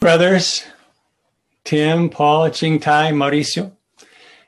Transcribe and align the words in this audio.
brothers, 0.00 0.64
Tim, 1.62 2.08
Paul, 2.08 2.48
Ching 2.48 2.80
Tai, 2.80 3.12
Mauricio. 3.12 3.72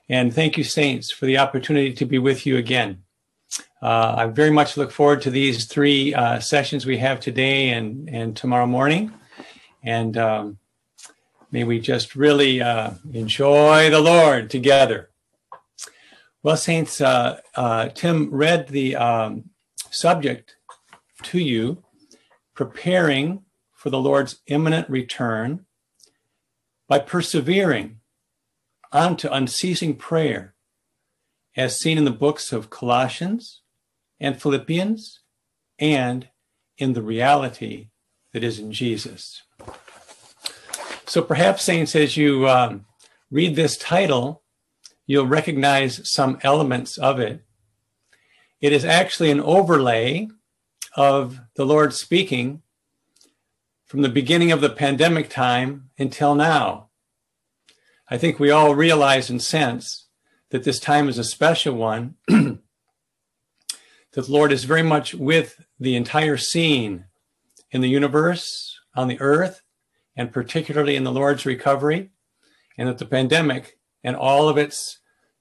And 0.08 0.34
thank 0.34 0.56
you, 0.56 0.64
Saints, 0.64 1.12
for 1.12 1.26
the 1.26 1.36
opportunity 1.36 1.92
to 1.92 2.06
be 2.06 2.18
with 2.18 2.46
you 2.46 2.56
again. 2.56 3.02
Uh, 3.82 4.14
I 4.16 4.26
very 4.26 4.50
much 4.50 4.78
look 4.78 4.90
forward 4.90 5.20
to 5.22 5.30
these 5.30 5.66
three 5.66 6.14
uh, 6.14 6.40
sessions 6.40 6.86
we 6.86 6.96
have 6.98 7.20
today 7.20 7.68
and, 7.68 8.08
and 8.08 8.34
tomorrow 8.34 8.66
morning. 8.66 9.12
And 9.82 10.16
um, 10.16 10.58
may 11.50 11.64
we 11.64 11.80
just 11.80 12.16
really 12.16 12.62
uh, 12.62 12.92
enjoy 13.12 13.90
the 13.90 14.00
Lord 14.00 14.48
together. 14.48 15.10
Well, 16.42 16.56
Saints, 16.56 16.98
uh, 17.02 17.40
uh, 17.54 17.90
Tim 17.90 18.30
read 18.30 18.68
the 18.68 18.96
um, 18.96 19.50
subject 19.90 20.56
to 21.24 21.38
you, 21.38 21.84
preparing 22.54 23.44
for 23.82 23.90
the 23.90 23.98
Lord's 23.98 24.40
imminent 24.46 24.88
return 24.88 25.66
by 26.86 27.00
persevering 27.00 27.98
unto 28.92 29.28
unceasing 29.28 29.96
prayer, 29.96 30.54
as 31.56 31.80
seen 31.80 31.98
in 31.98 32.04
the 32.04 32.12
books 32.12 32.52
of 32.52 32.70
Colossians 32.70 33.62
and 34.20 34.40
Philippians, 34.40 35.18
and 35.80 36.28
in 36.78 36.92
the 36.92 37.02
reality 37.02 37.88
that 38.32 38.44
is 38.44 38.60
in 38.60 38.70
Jesus. 38.70 39.42
So 41.06 41.20
perhaps, 41.20 41.64
Saints, 41.64 41.96
as 41.96 42.16
you 42.16 42.48
um, 42.48 42.86
read 43.32 43.56
this 43.56 43.76
title, 43.76 44.44
you'll 45.08 45.26
recognize 45.26 46.08
some 46.08 46.38
elements 46.44 46.98
of 46.98 47.18
it. 47.18 47.42
It 48.60 48.72
is 48.72 48.84
actually 48.84 49.32
an 49.32 49.40
overlay 49.40 50.28
of 50.96 51.40
the 51.56 51.66
Lord 51.66 51.92
speaking 51.94 52.61
from 53.92 54.00
the 54.00 54.08
beginning 54.08 54.50
of 54.50 54.62
the 54.62 54.70
pandemic 54.70 55.28
time 55.28 55.90
until 55.98 56.34
now. 56.34 56.88
I 58.08 58.16
think 58.16 58.40
we 58.40 58.50
all 58.50 58.74
realize 58.74 59.28
and 59.28 59.42
sense 59.42 60.06
that 60.48 60.64
this 60.64 60.80
time 60.80 61.10
is 61.10 61.18
a 61.18 61.24
special 61.24 61.74
one, 61.74 62.14
that 62.26 62.58
the 64.14 64.32
Lord 64.32 64.50
is 64.50 64.64
very 64.64 64.82
much 64.82 65.14
with 65.14 65.66
the 65.78 65.94
entire 65.94 66.38
scene 66.38 67.04
in 67.70 67.82
the 67.82 67.90
universe, 67.90 68.80
on 68.96 69.08
the 69.08 69.20
earth, 69.20 69.60
and 70.16 70.32
particularly 70.32 70.96
in 70.96 71.04
the 71.04 71.12
Lord's 71.12 71.44
recovery, 71.44 72.12
and 72.78 72.88
that 72.88 72.96
the 72.96 73.04
pandemic 73.04 73.76
and 74.02 74.16
all 74.16 74.48
of 74.48 74.56
its 74.56 75.00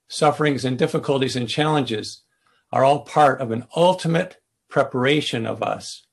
sufferings 0.10 0.66
and 0.66 0.78
difficulties 0.78 1.38
and 1.38 1.48
challenges 1.48 2.24
are 2.70 2.84
all 2.84 3.06
part 3.06 3.40
of 3.40 3.52
an 3.52 3.64
ultimate 3.78 4.42
preparation 4.68 5.46
of 5.46 5.64
us 5.64 6.06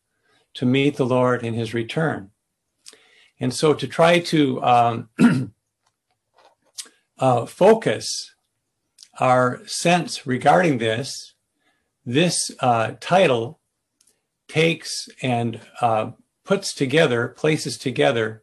to 0.58 0.66
meet 0.66 0.96
the 0.96 1.06
Lord 1.06 1.44
in 1.44 1.54
his 1.54 1.72
return. 1.72 2.30
And 3.38 3.54
so 3.54 3.74
to 3.74 3.86
try 3.86 4.18
to 4.18 4.60
um, 4.60 5.08
uh, 7.18 7.46
focus 7.46 8.34
our 9.20 9.60
sense 9.66 10.26
regarding 10.26 10.78
this, 10.78 11.34
this 12.04 12.50
uh, 12.58 12.94
title 12.98 13.60
takes 14.48 15.08
and 15.22 15.60
uh, 15.80 16.10
puts 16.44 16.74
together, 16.74 17.28
places 17.28 17.78
together 17.78 18.42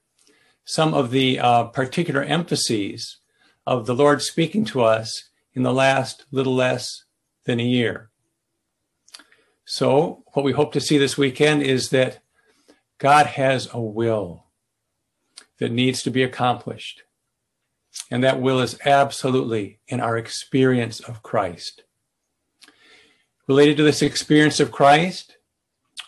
some 0.63 0.93
of 0.93 1.11
the 1.11 1.37
uh, 1.37 1.65
particular 1.65 2.23
emphases 2.23 3.17
of 3.67 3.87
the 3.87 3.95
Lord 3.95 4.21
speaking 4.21 4.63
to 4.65 4.83
us 4.83 5.29
in 5.53 5.63
the 5.63 5.73
last 5.73 6.25
little 6.31 6.55
less 6.55 7.03
than 7.43 7.59
a 7.59 7.63
year. 7.63 8.09
So, 9.65 10.23
what 10.33 10.45
we 10.45 10.51
hope 10.51 10.73
to 10.73 10.79
see 10.79 10.99
this 10.99 11.17
weekend 11.17 11.63
is 11.63 11.89
that 11.89 12.19
God 12.99 13.25
has 13.25 13.67
a 13.73 13.81
will 13.81 14.45
that 15.57 15.71
needs 15.71 16.03
to 16.03 16.11
be 16.11 16.21
accomplished. 16.21 17.01
And 18.11 18.23
that 18.23 18.39
will 18.39 18.59
is 18.59 18.77
absolutely 18.85 19.79
in 19.87 19.99
our 19.99 20.17
experience 20.17 20.99
of 20.99 21.23
Christ. 21.23 21.83
Related 23.47 23.77
to 23.77 23.83
this 23.83 24.03
experience 24.03 24.59
of 24.59 24.71
Christ, 24.71 25.37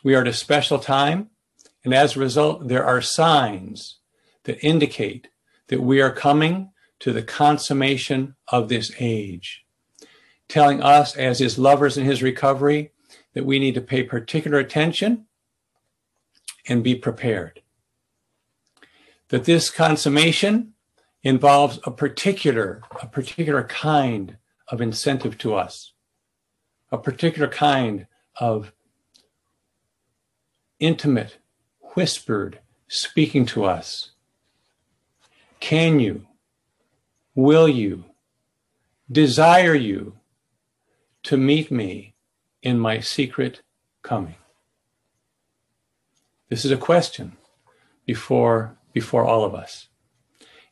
we 0.03 0.13
are 0.13 0.21
at 0.21 0.27
a 0.27 0.33
special 0.33 0.77
time, 0.77 1.29
and 1.83 1.93
as 1.93 2.15
a 2.15 2.19
result, 2.19 2.67
there 2.67 2.85
are 2.85 3.01
signs 3.01 3.97
that 4.43 4.63
indicate 4.63 5.29
that 5.69 5.81
we 5.81 5.99
are 5.99 6.11
coming 6.11 6.71
to 6.99 7.11
the 7.11 7.23
consummation 7.23 8.35
of 8.49 8.69
this 8.69 8.91
age, 8.99 9.65
telling 10.47 10.81
us 10.81 11.15
as 11.15 11.39
his 11.39 11.57
lovers 11.57 11.97
in 11.97 12.05
his 12.05 12.21
recovery 12.21 12.91
that 13.37 13.45
we 13.45 13.59
need 13.59 13.75
to 13.75 13.81
pay 13.81 14.01
particular 14.01 14.57
attention 14.57 15.27
and 16.67 16.83
be 16.83 16.95
prepared. 16.95 17.61
That 19.29 19.43
this 19.43 19.69
consummation 19.69 20.73
involves 21.21 21.79
a 21.83 21.91
particular, 21.91 22.81
a 22.99 23.05
particular 23.05 23.63
kind 23.65 24.37
of 24.69 24.81
incentive 24.81 25.37
to 25.37 25.53
us, 25.53 25.93
a 26.91 26.97
particular 26.97 27.47
kind 27.47 28.07
of 28.37 28.73
intimate, 30.79 31.37
whispered 31.93 32.57
speaking 32.87 33.45
to 33.45 33.65
us. 33.65 34.13
Can 35.59 35.99
you, 35.99 36.25
will 37.35 37.69
you, 37.69 38.05
desire 39.11 39.75
you 39.75 40.13
to 41.21 41.37
meet 41.37 41.69
me 41.69 42.15
in 42.67 42.77
my 42.77 42.99
secret 42.99 43.61
coming? 44.03 44.35
This 46.49 46.65
is 46.65 46.71
a 46.71 46.77
question 46.77 47.37
before, 48.05 48.77
before 48.93 49.25
all 49.25 49.43
of 49.45 49.55
us. 49.55 49.87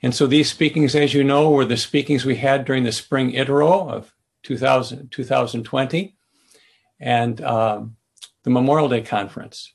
And 0.02 0.14
so 0.14 0.28
these 0.28 0.52
speakings, 0.52 0.94
as 0.94 1.14
you 1.14 1.24
know, 1.24 1.50
were 1.50 1.66
the 1.66 1.78
speakings 1.78 2.26
we 2.26 2.36
had 2.36 2.66
during 2.66 2.84
the 2.84 2.92
spring 2.92 3.32
Itero 3.32 3.90
of 3.90 4.14
2000, 4.44 5.10
2020 5.10 6.16
and 7.00 7.42
um, 7.42 7.96
the 8.44 8.50
Memorial 8.50 8.90
Day 8.90 9.02
conference 9.02 9.74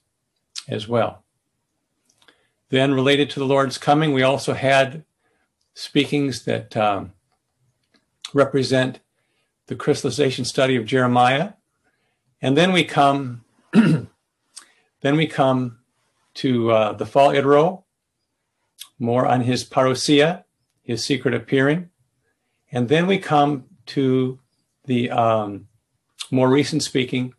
as 0.69 0.87
well. 0.87 1.25
Then, 2.69 2.95
related 2.95 3.31
to 3.31 3.41
the 3.41 3.47
Lord's 3.47 3.79
coming, 3.79 4.13
we 4.13 4.23
also 4.23 4.55
had 4.55 5.05
speakings 5.75 6.45
that 6.45 6.77
um, 6.77 7.13
represent 8.33 9.01
the 9.67 9.75
crystallization 9.75 10.45
study 10.45 10.77
of 10.77 10.87
Jeremiah 10.87 11.55
and 12.41 12.57
then 12.57 12.73
we 12.73 12.85
come, 12.85 13.45
then 13.73 14.09
we 15.03 15.27
come 15.27 15.79
to 16.35 16.71
uh, 16.71 16.93
the 16.93 17.07
fall 17.07 17.31
Itero, 17.31 17.85
more 18.99 19.27
on 19.27 19.43
his 19.43 19.65
parousia, 19.65 20.45
his 20.83 21.05
secret 21.05 21.35
appearing, 21.35 21.91
and 22.73 22.89
then 22.89 23.07
we 23.07 23.19
come 23.19 23.65
to 23.87 24.39
the 24.85 25.11
um, 25.11 25.67
more 26.31 26.49
recent 26.49 26.83
speaking 26.83 27.35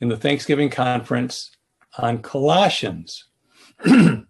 in 0.00 0.08
the 0.08 0.16
Thanksgiving 0.16 0.70
conference 0.70 1.50
on 1.98 2.18
Colossians. 2.18 3.24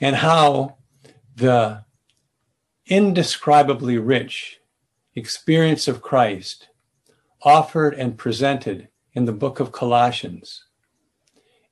And 0.00 0.16
how 0.16 0.76
the 1.34 1.84
indescribably 2.86 3.98
rich 3.98 4.60
experience 5.14 5.88
of 5.88 6.02
Christ 6.02 6.68
offered 7.46 7.94
and 7.94 8.18
presented 8.18 8.88
in 9.14 9.24
the 9.24 9.32
book 9.32 9.60
of 9.60 9.70
Colossians 9.70 10.64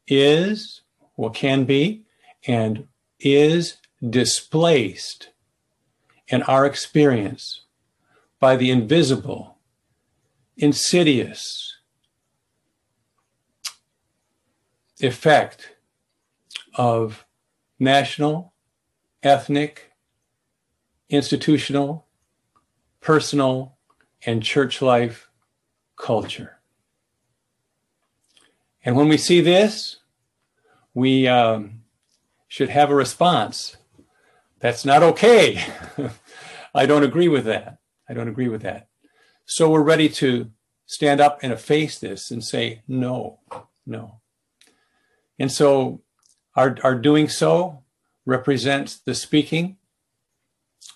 is, 0.07 0.83
what 1.17 1.35
can 1.35 1.65
be, 1.65 2.05
and 2.47 2.87
is 3.19 3.79
displaced 4.09 5.31
in 6.29 6.43
our 6.45 6.65
experience 6.65 7.63
by 8.39 8.55
the 8.55 8.71
invisible, 8.71 9.59
insidious 10.57 11.77
effect 15.01 15.73
of 16.77 17.27
national, 17.81 18.53
ethnic, 19.25 19.91
institutional, 21.09 22.07
personal, 23.01 23.77
and 24.25 24.41
church 24.41 24.81
life 24.81 25.29
culture. 25.97 26.59
And 28.85 28.97
when 28.97 29.09
we 29.09 29.17
see 29.17 29.41
this, 29.41 29.97
we 30.93 31.27
um, 31.27 31.83
should 32.49 32.69
have 32.69 32.91
a 32.91 32.95
response. 32.95 33.77
That's 34.61 34.85
not 34.85 35.03
okay. 35.03 35.65
I 36.75 36.87
don't 36.87 37.03
agree 37.03 37.29
with 37.29 37.45
that. 37.47 37.79
I 38.09 38.15
don't 38.15 38.29
agree 38.29 38.49
with 38.49 38.63
that. 38.63 38.89
So 39.47 39.71
we're 39.71 39.83
ready 39.83 40.09
to 40.11 40.51
stand 40.87 41.21
up 41.21 41.39
and 41.43 41.59
face 41.59 41.99
this 41.99 42.31
and 42.31 42.45
say, 42.45 42.83
no, 42.87 43.41
no. 43.87 44.21
And 45.39 45.51
so 45.51 46.03
our, 46.55 46.77
our 46.83 46.95
doing 46.95 47.29
so 47.29 47.83
represents 48.27 48.97
the 48.97 49.15
speaking 49.15 49.77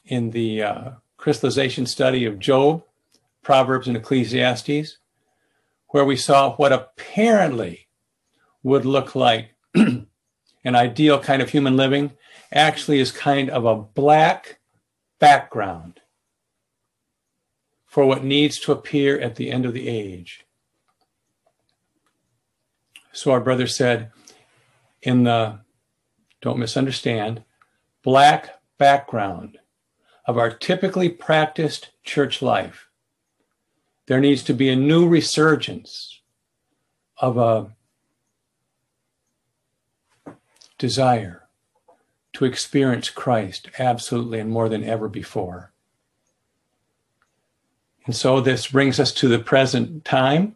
in 0.05 0.31
the 0.31 0.63
uh, 0.63 0.91
crystallization 1.17 1.87
study 1.87 2.25
of 2.25 2.39
Job 2.39 2.85
Proverbs 3.49 3.89
and 3.89 3.97
Ecclesiastes, 3.97 4.99
where 5.87 6.05
we 6.05 6.17
saw 6.17 6.55
what 6.57 6.71
apparently 6.71 7.89
would 8.63 8.85
look 8.85 9.15
like 9.15 9.55
an 9.75 10.07
ideal 10.67 11.19
kind 11.19 11.41
of 11.41 11.49
human 11.49 11.75
living 11.75 12.13
actually 12.53 12.99
is 13.01 13.11
kind 13.11 13.49
of 13.49 13.65
a 13.65 13.75
black 13.75 14.59
background 15.19 16.03
for 17.87 18.05
what 18.05 18.23
needs 18.23 18.61
to 18.61 18.71
appear 18.73 19.19
at 19.19 19.37
the 19.37 19.51
end 19.51 19.65
of 19.65 19.73
the 19.73 19.89
age. 19.89 20.45
So 23.13 23.31
our 23.31 23.41
brother 23.41 23.67
said, 23.67 24.11
in 25.01 25.25
the, 25.25 25.61
don't 26.43 26.59
misunderstand, 26.59 27.45
black 28.03 28.61
background 28.77 29.57
of 30.27 30.37
our 30.37 30.51
typically 30.51 31.09
practiced 31.09 31.93
church 32.05 32.43
life, 32.43 32.88
there 34.09 34.21
needs 34.21 34.43
to 34.43 34.55
be 34.55 34.71
a 34.71 34.77
new 34.77 35.07
resurgence 35.07 36.23
of 37.19 37.37
a 37.37 37.71
desire 40.79 41.47
to 42.33 42.47
experience 42.47 43.11
Christ 43.11 43.69
absolutely 43.79 44.41
and 44.41 44.51
more 44.51 44.71
than 44.71 44.83
ever 44.83 45.09
before. 45.09 45.73
And 48.07 48.17
so 48.17 48.41
this 48.41 48.69
brings 48.69 48.99
us 48.99 49.13
to 49.13 49.29
the 49.29 49.39
present 49.39 50.07
time. 50.07 50.55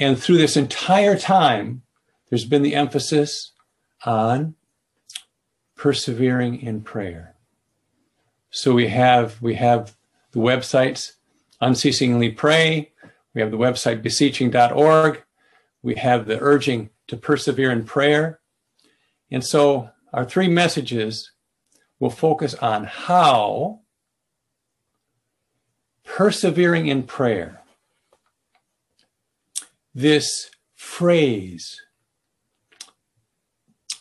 And 0.00 0.18
through 0.18 0.38
this 0.38 0.56
entire 0.56 1.16
time, 1.16 1.82
there's 2.28 2.44
been 2.44 2.62
the 2.62 2.74
emphasis 2.74 3.52
on 4.04 4.56
persevering 5.76 6.60
in 6.60 6.80
prayer. 6.80 7.36
So 8.50 8.74
we 8.74 8.88
have 8.88 9.40
we 9.40 9.54
have 9.54 9.94
the 10.32 10.40
websites 10.40 11.12
unceasingly 11.60 12.30
pray, 12.30 12.92
we 13.34 13.40
have 13.40 13.50
the 13.50 13.58
website 13.58 14.02
beseeching.org, 14.02 15.22
we 15.82 15.94
have 15.94 16.26
the 16.26 16.38
urging 16.40 16.90
to 17.06 17.16
persevere 17.16 17.70
in 17.70 17.84
prayer. 17.84 18.40
And 19.30 19.44
so 19.44 19.90
our 20.12 20.24
three 20.24 20.48
messages 20.48 21.32
will 21.98 22.10
focus 22.10 22.54
on 22.54 22.84
how 22.84 23.80
persevering 26.04 26.88
in 26.88 27.04
prayer, 27.04 27.62
this 29.94 30.50
phrase 30.74 31.80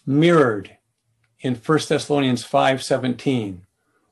mirrored 0.06 0.78
in 1.42 1.56
1 1.56 1.88
Thessalonians 1.88 2.44
5:17, 2.44 3.62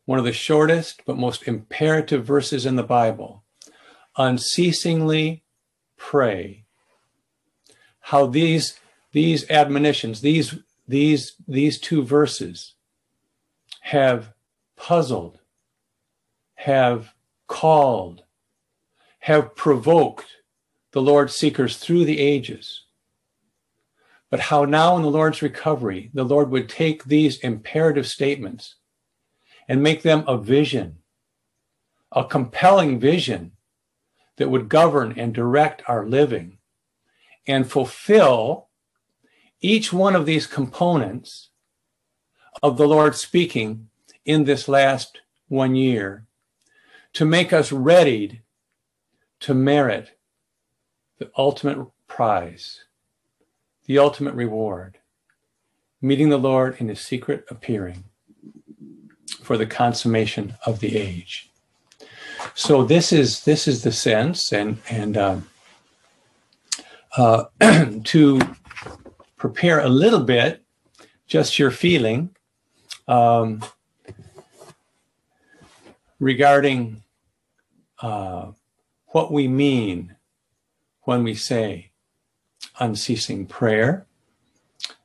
one 0.08 0.18
of 0.18 0.26
the 0.26 0.32
shortest 0.32 1.02
but 1.06 1.18
most 1.18 1.50
imperative 1.50 2.26
verses 2.26 2.66
in 2.66 2.78
the 2.78 2.82
Bible. 2.82 3.44
Unceasingly 4.18 5.44
pray. 5.98 6.64
How 8.00 8.26
these 8.26 8.80
these 9.12 9.50
admonitions, 9.52 10.22
these 10.22 10.56
these 10.88 11.34
these 11.46 11.78
two 11.78 12.04
verses 12.04 12.76
have 13.82 14.34
puzzled, 14.78 15.40
have 16.56 17.14
called, 17.48 18.24
have 19.20 19.56
provoked 19.58 20.38
the 20.94 21.02
Lord's 21.02 21.36
seekers 21.36 21.76
through 21.78 22.06
the 22.06 22.20
ages. 22.20 22.86
But 24.30 24.40
how 24.40 24.64
now 24.64 24.96
in 24.96 25.02
the 25.02 25.12
Lord's 25.12 25.42
recovery, 25.42 26.12
the 26.14 26.24
Lord 26.24 26.50
would 26.50 26.70
take 26.70 27.04
these 27.04 27.40
imperative 27.40 28.08
statements 28.08 28.76
and 29.68 29.84
make 29.84 30.02
them 30.02 30.24
a 30.28 30.38
vision, 30.38 31.00
a 32.12 32.24
compelling 32.24 33.00
vision 33.00 33.52
that 34.38 34.50
would 34.50 34.70
govern 34.70 35.14
and 35.18 35.34
direct 35.34 35.82
our 35.88 36.06
living 36.06 36.58
and 37.46 37.70
fulfill 37.70 38.68
each 39.62 39.92
one 39.92 40.16
of 40.16 40.26
these 40.26 40.48
components 40.48 41.50
of 42.62 42.78
the 42.78 42.88
Lord 42.88 43.16
speaking 43.16 43.90
in 44.26 44.44
this 44.44 44.68
last 44.68 45.22
one 45.48 45.76
year 45.76 46.26
to 47.14 47.26
make 47.26 47.52
us 47.54 47.72
readied 47.72 48.42
to 49.40 49.54
merit 49.54 50.18
the 51.18 51.32
ultimate 51.38 51.88
prize, 52.08 52.86
the 53.86 53.98
ultimate 53.98 54.36
reward, 54.36 55.00
meeting 56.02 56.30
the 56.30 56.38
Lord 56.38 56.76
in 56.80 56.90
his 56.90 57.00
secret 57.00 57.46
appearing 57.50 58.04
for 59.48 59.58
the 59.58 59.66
consummation 59.66 60.54
of 60.66 60.82
the 60.82 60.98
age. 60.98 61.50
So 62.54 62.84
this 62.84 63.14
is 63.14 63.46
this 63.46 63.66
is 63.66 63.82
the 63.82 63.94
sense, 63.94 64.52
and 64.52 64.80
and 64.90 65.16
um, 65.16 65.50
uh, 67.16 67.46
to 68.04 68.42
prepare 69.38 69.80
a 69.80 69.88
little 69.88 70.20
bit, 70.20 70.66
just 71.28 71.58
your 71.58 71.72
feeling 71.72 72.36
um, 73.08 73.64
regarding 76.20 77.04
uh, 78.02 78.52
what 79.14 79.32
we 79.32 79.48
mean 79.48 80.18
when 81.04 81.24
we 81.24 81.34
say 81.34 81.92
unceasing 82.82 83.46
prayer. 83.46 84.06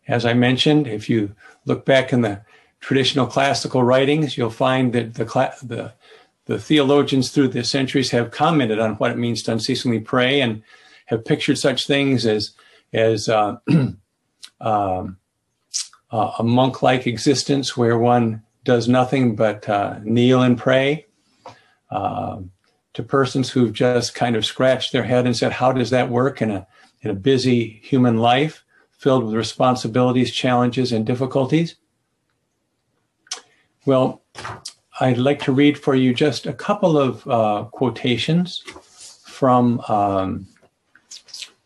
As 0.08 0.26
I 0.26 0.34
mentioned, 0.34 0.88
if 0.88 1.08
you 1.08 1.36
look 1.64 1.84
back 1.86 2.12
in 2.12 2.22
the 2.22 2.42
traditional 2.82 3.26
classical 3.26 3.82
writings, 3.82 4.36
you'll 4.36 4.50
find 4.50 4.92
that 4.92 5.14
the, 5.14 5.24
the, 5.62 5.92
the 6.44 6.58
theologians 6.58 7.30
through 7.30 7.48
the 7.48 7.64
centuries 7.64 8.10
have 8.10 8.32
commented 8.32 8.78
on 8.78 8.96
what 8.96 9.12
it 9.12 9.16
means 9.16 9.42
to 9.44 9.52
unceasingly 9.52 10.00
pray 10.00 10.42
and 10.42 10.62
have 11.06 11.24
pictured 11.24 11.56
such 11.56 11.86
things 11.86 12.26
as 12.26 12.52
as 12.92 13.26
uh, 13.30 13.56
um, 14.60 15.16
uh, 16.10 16.32
a 16.38 16.42
monk-like 16.42 17.06
existence 17.06 17.74
where 17.74 17.96
one 17.96 18.42
does 18.64 18.86
nothing 18.86 19.34
but 19.34 19.66
uh, 19.66 19.98
kneel 20.02 20.42
and 20.42 20.58
pray. 20.58 21.06
Um, 21.90 22.50
to 22.94 23.02
persons 23.02 23.48
who've 23.48 23.72
just 23.72 24.14
kind 24.14 24.36
of 24.36 24.44
scratched 24.44 24.92
their 24.92 25.04
head 25.04 25.24
and 25.24 25.34
said, 25.34 25.52
"How 25.52 25.72
does 25.72 25.90
that 25.90 26.10
work 26.10 26.42
in 26.42 26.50
a 26.50 26.66
in 27.00 27.10
a 27.10 27.14
busy 27.14 27.80
human 27.82 28.18
life 28.18 28.64
filled 28.90 29.24
with 29.24 29.34
responsibilities, 29.34 30.32
challenges, 30.32 30.92
and 30.92 31.06
difficulties?" 31.06 31.76
Well, 33.84 34.22
I'd 35.00 35.18
like 35.18 35.40
to 35.40 35.52
read 35.52 35.76
for 35.76 35.96
you 35.96 36.14
just 36.14 36.46
a 36.46 36.52
couple 36.52 36.96
of 36.96 37.26
uh, 37.26 37.64
quotations 37.72 38.58
from 39.26 39.80
um, 39.88 40.46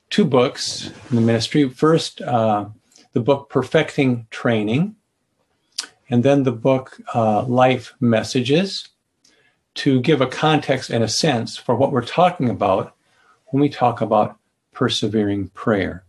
two 0.09 0.25
books 0.25 0.91
in 1.11 1.17
the 1.17 1.21
ministry. 1.21 1.69
First, 1.69 2.23
uh, 2.23 2.67
the 3.13 3.21
book 3.21 3.51
Perfecting 3.51 4.27
Training, 4.31 4.97
and 6.09 6.23
then 6.23 6.45
the 6.45 6.53
book 6.53 6.99
uh, 7.15 7.43
Life 7.43 7.93
Messages 8.01 8.89
to 9.75 10.01
give 10.01 10.23
a 10.23 10.27
context 10.27 10.89
and 10.89 11.05
a 11.05 11.09
sense 11.09 11.59
for 11.59 11.75
what 11.77 11.93
we're 11.93 12.03
talking 12.03 12.49
about 12.49 12.95
when 13.49 13.61
we 13.61 13.69
talk 13.69 14.01
about 14.01 14.39
persevering 14.73 15.49
prayer. 15.49 16.03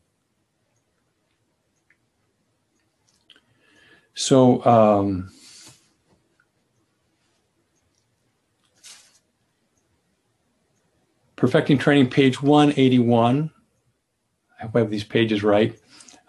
So, 4.13 4.65
um, 4.65 5.31
Perfecting 11.37 11.77
Training, 11.77 12.09
page 12.09 12.41
181. 12.41 13.51
I 14.59 14.63
hope 14.63 14.75
I 14.75 14.79
have 14.79 14.89
these 14.89 15.03
pages 15.03 15.43
right. 15.43 15.79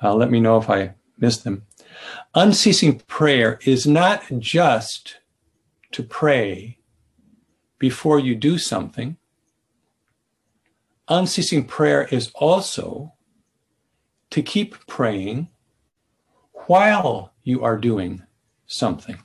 Uh, 0.02 0.14
let 0.14 0.30
me 0.30 0.38
know 0.38 0.58
if 0.58 0.68
I 0.68 0.94
missed 1.16 1.44
them. 1.44 1.62
Unceasing 2.34 2.98
prayer 3.00 3.58
is 3.64 3.86
not 3.86 4.22
just 4.38 5.16
to 5.92 6.02
pray 6.02 6.78
before 7.78 8.20
you 8.20 8.34
do 8.34 8.58
something. 8.58 9.16
Unceasing 11.08 11.64
prayer 11.64 12.06
is 12.10 12.30
also 12.34 13.14
to 14.28 14.42
keep 14.42 14.86
praying 14.86 15.48
while 16.66 17.32
you 17.44 17.64
are 17.64 17.78
doing 17.78 18.24
something. 18.66 19.16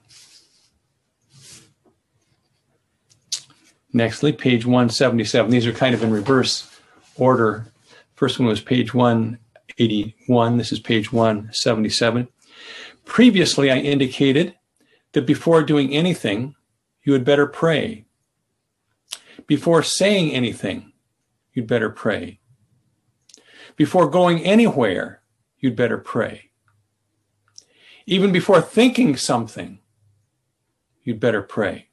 Nextly, 3.93 4.35
page 4.37 4.65
177. 4.65 5.51
These 5.51 5.67
are 5.67 5.71
kind 5.71 5.93
of 5.93 6.03
in 6.03 6.11
reverse 6.11 6.79
order. 7.15 7.67
First 8.15 8.39
one 8.39 8.47
was 8.47 8.61
page 8.61 8.93
181. 8.93 10.57
This 10.57 10.71
is 10.71 10.79
page 10.79 11.11
177. 11.11 12.27
Previously, 13.05 13.69
I 13.69 13.77
indicated 13.77 14.55
that 15.11 15.27
before 15.27 15.61
doing 15.61 15.93
anything, 15.93 16.55
you 17.03 17.13
had 17.13 17.23
better 17.23 17.45
pray. 17.45 18.05
Before 19.45 19.83
saying 19.83 20.31
anything, 20.31 20.93
you'd 21.53 21.67
better 21.67 21.89
pray. 21.89 22.39
Before 23.75 24.09
going 24.09 24.39
anywhere, 24.43 25.21
you'd 25.59 25.75
better 25.75 25.97
pray. 25.97 26.49
Even 28.05 28.31
before 28.31 28.61
thinking 28.61 29.15
something, 29.15 29.79
you'd 31.03 31.19
better 31.19 31.41
pray. 31.41 31.89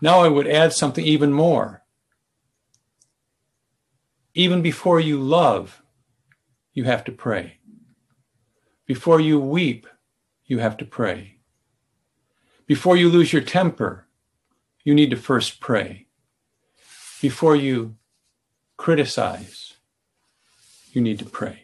Now 0.00 0.20
I 0.20 0.28
would 0.28 0.46
add 0.46 0.72
something 0.72 1.04
even 1.04 1.32
more. 1.32 1.82
Even 4.34 4.60
before 4.60 5.00
you 5.00 5.18
love, 5.18 5.82
you 6.74 6.84
have 6.84 7.04
to 7.04 7.12
pray. 7.12 7.58
Before 8.84 9.20
you 9.20 9.40
weep, 9.40 9.86
you 10.44 10.58
have 10.58 10.76
to 10.76 10.84
pray. 10.84 11.38
Before 12.66 12.96
you 12.96 13.08
lose 13.08 13.32
your 13.32 13.42
temper, 13.42 14.06
you 14.84 14.94
need 14.94 15.10
to 15.10 15.16
first 15.16 15.60
pray. 15.60 16.06
Before 17.22 17.56
you 17.56 17.96
criticize, 18.76 19.74
you 20.92 21.00
need 21.00 21.18
to 21.18 21.24
pray. 21.24 21.62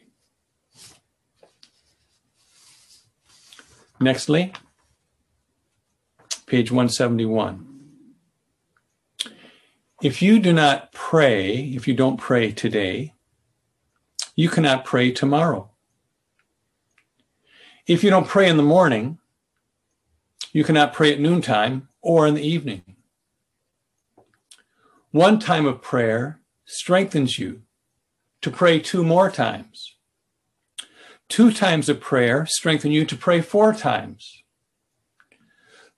Nextly, 4.01 4.55
page 6.47 6.73
171. 6.73 7.72
If 10.03 10.21
you 10.21 10.41
do 10.41 10.53
not 10.53 10.91
pray, 10.91 11.59
if 11.59 11.87
you 11.87 11.95
don't 11.95 12.17
pray 12.17 12.51
today, 12.51 13.15
you 14.35 14.49
cannot 14.49 14.85
pray 14.85 15.13
tomorrow. 15.13 15.71
If 17.87 18.03
you 18.03 18.11
don't 18.11 18.27
pray 18.27 18.49
in 18.49 18.57
the 18.57 18.65
morning, 18.65 19.19
you 20.53 20.65
cannot 20.65 20.93
pray 20.93 21.13
at 21.13 21.21
noontime 21.21 21.89
or 22.01 22.27
in 22.27 22.35
the 22.35 22.45
evening. 22.45 22.83
One 25.13 25.39
time 25.39 25.67
of 25.67 25.81
prayer 25.81 26.41
strengthens 26.65 27.39
you 27.39 27.63
to 28.41 28.51
pray 28.51 28.81
two 28.81 29.05
more 29.05 29.31
times. 29.31 29.95
Two 31.29 31.53
times 31.53 31.89
of 31.89 32.01
prayer 32.01 32.45
strengthen 32.47 32.91
you 32.91 33.05
to 33.05 33.17
pray 33.17 33.41
four 33.41 33.73
times. 33.73 34.43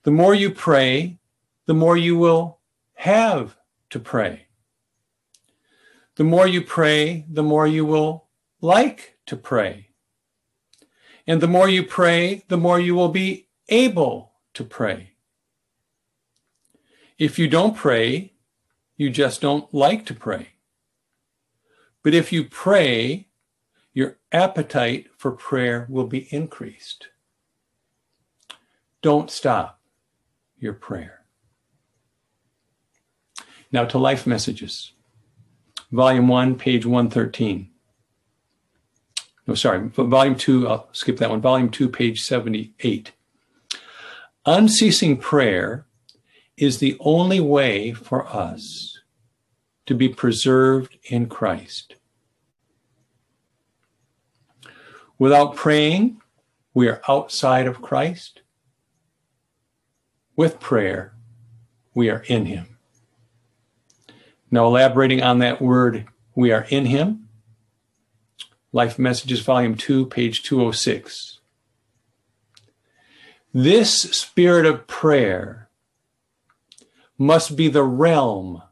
The 0.03 0.11
more 0.11 0.35
you 0.35 0.51
pray, 0.51 1.17
the 1.65 1.73
more 1.73 1.97
you 1.97 2.15
will 2.15 2.59
have 2.97 3.57
to 3.95 3.99
pray. 4.01 4.47
The 6.17 6.25
more 6.25 6.45
you 6.45 6.61
pray, 6.61 7.25
the 7.31 7.43
more 7.43 7.65
you 7.65 7.85
will 7.85 8.27
like 8.59 9.17
to 9.25 9.37
pray. 9.37 9.91
And 11.25 11.39
the 11.39 11.47
more 11.47 11.69
you 11.69 11.81
pray, 11.81 12.43
the 12.49 12.57
more 12.57 12.77
you 12.77 12.93
will 12.93 13.07
be 13.07 13.47
able 13.69 14.33
to 14.53 14.65
pray. 14.65 15.11
If 17.17 17.39
you 17.39 17.47
don't 17.47 17.77
pray, 17.77 18.33
you 18.97 19.09
just 19.09 19.39
don't 19.39 19.73
like 19.73 20.05
to 20.07 20.13
pray. 20.13 20.49
But 22.03 22.13
if 22.13 22.33
you 22.33 22.43
pray, 22.43 23.29
your 23.93 24.17
appetite 24.33 25.07
for 25.15 25.31
prayer 25.31 25.87
will 25.89 26.07
be 26.07 26.27
increased. 26.31 27.07
Don't 29.01 29.31
stop 29.31 29.79
your 30.57 30.73
prayer. 30.73 31.24
Now 33.75 33.83
to 33.83 33.97
life 33.97 34.25
messages. 34.25 34.93
Volume 35.91 36.29
1, 36.29 36.55
page 36.55 36.85
113. 36.85 37.69
No, 39.47 39.53
sorry, 39.53 39.89
volume 39.89 40.37
2, 40.37 40.65
I'll 40.65 40.87
skip 40.93 41.17
that 41.17 41.29
one. 41.29 41.41
Volume 41.41 41.69
2, 41.69 41.89
page 41.89 42.21
78. 42.21 43.11
Unceasing 44.45 45.17
prayer 45.17 45.87
is 46.55 46.77
the 46.77 46.95
only 47.01 47.41
way 47.41 47.91
for 47.91 48.25
us 48.33 48.97
to 49.87 49.93
be 49.93 50.07
preserved 50.07 50.97
in 51.09 51.27
Christ. 51.27 51.95
Without 55.19 55.57
praying, 55.57 56.21
we 56.73 56.87
are 56.87 57.01
outside 57.09 57.67
of 57.67 57.81
Christ. 57.81 58.41
With 60.37 60.61
prayer, 60.61 61.13
we 61.93 62.09
are 62.09 62.23
in 62.29 62.45
Him. 62.45 62.74
Now, 64.55 64.67
elaborating 64.67 65.21
on 65.21 65.39
that 65.39 65.61
word, 65.61 66.07
we 66.33 66.53
are 66.53 66.65
in 66.69 66.85
Him. 66.85 67.27
Life 68.71 68.97
Messages, 68.97 69.41
Volume 69.41 69.75
2, 69.75 70.05
page 70.05 70.43
206. 70.43 71.41
This 73.53 73.99
spirit 73.99 74.65
of 74.65 74.87
prayer 74.87 75.67
must 77.17 77.57
be 77.57 77.67
the 77.67 77.83
realm 77.83 78.63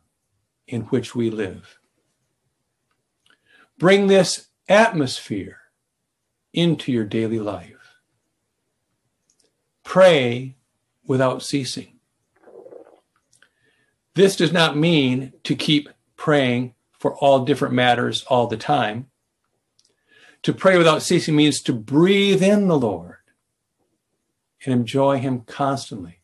in 0.68 0.84
which 0.84 1.16
we 1.16 1.30
live. 1.30 1.80
Bring 3.78 4.08
this 4.08 4.48
atmosphere 4.70 5.58
into 6.54 6.94
your 6.94 7.04
daily 7.04 7.40
life. 7.40 7.98
Pray 9.84 10.56
without 11.06 11.44
ceasing. 11.44 11.93
This 14.16 14.36
does 14.36 14.52
not 14.52 14.78
mean 14.78 15.34
to 15.44 15.56
keep 15.56 15.90
praying 16.18 16.76
for 17.00 17.16
all 17.16 17.46
different 17.46 17.74
matters 17.74 18.24
all 18.28 18.48
the 18.48 18.58
time. 18.58 19.10
To 20.44 20.54
pray 20.54 20.78
without 20.78 21.02
ceasing 21.02 21.36
means 21.36 21.62
to 21.62 21.74
breathe 21.74 22.44
in 22.44 22.68
the 22.68 22.78
Lord 22.78 23.18
and 24.66 24.74
enjoy 24.74 25.20
Him 25.20 25.42
constantly. 25.42 26.20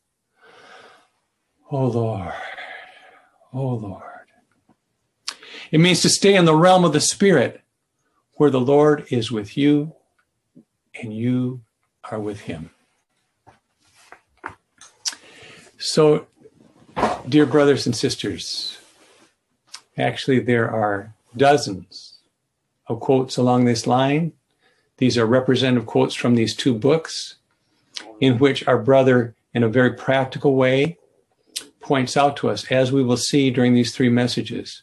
Oh 1.72 1.88
Lord, 1.88 2.34
oh 3.54 3.70
Lord. 3.70 4.04
It 5.72 5.80
means 5.80 6.02
to 6.02 6.10
stay 6.10 6.36
in 6.36 6.46
the 6.46 6.56
realm 6.56 6.84
of 6.84 6.94
the 6.94 7.02
Spirit 7.02 7.62
where 8.34 8.50
the 8.50 8.62
Lord 8.62 9.06
is 9.10 9.32
with 9.32 9.58
you 9.58 9.96
and 11.02 11.14
you 11.14 11.62
are 12.10 12.20
with 12.20 12.42
Him. 12.42 12.72
So 15.78 16.28
Dear 17.30 17.46
brothers 17.46 17.86
and 17.86 17.96
sisters, 17.96 18.80
actually, 19.96 20.40
there 20.40 20.68
are 20.68 21.14
dozens 21.38 22.18
of 22.88 23.00
quotes 23.02 23.38
along 23.38 23.66
this 23.66 23.86
line. 23.86 24.34
These 24.98 25.16
are 25.16 25.28
representative 25.28 25.86
quotes 25.86 26.16
from 26.16 26.34
these 26.34 26.56
two 26.56 26.74
books, 26.74 27.36
in 28.20 28.40
which 28.40 28.68
our 28.68 28.80
brother, 28.80 29.36
in 29.54 29.62
a 29.62 29.70
very 29.70 29.94
practical 29.94 30.56
way, 30.56 30.98
points 31.82 32.18
out 32.18 32.36
to 32.38 32.50
us, 32.50 32.66
as 32.72 32.92
we 32.92 33.04
will 33.04 33.16
see 33.16 33.52
during 33.52 33.76
these 33.76 33.96
three 33.96 34.10
messages, 34.10 34.82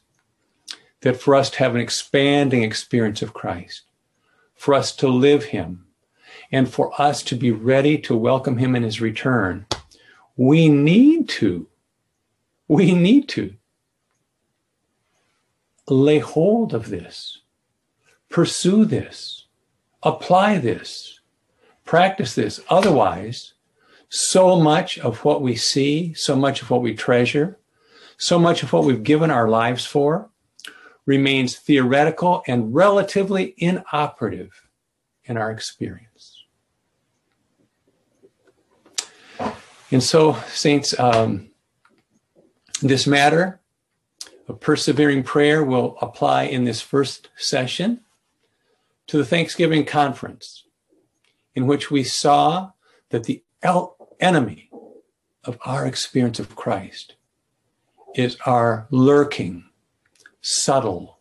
that 1.00 1.20
for 1.20 1.34
us 1.34 1.50
to 1.50 1.58
have 1.58 1.74
an 1.74 1.80
expanding 1.80 2.62
experience 2.62 3.22
of 3.22 3.34
Christ, 3.34 3.82
for 4.54 4.72
us 4.72 4.94
to 4.96 5.08
live 5.08 5.46
Him, 5.46 5.86
and 6.52 6.72
for 6.72 6.92
us 7.02 7.24
to 7.24 7.34
be 7.34 7.50
ready 7.50 7.98
to 7.98 8.16
welcome 8.16 8.58
Him 8.58 8.76
in 8.76 8.84
His 8.84 9.00
return, 9.00 9.66
we 10.36 10.68
need 10.68 11.28
to 11.30 11.66
we 12.68 12.92
need 12.94 13.28
to 13.30 13.54
lay 15.88 16.18
hold 16.18 16.74
of 16.74 16.88
this, 16.88 17.42
pursue 18.28 18.84
this, 18.84 19.46
apply 20.02 20.58
this, 20.58 21.20
practice 21.84 22.34
this. 22.34 22.60
Otherwise, 22.68 23.54
so 24.08 24.58
much 24.58 24.98
of 24.98 25.24
what 25.24 25.42
we 25.42 25.56
see, 25.56 26.14
so 26.14 26.36
much 26.36 26.62
of 26.62 26.70
what 26.70 26.82
we 26.82 26.94
treasure, 26.94 27.58
so 28.18 28.38
much 28.38 28.62
of 28.62 28.72
what 28.72 28.84
we've 28.84 29.02
given 29.02 29.30
our 29.30 29.48
lives 29.48 29.84
for 29.84 30.30
remains 31.04 31.56
theoretical 31.56 32.42
and 32.46 32.74
relatively 32.74 33.54
inoperative 33.58 34.68
in 35.24 35.36
our 35.36 35.50
experience. 35.50 36.44
And 39.92 40.02
so, 40.02 40.34
Saints, 40.48 40.98
um, 40.98 41.48
this 42.82 43.06
matter 43.06 43.60
of 44.48 44.60
persevering 44.60 45.22
prayer 45.22 45.64
will 45.64 45.96
apply 46.00 46.44
in 46.44 46.64
this 46.64 46.80
first 46.80 47.28
session 47.36 48.00
to 49.06 49.16
the 49.16 49.24
Thanksgiving 49.24 49.84
conference, 49.84 50.64
in 51.54 51.66
which 51.66 51.90
we 51.90 52.04
saw 52.04 52.72
that 53.10 53.24
the 53.24 53.42
enemy 54.20 54.70
of 55.44 55.58
our 55.64 55.86
experience 55.86 56.38
of 56.38 56.56
Christ 56.56 57.14
is 58.14 58.36
our 58.46 58.86
lurking, 58.90 59.64
subtle, 60.40 61.18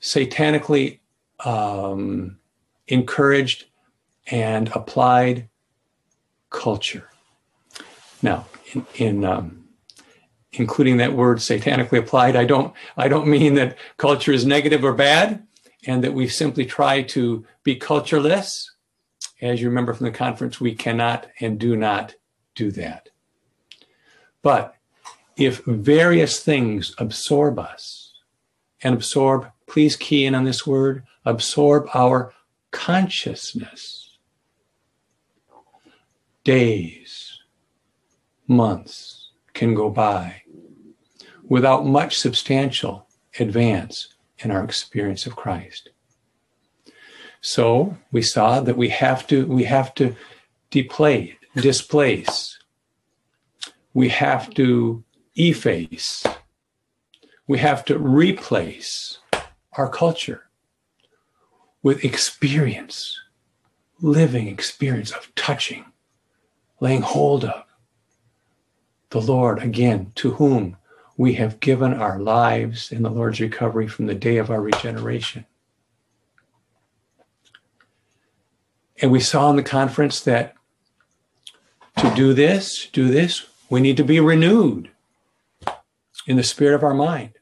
satanically 0.00 1.00
um, 1.44 2.38
encouraged 2.88 3.66
and 4.26 4.68
applied 4.74 5.48
culture. 6.50 7.08
Now, 8.22 8.46
in, 8.72 8.86
in 8.94 9.24
um, 9.24 9.61
including 10.52 10.98
that 10.98 11.14
word 11.14 11.38
satanically 11.38 11.98
applied. 11.98 12.36
I 12.36 12.44
don't, 12.44 12.74
I 12.96 13.08
don't 13.08 13.28
mean 13.28 13.54
that 13.54 13.76
culture 13.96 14.32
is 14.32 14.44
negative 14.44 14.84
or 14.84 14.92
bad 14.92 15.46
and 15.86 16.04
that 16.04 16.14
we 16.14 16.28
simply 16.28 16.66
try 16.66 17.02
to 17.02 17.44
be 17.64 17.76
cultureless. 17.76 18.70
As 19.40 19.60
you 19.60 19.68
remember 19.68 19.94
from 19.94 20.06
the 20.06 20.12
conference, 20.12 20.60
we 20.60 20.74
cannot 20.74 21.26
and 21.40 21.58
do 21.58 21.76
not 21.76 22.14
do 22.54 22.70
that. 22.72 23.08
But 24.42 24.76
if 25.36 25.64
various 25.64 26.40
things 26.40 26.94
absorb 26.98 27.58
us 27.58 28.12
and 28.82 28.94
absorb, 28.94 29.50
please 29.66 29.96
key 29.96 30.26
in 30.26 30.34
on 30.34 30.44
this 30.44 30.66
word, 30.66 31.04
absorb 31.24 31.88
our 31.94 32.34
consciousness, 32.70 34.18
days, 36.44 37.40
months 38.46 39.30
can 39.54 39.74
go 39.74 39.88
by 39.88 40.41
without 41.52 41.84
much 41.84 42.18
substantial 42.18 43.06
advance 43.38 44.14
in 44.38 44.50
our 44.50 44.64
experience 44.64 45.26
of 45.26 45.36
Christ. 45.36 45.90
So 47.42 47.98
we 48.10 48.22
saw 48.22 48.60
that 48.60 48.78
we 48.78 48.88
have 48.88 49.26
to 49.26 49.44
we 49.44 49.64
have 49.64 49.94
to 49.96 50.16
deplay, 50.70 51.36
displace. 51.54 52.58
We 53.92 54.08
have 54.08 54.54
to 54.54 55.04
efface. 55.36 56.24
We 57.46 57.58
have 57.58 57.84
to 57.84 57.98
replace 57.98 59.18
our 59.76 59.90
culture 59.90 60.44
with 61.82 62.02
experience, 62.02 63.14
living 64.00 64.48
experience 64.48 65.10
of 65.10 65.34
touching, 65.34 65.84
laying 66.80 67.02
hold 67.02 67.44
of 67.44 67.64
the 69.10 69.20
Lord 69.20 69.58
again, 69.62 70.12
to 70.14 70.30
whom 70.30 70.78
we 71.16 71.34
have 71.34 71.60
given 71.60 71.94
our 71.94 72.18
lives 72.18 72.90
in 72.90 73.02
the 73.02 73.10
Lord's 73.10 73.40
recovery 73.40 73.86
from 73.86 74.06
the 74.06 74.14
day 74.14 74.38
of 74.38 74.50
our 74.50 74.60
regeneration. 74.60 75.46
And 79.00 79.10
we 79.10 79.20
saw 79.20 79.50
in 79.50 79.56
the 79.56 79.62
conference 79.62 80.20
that 80.20 80.54
to 81.98 82.14
do 82.14 82.32
this, 82.32 82.88
do 82.92 83.08
this, 83.08 83.46
we 83.68 83.80
need 83.80 83.96
to 83.96 84.04
be 84.04 84.20
renewed 84.20 84.90
in 86.26 86.36
the 86.36 86.42
spirit 86.42 86.74
of 86.74 86.84
our 86.84 86.94
mind. 86.94 87.32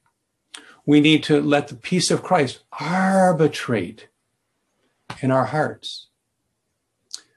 We 0.86 1.00
need 1.00 1.22
to 1.24 1.40
let 1.40 1.68
the 1.68 1.74
peace 1.74 2.10
of 2.10 2.22
Christ 2.22 2.60
arbitrate 2.80 4.08
in 5.20 5.30
our 5.30 5.46
hearts. 5.46 6.08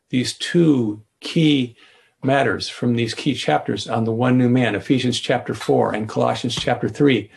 These 0.10 0.38
two 0.38 1.04
key 1.20 1.76
matters 2.24 2.70
from 2.70 2.96
these 2.96 3.14
key 3.14 3.34
chapters 3.34 3.88
on 3.88 4.04
the 4.04 4.12
one 4.12 4.38
new 4.38 4.50
man, 4.50 4.76
Ephesians 4.76 5.20
chapter 5.20 5.54
4 5.54 5.94
and 5.94 6.10
Colossians 6.10 6.56
chapter 6.56 6.90
3, 6.90 7.30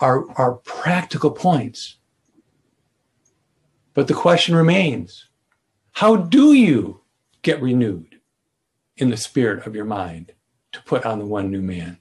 are, 0.00 0.30
are 0.38 0.54
practical 0.54 1.30
points. 1.30 1.96
But 3.94 4.08
the 4.08 4.14
question 4.14 4.54
remains 4.54 5.28
how 5.92 6.16
do 6.16 6.52
you 6.52 7.00
get 7.42 7.62
renewed 7.62 8.20
in 8.98 9.10
the 9.10 9.16
spirit 9.16 9.66
of 9.66 9.74
your 9.74 9.84
mind 9.84 10.32
to 10.72 10.82
put 10.82 11.06
on 11.06 11.18
the 11.18 11.26
one 11.26 11.50
new 11.50 11.62
man? 11.62 11.98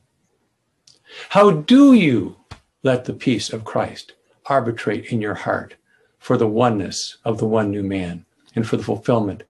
How 1.30 1.52
do 1.52 1.94
you 1.94 2.36
let 2.84 3.06
the 3.06 3.14
peace 3.14 3.52
of 3.52 3.64
Christ 3.64 4.14
arbitrate 4.48 5.06
in 5.06 5.22
your 5.22 5.36
heart 5.36 5.76
for 6.20 6.38
the 6.38 6.48
oneness 6.48 7.18
of 7.24 7.38
the 7.38 7.48
one 7.48 7.72
new 7.72 7.84
man 7.84 8.26
and 8.56 8.68
for 8.68 8.76
the 8.78 8.84
fulfillment 8.84 9.44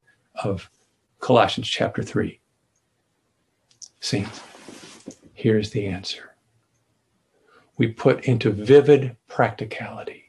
of 0.43 0.69
Colossians 1.19 1.67
chapter 1.67 2.03
3? 2.03 2.39
Saints, 4.05 4.39
here's 5.33 5.71
the 5.71 5.87
answer. 5.87 6.35
We 7.75 7.87
put 7.87 8.25
into 8.25 8.51
vivid 8.51 9.17
practicality 9.27 10.25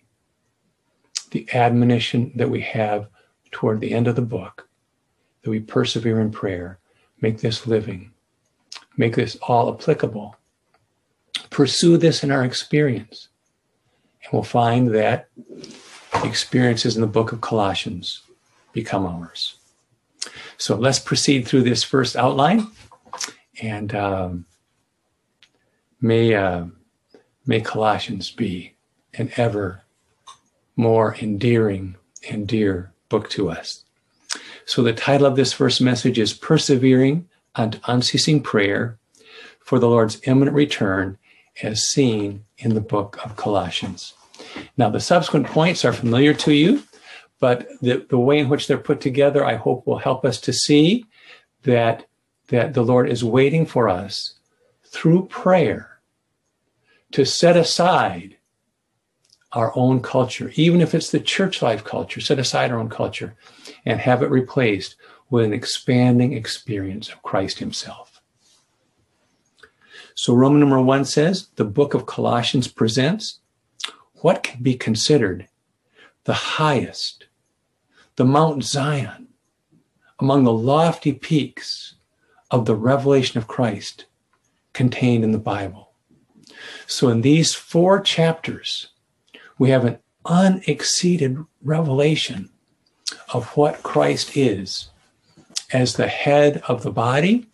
the 1.30 1.46
admonition 1.52 2.32
that 2.36 2.48
we 2.48 2.62
have 2.62 3.08
toward 3.50 3.82
the 3.82 3.92
end 3.92 4.08
of 4.08 4.16
the 4.16 4.22
book 4.22 4.66
that 5.42 5.50
we 5.50 5.60
persevere 5.60 6.22
in 6.22 6.30
prayer, 6.30 6.78
make 7.20 7.40
this 7.40 7.66
living, 7.66 8.12
make 8.96 9.14
this 9.14 9.36
all 9.42 9.70
applicable. 9.70 10.36
Pursue 11.50 11.98
this 11.98 12.24
in 12.24 12.30
our 12.30 12.46
experience. 12.46 13.28
And 14.24 14.32
we'll 14.32 14.42
find 14.42 14.94
that 14.94 15.28
the 15.36 16.24
experiences 16.24 16.94
in 16.94 17.02
the 17.02 17.06
book 17.06 17.30
of 17.30 17.42
Colossians 17.42 18.22
become 18.72 19.04
ours. 19.04 19.56
So 20.56 20.76
let's 20.76 20.98
proceed 20.98 21.46
through 21.46 21.64
this 21.64 21.84
first 21.84 22.16
outline. 22.16 22.68
And 23.62 23.94
um, 23.94 24.46
may, 26.00 26.34
uh, 26.34 26.66
may 27.46 27.60
Colossians 27.60 28.30
be 28.30 28.74
an 29.14 29.30
ever 29.36 29.82
more 30.76 31.16
endearing 31.20 31.96
and 32.30 32.46
dear 32.46 32.92
book 33.08 33.30
to 33.30 33.50
us. 33.50 33.84
So 34.66 34.82
the 34.82 34.92
title 34.92 35.26
of 35.26 35.36
this 35.36 35.52
first 35.52 35.80
message 35.80 36.18
is 36.18 36.32
Persevering 36.32 37.28
and 37.54 37.80
Unceasing 37.86 38.42
Prayer 38.42 38.98
for 39.60 39.78
the 39.78 39.88
Lord's 39.88 40.20
imminent 40.24 40.54
return 40.54 41.18
as 41.62 41.84
seen 41.84 42.44
in 42.58 42.74
the 42.74 42.80
book 42.80 43.18
of 43.24 43.36
Colossians. 43.36 44.14
Now, 44.76 44.90
the 44.90 45.00
subsequent 45.00 45.46
points 45.46 45.84
are 45.84 45.92
familiar 45.92 46.34
to 46.34 46.52
you, 46.52 46.82
but 47.40 47.68
the, 47.80 48.04
the 48.08 48.18
way 48.18 48.38
in 48.38 48.48
which 48.48 48.66
they're 48.66 48.76
put 48.76 49.00
together, 49.00 49.44
I 49.44 49.54
hope 49.54 49.86
will 49.86 49.98
help 49.98 50.24
us 50.24 50.40
to 50.42 50.52
see 50.52 51.06
that, 51.62 52.05
that 52.48 52.74
the 52.74 52.82
Lord 52.82 53.08
is 53.08 53.24
waiting 53.24 53.66
for 53.66 53.88
us 53.88 54.34
through 54.84 55.26
prayer 55.26 55.98
to 57.12 57.24
set 57.24 57.56
aside 57.56 58.36
our 59.52 59.72
own 59.76 60.00
culture, 60.00 60.52
even 60.54 60.80
if 60.80 60.94
it's 60.94 61.10
the 61.10 61.20
church 61.20 61.62
life 61.62 61.82
culture, 61.82 62.20
set 62.20 62.38
aside 62.38 62.70
our 62.70 62.78
own 62.78 62.88
culture 62.88 63.34
and 63.84 64.00
have 64.00 64.22
it 64.22 64.30
replaced 64.30 64.96
with 65.30 65.44
an 65.44 65.52
expanding 65.52 66.32
experience 66.32 67.08
of 67.08 67.22
Christ 67.22 67.58
Himself. 67.58 68.20
So, 70.14 70.34
Roman 70.34 70.60
number 70.60 70.80
one 70.80 71.04
says 71.04 71.48
the 71.56 71.64
book 71.64 71.94
of 71.94 72.06
Colossians 72.06 72.68
presents 72.68 73.40
what 74.16 74.42
can 74.42 74.62
be 74.62 74.74
considered 74.74 75.48
the 76.24 76.32
highest, 76.32 77.26
the 78.16 78.24
Mount 78.24 78.64
Zion, 78.64 79.28
among 80.18 80.44
the 80.44 80.52
lofty 80.52 81.12
peaks 81.12 81.95
of 82.50 82.66
the 82.66 82.74
revelation 82.74 83.38
of 83.38 83.48
Christ 83.48 84.06
contained 84.72 85.24
in 85.24 85.32
the 85.32 85.38
Bible. 85.38 85.92
So, 86.86 87.08
in 87.08 87.22
these 87.22 87.54
four 87.54 88.00
chapters, 88.00 88.88
we 89.58 89.70
have 89.70 89.84
an 89.84 89.98
unexceeded 90.24 91.38
revelation 91.62 92.50
of 93.32 93.56
what 93.56 93.82
Christ 93.82 94.36
is 94.36 94.88
as 95.72 95.94
the 95.94 96.08
head 96.08 96.62
of 96.68 96.82
the 96.82 96.90
body 96.90 97.46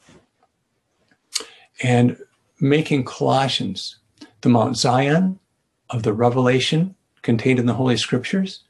and 1.82 2.16
making 2.60 3.04
Colossians 3.04 3.96
the 4.42 4.48
Mount 4.48 4.76
Zion 4.76 5.38
of 5.90 6.02
the 6.02 6.12
revelation 6.12 6.94
contained 7.22 7.58
in 7.58 7.66
the 7.66 7.74
Holy 7.74 7.96
Scriptures 7.96 8.64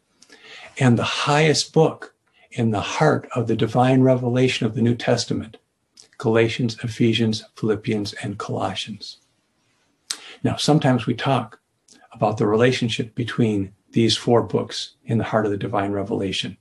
and 0.79 0.99
the 0.99 1.05
highest 1.05 1.73
book 1.73 2.15
in 2.51 2.71
the 2.71 2.81
heart 2.81 3.29
of 3.35 3.47
the 3.47 3.57
divine 3.57 4.03
revelation 4.03 4.67
of 4.67 4.75
the 4.75 4.83
New 4.83 4.95
Testament 4.95 5.57
Galatians, 6.23 6.77
Ephesians, 6.85 7.45
Philippians, 7.57 8.13
and 8.23 8.39
Colossians. 8.39 9.19
Now, 10.45 10.55
sometimes 10.55 11.05
we 11.05 11.15
talk 11.15 11.59
about 12.13 12.37
the 12.37 12.47
relationship 12.47 13.17
between 13.17 13.73
these 13.91 14.17
four 14.17 14.45
books 14.45 14.95
in 15.05 15.19
the 15.19 15.25
heart 15.25 15.47
of 15.47 15.51
the 15.51 15.57
divine 15.59 15.91
revelation. 15.91 16.59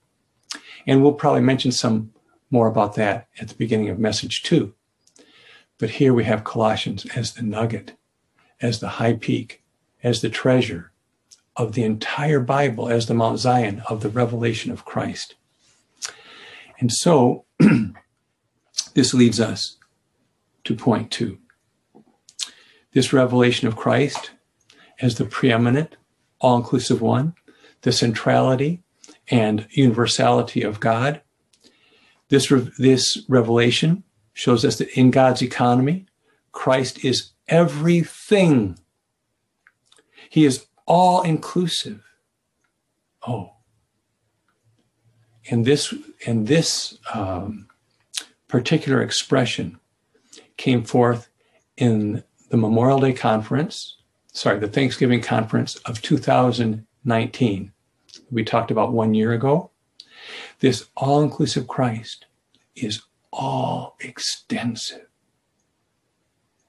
And 0.87 1.03
we'll 1.03 1.13
probably 1.13 1.41
mention 1.41 1.71
some 1.71 2.11
more 2.49 2.65
about 2.65 2.95
that 2.95 3.27
at 3.39 3.49
the 3.49 3.55
beginning 3.55 3.89
of 3.89 3.99
message 3.99 4.41
two. 4.41 4.73
But 5.77 5.91
here 5.91 6.15
we 6.15 6.23
have 6.23 6.43
Colossians 6.43 7.05
as 7.15 7.35
the 7.35 7.43
nugget, 7.43 7.95
as 8.61 8.79
the 8.79 8.89
high 8.97 9.13
peak, 9.13 9.61
as 10.01 10.21
the 10.21 10.29
treasure 10.31 10.91
of 11.55 11.73
the 11.73 11.83
entire 11.83 12.39
Bible, 12.39 12.89
as 12.89 13.05
the 13.05 13.13
Mount 13.13 13.37
Zion 13.37 13.83
of 13.87 14.01
the 14.01 14.09
revelation 14.09 14.71
of 14.71 14.85
Christ. 14.85 15.35
And 16.79 16.91
so 16.91 17.45
this 18.93 19.13
leads 19.13 19.39
us 19.39 19.77
to 20.63 20.75
point 20.75 21.11
two. 21.11 21.37
This 22.93 23.13
revelation 23.13 23.67
of 23.67 23.75
Christ 23.75 24.31
as 24.99 25.15
the 25.15 25.25
preeminent, 25.25 25.95
all 26.39 26.57
inclusive 26.57 27.01
one, 27.01 27.33
the 27.81 27.91
centrality 27.91 28.83
and 29.29 29.67
universality 29.71 30.61
of 30.61 30.79
God. 30.79 31.21
This, 32.29 32.51
re- 32.51 32.71
this 32.77 33.23
revelation 33.27 34.03
shows 34.33 34.63
us 34.63 34.77
that 34.77 34.89
in 34.97 35.11
God's 35.11 35.41
economy, 35.41 36.05
Christ 36.51 37.03
is 37.03 37.31
everything. 37.47 38.77
He 40.29 40.45
is 40.45 40.65
all 40.85 41.21
inclusive. 41.21 42.03
Oh. 43.25 43.53
And 45.49 45.65
this, 45.65 45.93
and 46.25 46.47
this 46.47 46.97
um, 47.13 47.67
particular 48.51 49.01
expression 49.01 49.79
came 50.57 50.83
forth 50.83 51.29
in 51.77 52.23
the 52.49 52.57
Memorial 52.57 52.99
Day 52.99 53.13
Conference 53.13 53.97
sorry, 54.31 54.59
the 54.59 54.67
Thanksgiving 54.67 55.21
conference 55.21 55.75
of 55.77 56.01
2019. 56.01 57.71
We 58.29 58.43
talked 58.43 58.71
about 58.71 58.93
one 58.93 59.13
year 59.13 59.33
ago. 59.33 59.71
This 60.59 60.87
all 60.95 61.21
inclusive 61.21 61.67
Christ 61.67 62.25
is 62.75 63.01
all 63.31 63.95
extensive. 63.99 65.07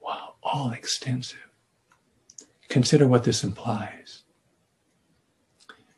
Wow, 0.01 0.35
all 0.43 0.73
extensive. 0.73 1.39
Consider 2.69 3.07
what 3.07 3.25
this 3.25 3.45
implies 3.45 4.23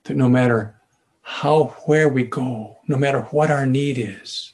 that 0.05 0.17
no 0.17 0.29
matter 0.29 0.81
how, 1.23 1.75
where 1.87 2.09
we 2.09 2.25
go, 2.25 2.79
no 2.87 2.99
matter 2.99 3.23
what 3.31 3.51
our 3.51 3.65
need 3.65 3.97
is, 3.97 4.54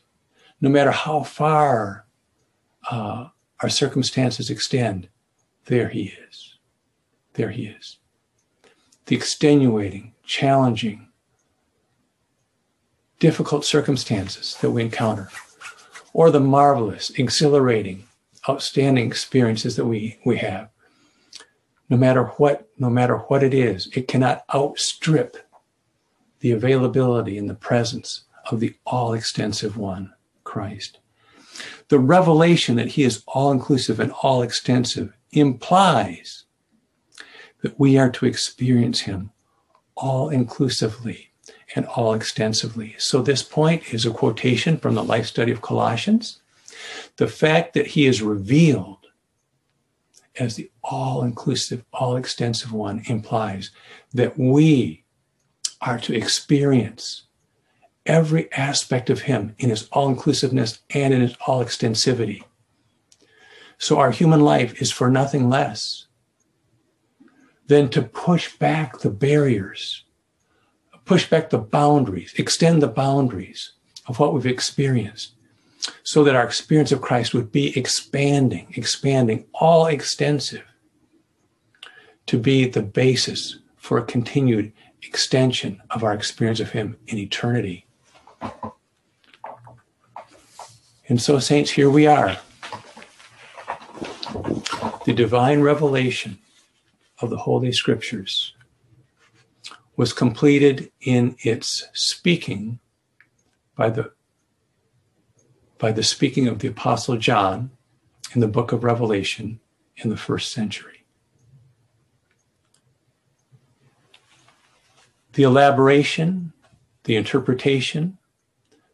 no 0.61 0.69
matter 0.69 0.91
how 0.91 1.23
far 1.23 2.07
uh, 2.91 3.29
our 3.61 3.69
circumstances 3.69 4.51
extend, 4.51 5.09
there 5.67 5.89
He 5.89 6.13
is 6.29 6.51
there 7.35 7.51
he 7.51 7.67
is. 7.67 7.99
The 9.07 9.17
extenuating, 9.17 10.13
challenging, 10.25 11.09
difficult 13.19 13.65
circumstances 13.65 14.57
that 14.61 14.71
we 14.71 14.83
encounter, 14.83 15.31
or 16.13 16.31
the 16.31 16.41
marvelous, 16.41 17.11
exhilarating, 17.11 18.05
outstanding 18.49 19.07
experiences 19.07 19.77
that 19.77 19.87
we, 19.87 20.19
we 20.25 20.39
have. 20.39 20.69
No 21.89 21.97
matter 21.97 22.25
what, 22.25 22.69
no 22.79 22.89
matter 22.89 23.17
what 23.17 23.43
it 23.43 23.53
is, 23.53 23.89
it 23.95 24.07
cannot 24.07 24.45
outstrip 24.55 25.37
the 26.41 26.53
availability 26.53 27.37
and 27.37 27.51
the 27.51 27.55
presence 27.55 28.25
of 28.51 28.61
the 28.61 28.75
all 28.87 29.13
extensive 29.13 29.77
one, 29.77 30.13
Christ. 30.51 30.99
The 31.91 32.01
revelation 32.01 32.75
that 32.75 32.89
he 32.89 33.05
is 33.05 33.23
all 33.29 33.53
inclusive 33.53 34.01
and 34.01 34.11
all 34.23 34.43
extensive 34.43 35.13
implies 35.31 36.45
that 37.63 37.79
we 37.79 37.97
are 37.97 38.11
to 38.11 38.27
experience 38.27 39.03
him 39.03 39.31
all 39.97 40.29
inclusively 40.29 41.31
and 41.77 41.87
all 41.87 42.15
extensively. 42.15 42.97
So, 42.99 43.23
this 43.23 43.45
point 43.45 43.95
is 43.95 44.05
a 44.05 44.11
quotation 44.11 44.77
from 44.77 44.97
the 44.97 45.05
life 45.05 45.27
study 45.27 45.53
of 45.53 45.63
Colossians. 45.63 46.41
The 47.17 47.29
fact 47.29 47.75
that 47.75 47.87
he 47.87 48.07
is 48.07 48.21
revealed 48.21 49.07
as 50.37 50.57
the 50.57 50.69
all 50.83 51.23
inclusive, 51.23 51.85
all 51.93 52.17
extensive 52.17 52.73
one 52.73 53.03
implies 53.07 53.71
that 54.15 54.37
we 54.37 55.05
are 55.81 55.99
to 56.01 56.17
experience 56.17 57.27
every 58.07 58.53
aspect 58.53 59.11
of 59.11 59.23
him 59.23 59.55
in 59.59 59.71
his 59.71 59.89
all 59.93 60.09
inclusiveness 60.09 60.81
and 60.91 61.13
in 61.13 61.21
his 61.21 61.37
all 61.47 61.65
extensivity. 61.65 62.43
So, 63.79 63.99
our 63.99 64.11
human 64.11 64.41
life 64.41 64.81
is 64.81 64.93
for 64.93 65.11
nothing 65.11 65.49
less 65.49 66.07
than 67.67 67.89
to 67.91 68.03
push 68.03 68.57
back 68.59 68.99
the 68.99 69.11
barriers, 69.11 70.05
push 71.05 71.29
back 71.29 71.51
the 71.51 71.59
boundaries, 71.59 72.35
extend 72.37 72.83
the 72.83 72.89
boundaries 72.89 73.73
of 74.07 74.19
what 74.19 74.35
we've 74.35 74.47
experienced 74.47 75.33
so 76.03 76.25
that 76.25 76.35
our 76.35 76.45
experience 76.45 76.93
of 76.93 77.01
Christ 77.01 77.33
would 77.35 77.53
be 77.53 77.77
expanding, 77.79 78.73
expanding, 78.77 79.47
all 79.55 79.87
extensive 79.87 80.65
to 82.27 82.39
be 82.39 82.67
the 82.67 82.83
basis 82.83 83.59
for 83.77 83.99
a 83.99 84.05
continued 84.05 84.73
extension 85.03 85.81
of 85.91 86.05
our 86.05 86.13
experience 86.13 86.61
of 86.61 86.71
Him 86.71 86.97
in 87.07 87.19
eternity. 87.19 87.87
And 91.09 91.21
so, 91.21 91.39
saints, 91.41 91.73
here 91.73 91.91
we 91.91 92.07
are. 92.07 92.39
The 95.05 95.13
divine 95.13 95.61
revelation 95.61 96.39
of 97.21 97.31
the 97.31 97.39
Holy 97.39 97.73
Scriptures 97.73 98.55
was 99.97 100.13
completed 100.13 100.93
in 101.01 101.37
its 101.41 101.89
speaking 101.95 102.79
by 103.75 103.91
the 103.91 104.13
by 105.79 105.91
the 105.91 106.03
speaking 106.03 106.47
of 106.47 106.61
the 106.61 106.69
apostle 106.69 107.17
John 107.17 107.71
in 108.35 108.41
the 108.41 108.47
book 108.47 108.71
of 108.71 108.85
Revelation 108.85 109.61
in 109.97 110.11
the 110.11 110.17
first 110.17 110.53
century. 110.53 111.05
The 115.33 115.43
elaboration, 115.43 116.53
the 117.05 117.17
interpretation, 117.17 118.19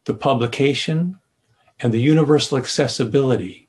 the 0.07 0.15
publication, 0.15 1.19
and 1.81 1.93
the 1.93 2.01
universal 2.01 2.57
accessibility 2.57 3.69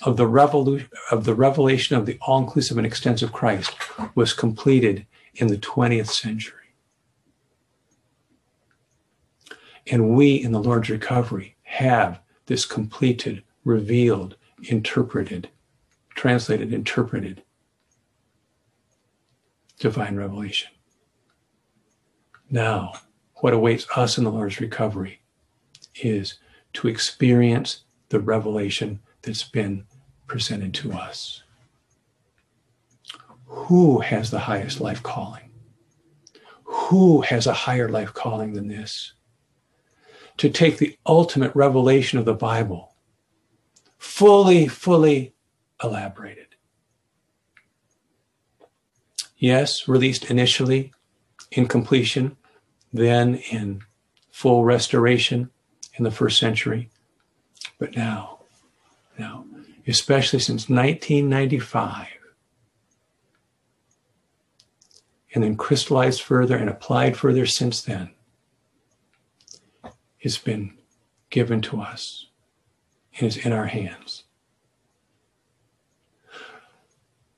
of 0.00 0.16
the, 0.16 0.86
of 1.10 1.24
the 1.24 1.34
revelation 1.34 1.96
of 1.96 2.06
the 2.06 2.18
all 2.22 2.38
inclusive 2.38 2.78
and 2.78 2.86
extensive 2.86 3.32
Christ 3.32 3.72
was 4.14 4.32
completed 4.32 5.06
in 5.34 5.46
the 5.46 5.58
20th 5.58 6.08
century. 6.08 6.58
And 9.86 10.16
we 10.16 10.34
in 10.34 10.52
the 10.52 10.62
Lord's 10.62 10.90
recovery 10.90 11.56
have 11.62 12.20
this 12.46 12.64
completed, 12.64 13.42
revealed, 13.64 14.36
interpreted, 14.64 15.50
translated, 16.14 16.72
interpreted 16.72 17.42
divine 19.78 20.16
revelation. 20.16 20.70
Now, 22.50 22.94
what 23.36 23.52
awaits 23.52 23.86
us 23.96 24.18
in 24.18 24.24
the 24.24 24.30
Lord's 24.30 24.60
recovery 24.60 25.21
is 25.96 26.38
to 26.74 26.88
experience 26.88 27.84
the 28.08 28.20
revelation 28.20 29.00
that's 29.22 29.42
been 29.42 29.84
presented 30.26 30.74
to 30.74 30.92
us. 30.92 31.42
Who 33.46 34.00
has 34.00 34.30
the 34.30 34.40
highest 34.40 34.80
life 34.80 35.02
calling? 35.02 35.50
Who 36.64 37.20
has 37.20 37.46
a 37.46 37.52
higher 37.52 37.88
life 37.88 38.14
calling 38.14 38.54
than 38.54 38.68
this? 38.68 39.12
To 40.38 40.48
take 40.48 40.78
the 40.78 40.96
ultimate 41.06 41.54
revelation 41.54 42.18
of 42.18 42.24
the 42.24 42.34
Bible, 42.34 42.94
fully, 43.98 44.66
fully 44.66 45.34
elaborated. 45.82 46.46
Yes, 49.36 49.86
released 49.86 50.30
initially 50.30 50.92
in 51.50 51.66
completion, 51.66 52.36
then 52.92 53.36
in 53.50 53.82
full 54.30 54.64
restoration 54.64 55.50
in 55.94 56.04
the 56.04 56.10
first 56.10 56.38
century. 56.38 56.90
But 57.78 57.96
now, 57.96 58.40
now, 59.18 59.44
especially 59.86 60.38
since 60.38 60.68
1995, 60.68 62.06
and 65.34 65.42
then 65.42 65.56
crystallized 65.56 66.22
further 66.22 66.56
and 66.56 66.68
applied 66.68 67.16
further 67.16 67.46
since 67.46 67.82
then, 67.82 68.10
it's 70.20 70.38
been 70.38 70.74
given 71.30 71.60
to 71.62 71.80
us 71.80 72.26
and 73.18 73.26
is 73.26 73.36
in 73.36 73.52
our 73.52 73.66
hands. 73.66 74.24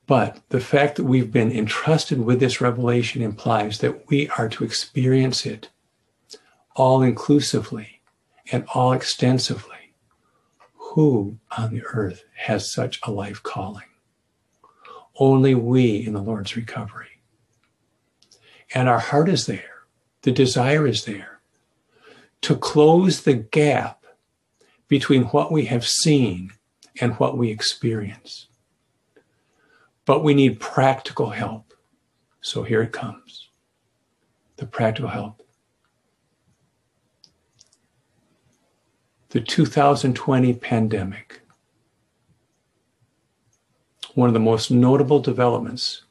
But 0.07 0.41
the 0.51 0.61
fact 0.61 0.97
that 0.97 1.05
we've 1.05 1.33
been 1.33 1.51
entrusted 1.51 2.21
with 2.21 2.41
this 2.41 2.61
revelation 2.61 3.23
implies 3.23 3.79
that 3.79 4.09
we 4.11 4.29
are 4.37 4.49
to 4.51 4.65
experience 4.65 5.47
it 5.47 5.71
all 6.77 7.01
inclusively 7.01 7.94
and 8.53 8.67
all 8.75 8.93
extensively 8.93 9.95
who 10.75 11.39
on 11.57 11.75
the 11.75 11.83
earth 11.93 12.25
has 12.35 12.73
such 12.73 13.01
a 13.03 13.11
life 13.11 13.43
calling? 13.43 13.85
Only 15.17 15.55
we 15.55 16.07
in 16.07 16.13
the 16.13 16.23
Lord's 16.23 16.57
recovery. 16.57 17.21
And 18.75 18.89
our 18.89 18.99
heart 18.99 19.29
is 19.29 19.47
there, 19.47 19.85
the 20.23 20.33
desire 20.33 20.87
is 20.87 21.05
there 21.05 21.41
to 22.43 22.57
close 22.57 23.23
the 23.23 23.35
gap 23.35 24.05
between 24.89 25.25
what 25.25 25.51
we 25.51 25.65
have 25.67 25.87
seen 25.87 26.53
and 27.01 27.15
what 27.15 27.39
we 27.39 27.51
experience. 27.51 28.49
But 30.05 30.23
we 30.23 30.35
need 30.35 30.61
practical 30.61 31.31
help. 31.31 31.73
So 32.41 32.63
here 32.63 32.83
it 32.83 32.93
comes 32.93 33.49
the 34.57 34.67
practical 34.67 35.11
help. 35.11 35.44
The 39.35 39.41
2020 39.41 40.55
pandemic. 40.55 41.41
One 44.15 44.29
of 44.29 44.33
the 44.33 44.39
most 44.39 44.71
notable 44.71 45.19
developments 45.19 46.05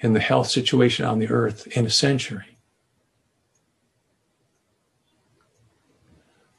in 0.00 0.12
the 0.12 0.20
health 0.20 0.48
situation 0.48 1.06
on 1.06 1.20
the 1.20 1.30
earth 1.30 1.66
in 1.68 1.86
a 1.86 1.90
century, 1.90 2.58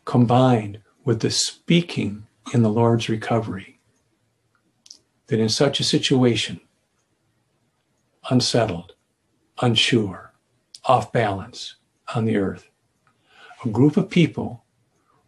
combined 0.05 0.79
with 1.05 1.19
the 1.19 1.29
speaking 1.29 2.25
in 2.55 2.63
the 2.63 2.71
Lord's 2.71 3.09
recovery, 3.09 3.79
that 5.27 5.39
in 5.39 5.49
such 5.49 5.79
a 5.79 5.83
situation, 5.83 6.59
unsettled, 8.31 8.95
unsure, 9.61 10.33
off 10.85 11.11
balance 11.11 11.75
on 12.15 12.25
the 12.25 12.37
earth, 12.37 12.67
a 13.65 13.69
group 13.69 13.97
of 13.97 14.09
people 14.09 14.63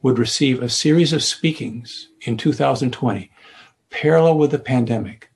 would 0.02 0.20
receive 0.20 0.62
a 0.62 0.70
series 0.70 1.14
of 1.14 1.24
speakings 1.24 2.10
in 2.22 2.38
2020, 2.38 3.32
parallel 3.90 4.38
with 4.38 4.52
the 4.52 4.60
pandemic, 4.60 5.30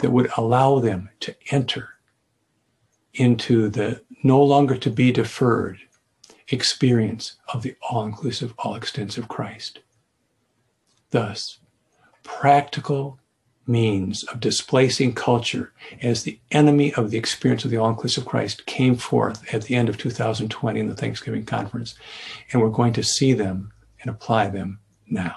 that 0.00 0.10
would 0.10 0.30
allow 0.36 0.78
them 0.78 1.08
to 1.20 1.34
enter 1.50 1.90
into 3.14 3.68
the 3.68 4.02
no 4.22 4.42
longer 4.42 4.76
to 4.76 4.90
be 4.90 5.12
deferred 5.12 5.78
experience 6.48 7.36
of 7.52 7.62
the 7.62 7.74
all 7.88 8.04
inclusive, 8.04 8.52
all 8.58 8.74
extensive 8.74 9.28
Christ. 9.28 9.80
Thus, 11.10 11.58
practical 12.22 13.20
means 13.66 14.24
of 14.24 14.40
displacing 14.40 15.14
culture 15.14 15.72
as 16.02 16.22
the 16.22 16.38
enemy 16.50 16.92
of 16.94 17.10
the 17.10 17.18
experience 17.18 17.64
of 17.64 17.70
the 17.70 17.76
all 17.76 17.88
inclusive 17.88 18.26
Christ 18.26 18.66
came 18.66 18.96
forth 18.96 19.54
at 19.54 19.62
the 19.62 19.74
end 19.74 19.88
of 19.88 19.98
2020 19.98 20.80
in 20.80 20.88
the 20.88 20.94
Thanksgiving 20.94 21.44
conference. 21.44 21.94
And 22.52 22.60
we're 22.60 22.68
going 22.68 22.92
to 22.94 23.02
see 23.02 23.32
them 23.32 23.72
and 24.00 24.10
apply 24.10 24.48
them 24.48 24.80
now. 25.08 25.36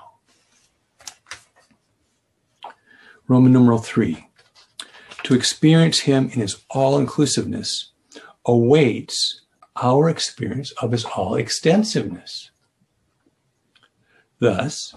Roman 3.27 3.51
numeral 3.51 3.79
three. 3.79 4.27
To 5.23 5.33
experience 5.33 5.99
him 6.01 6.25
in 6.25 6.39
his 6.39 6.63
all 6.69 6.97
inclusiveness, 6.97 7.91
awaits 8.45 9.41
our 9.75 10.09
experience 10.09 10.71
of 10.81 10.91
his 10.91 11.03
all 11.03 11.35
extensiveness. 11.35 12.51
Thus, 14.39 14.95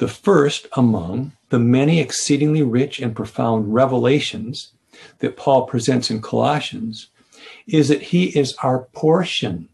the 0.00 0.08
first 0.08 0.66
among 0.78 1.30
the 1.50 1.58
many 1.58 2.00
exceedingly 2.00 2.62
rich 2.62 3.00
and 3.00 3.14
profound 3.14 3.74
revelations 3.74 4.72
that 5.18 5.36
Paul 5.36 5.66
presents 5.66 6.10
in 6.10 6.22
Colossians 6.22 7.08
is 7.66 7.88
that 7.88 8.00
he 8.00 8.28
is 8.28 8.54
our 8.62 8.84
portion, 8.94 9.68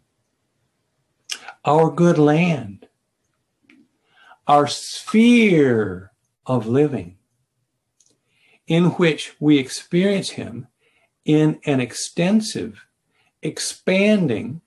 our 1.65 1.93
good 1.93 2.19
land, 2.19 2.89
our 4.49 4.67
sphere 4.67 6.11
of 6.45 6.67
living, 6.67 7.19
in 8.67 8.87
which 8.97 9.37
we 9.39 9.59
experience 9.59 10.31
him 10.31 10.67
in 11.25 11.61
an 11.67 11.79
extensive, 11.79 12.85
expanding, 13.43 14.61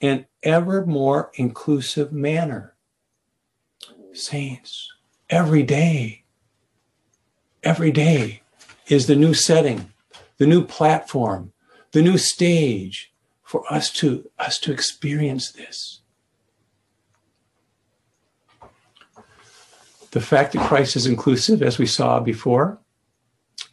and 0.00 0.26
ever 0.42 0.84
more 0.84 1.30
inclusive 1.34 2.12
manner. 2.12 2.74
Saints, 4.12 4.93
every 5.34 5.64
day, 5.64 6.22
every 7.64 7.90
day 7.90 8.40
is 8.86 9.08
the 9.08 9.16
new 9.16 9.34
setting, 9.34 9.92
the 10.38 10.46
new 10.46 10.64
platform, 10.64 11.52
the 11.90 12.00
new 12.00 12.16
stage 12.16 13.12
for 13.42 13.60
us 13.68 13.90
to 13.90 14.30
us 14.38 14.60
to 14.60 14.72
experience 14.72 15.50
this. 15.50 16.02
The 20.12 20.20
fact 20.20 20.52
that 20.52 20.68
Christ 20.68 20.94
is 20.94 21.06
inclusive, 21.06 21.62
as 21.62 21.78
we 21.78 21.86
saw 21.86 22.20
before, 22.20 22.78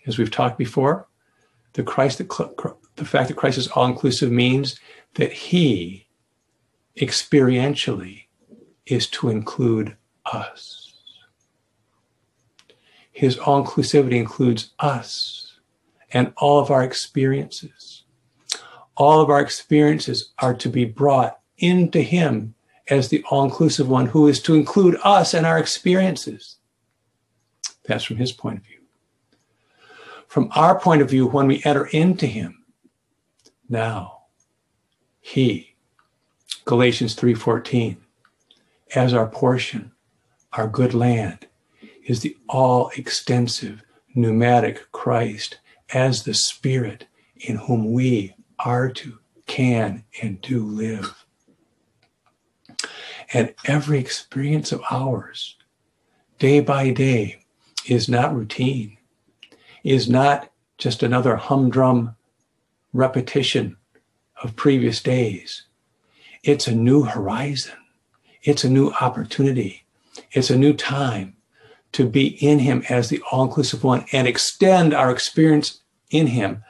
as 0.08 0.18
we've 0.18 0.32
talked 0.32 0.58
before, 0.58 1.08
the 1.74 1.84
Christ 1.84 2.18
that 2.18 2.76
the 2.96 3.06
fact 3.06 3.28
that 3.28 3.38
Christ 3.38 3.60
is 3.60 3.68
all 3.68 3.86
inclusive 3.86 4.32
means 4.32 4.80
that 5.14 5.32
He 5.32 6.08
experientially 6.98 8.24
is 8.88 9.06
to 9.10 9.30
include 9.30 9.96
us. 10.26 10.81
His 13.12 13.38
all 13.38 13.64
inclusivity 13.64 14.16
includes 14.16 14.72
us 14.80 15.60
and 16.12 16.34
all 16.38 16.60
of 16.60 16.72
our 16.72 16.84
experiences. 16.84 18.04
All 18.96 19.22
of 19.22 19.30
our 19.30 19.42
experiences 19.42 20.32
are 20.40 20.54
to 20.56 20.70
be 20.70 20.86
brought 20.86 21.40
into 21.58 22.02
Him 22.02 22.56
as 22.90 23.10
the 23.10 23.24
all 23.30 23.44
inclusive 23.44 23.88
one 23.88 24.08
who 24.08 24.28
is 24.28 24.42
to 24.42 24.56
include 24.56 24.98
us 25.04 25.34
and 25.34 25.46
our 25.46 25.58
experiences. 25.58 26.58
That's 27.86 28.04
from 28.04 28.18
His 28.18 28.32
point 28.32 28.58
of 28.58 28.64
view. 28.64 28.80
From 30.28 30.50
our 30.56 30.80
point 30.80 31.02
of 31.02 31.10
view, 31.10 31.28
when 31.28 31.48
we 31.48 31.62
enter 31.64 31.88
into 31.88 32.26
Him, 32.26 32.64
now, 33.70 34.24
He, 35.20 35.76
Galatians 36.66 37.16
3:14, 37.16 37.98
as 38.94 39.14
our 39.14 39.28
portion, 39.28 39.92
our 40.54 40.68
good 40.68 40.94
land, 40.94 41.48
is 42.06 42.22
the 42.22 42.36
all 42.50 42.92
extensive 42.98 43.84
pneumatic 44.14 44.92
Christ 44.92 45.60
as 45.94 46.24
the 46.24 46.34
Spirit 46.34 47.08
in 47.38 47.58
whom 47.58 47.92
we 47.92 48.36
are 48.60 48.90
to, 48.90 49.20
can, 49.48 50.04
and 50.22 50.42
do 50.42 50.64
live. 50.64 51.26
And 53.34 53.54
every 53.66 54.00
experience 54.00 54.72
of 54.72 54.82
ours, 54.92 55.58
day 56.40 56.60
by 56.60 56.92
day, 56.92 57.44
is 57.88 58.10
not 58.10 58.36
routine, 58.36 58.98
is 59.84 60.10
not 60.10 60.52
just 60.78 61.02
another 61.02 61.36
humdrum 61.36 62.16
repetition 62.94 63.78
of 64.44 64.56
previous 64.56 65.02
days. 65.02 65.64
It's 66.44 66.68
a 66.68 66.76
new 66.76 67.04
horizon. 67.04 67.78
It's 68.44 68.64
a 68.64 68.70
new 68.70 68.92
opportunity. 69.00 69.86
It's 70.32 70.50
a 70.50 70.58
new 70.58 70.74
time 70.74 71.36
to 71.94 72.08
be 72.08 72.28
in 72.46 72.60
Him 72.60 72.84
as 72.90 73.10
the 73.10 73.22
all 73.32 73.44
inclusive 73.44 73.84
one 73.84 74.06
and 74.12 74.28
extend 74.28 74.94
our 74.94 75.12
experience 75.12 75.82
in 76.10 76.28
Him, 76.28 76.64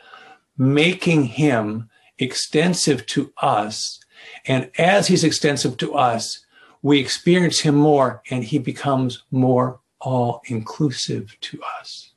making 0.58 1.26
Him 1.26 1.90
extensive 2.18 3.06
to 3.08 3.32
us. 3.42 4.00
And 4.46 4.72
as 4.78 5.08
He's 5.08 5.24
extensive 5.24 5.78
to 5.78 5.94
us, 5.96 6.46
we 6.82 7.00
experience 7.00 7.60
Him 7.60 7.76
more 7.76 8.22
and 8.30 8.44
He 8.44 8.58
becomes 8.58 9.24
more 9.32 9.80
all 10.00 10.42
inclusive 10.46 11.38
to 11.42 11.62
us. 11.80 12.12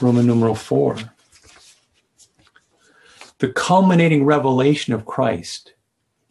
Roman 0.00 0.26
numeral 0.26 0.54
four. 0.54 0.96
The 3.38 3.48
culminating 3.48 4.24
revelation 4.24 4.94
of 4.94 5.06
Christ 5.06 5.74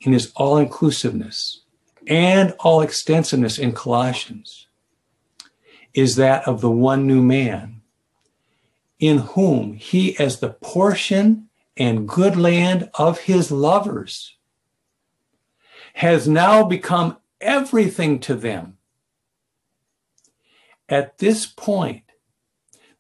in 0.02 0.14
his 0.14 0.32
all 0.36 0.58
inclusiveness 0.58 1.62
and 2.08 2.56
all 2.60 2.82
extensiveness 2.82 3.60
in 3.60 3.74
Colossians 3.74 4.68
is 5.94 6.16
that 6.16 6.48
of 6.48 6.62
the 6.62 6.70
one 6.70 7.06
new 7.06 7.22
man, 7.22 7.82
in 9.00 9.20
whom 9.20 9.74
he, 9.74 10.18
as 10.20 10.40
the 10.40 10.50
portion 10.50 11.50
and 11.78 12.08
good 12.08 12.36
land 12.36 12.90
of 12.96 13.22
his 13.22 13.52
lovers, 13.52 14.36
has 15.94 16.28
now 16.28 16.64
become 16.64 17.18
everything 17.42 18.20
to 18.20 18.36
them. 18.36 18.78
At 20.88 21.18
this 21.20 21.46
point, 21.46 22.04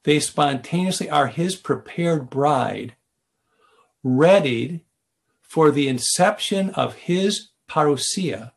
they 0.03 0.19
spontaneously 0.19 1.09
are 1.09 1.27
his 1.27 1.55
prepared 1.55 2.29
bride, 2.29 2.95
readied 4.03 4.81
for 5.49 5.71
the 5.71 5.88
inception 5.88 6.69
of 6.71 6.93
his 6.93 7.49
parousia, 7.67 8.51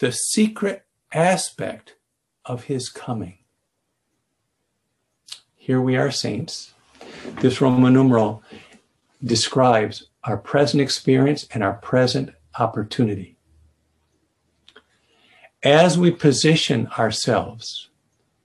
the 0.00 0.12
secret 0.12 0.84
aspect 1.12 1.96
of 2.44 2.64
his 2.64 2.90
coming. 2.90 3.38
Here 5.56 5.80
we 5.80 5.96
are, 5.96 6.10
saints. 6.10 6.74
This 7.40 7.60
Roman 7.60 7.94
numeral 7.94 8.42
describes 9.24 10.08
our 10.24 10.36
present 10.36 10.82
experience 10.82 11.46
and 11.52 11.62
our 11.62 11.74
present 11.74 12.30
opportunity. 12.58 13.38
As 15.62 15.96
we 15.96 16.10
position 16.10 16.88
ourselves 16.98 17.88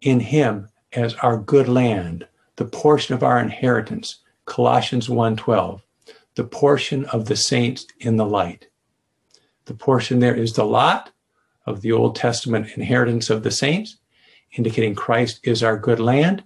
in 0.02 0.20
Him 0.20 0.70
as 0.94 1.16
our 1.16 1.38
good 1.38 1.68
land, 1.68 2.28
the 2.56 2.66
portion 2.66 3.16
of 3.16 3.24
our 3.24 3.40
inheritance, 3.40 4.18
Colossians 4.46 5.10
1:12, 5.10 5.82
the 6.38 6.44
portion 6.44 7.04
of 7.06 7.26
the 7.26 7.36
saints 7.36 7.88
in 8.00 8.16
the 8.16 8.26
light. 8.26 8.68
The 9.66 9.74
portion 9.74 10.20
there 10.20 10.36
is 10.36 10.54
the 10.54 10.64
lot 10.64 11.12
of 11.66 11.82
the 11.82 11.92
Old 11.92 12.16
Testament 12.16 12.78
inheritance 12.78 13.32
of 13.32 13.42
the 13.42 13.50
saints, 13.50 13.98
indicating 14.52 14.94
Christ 14.94 15.40
is 15.42 15.64
our 15.64 15.80
good 15.80 16.00
land. 16.00 16.44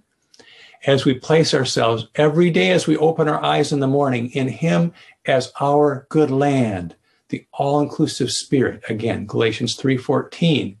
As 0.86 1.04
we 1.04 1.12
place 1.12 1.52
ourselves 1.52 2.08
every 2.14 2.48
day 2.48 2.70
as 2.70 2.86
we 2.86 2.96
open 2.96 3.28
our 3.28 3.44
eyes 3.44 3.70
in 3.70 3.80
the 3.80 3.86
morning 3.86 4.30
in 4.30 4.48
Him 4.48 4.94
as 5.26 5.52
our 5.60 6.06
good 6.08 6.30
land, 6.30 6.96
the 7.28 7.46
all-inclusive 7.52 8.30
spirit, 8.30 8.82
again, 8.88 9.26
Galatians 9.26 9.76
3:14. 9.76 10.78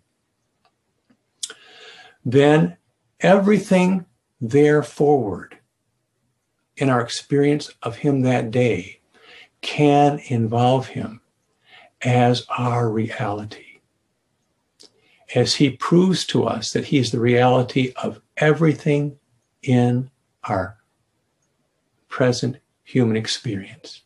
Then 2.24 2.78
everything 3.20 4.06
there 4.40 4.82
forward 4.82 5.58
in 6.78 6.88
our 6.88 7.02
experience 7.02 7.70
of 7.82 7.96
Him 7.96 8.22
that 8.22 8.50
day 8.50 9.00
can 9.62 10.20
involve 10.26 10.88
Him 10.88 11.20
as 12.02 12.44
our 12.58 12.90
reality. 12.90 13.80
As 15.34 15.54
He 15.54 15.70
proves 15.70 16.26
to 16.26 16.44
us 16.44 16.72
that 16.72 16.86
He 16.86 16.98
is 16.98 17.10
the 17.10 17.20
reality 17.20 17.92
of 18.02 18.20
everything 18.36 19.18
in 19.62 20.10
our 20.44 20.76
present 22.08 22.58
human 22.82 23.16
experience. 23.16 24.02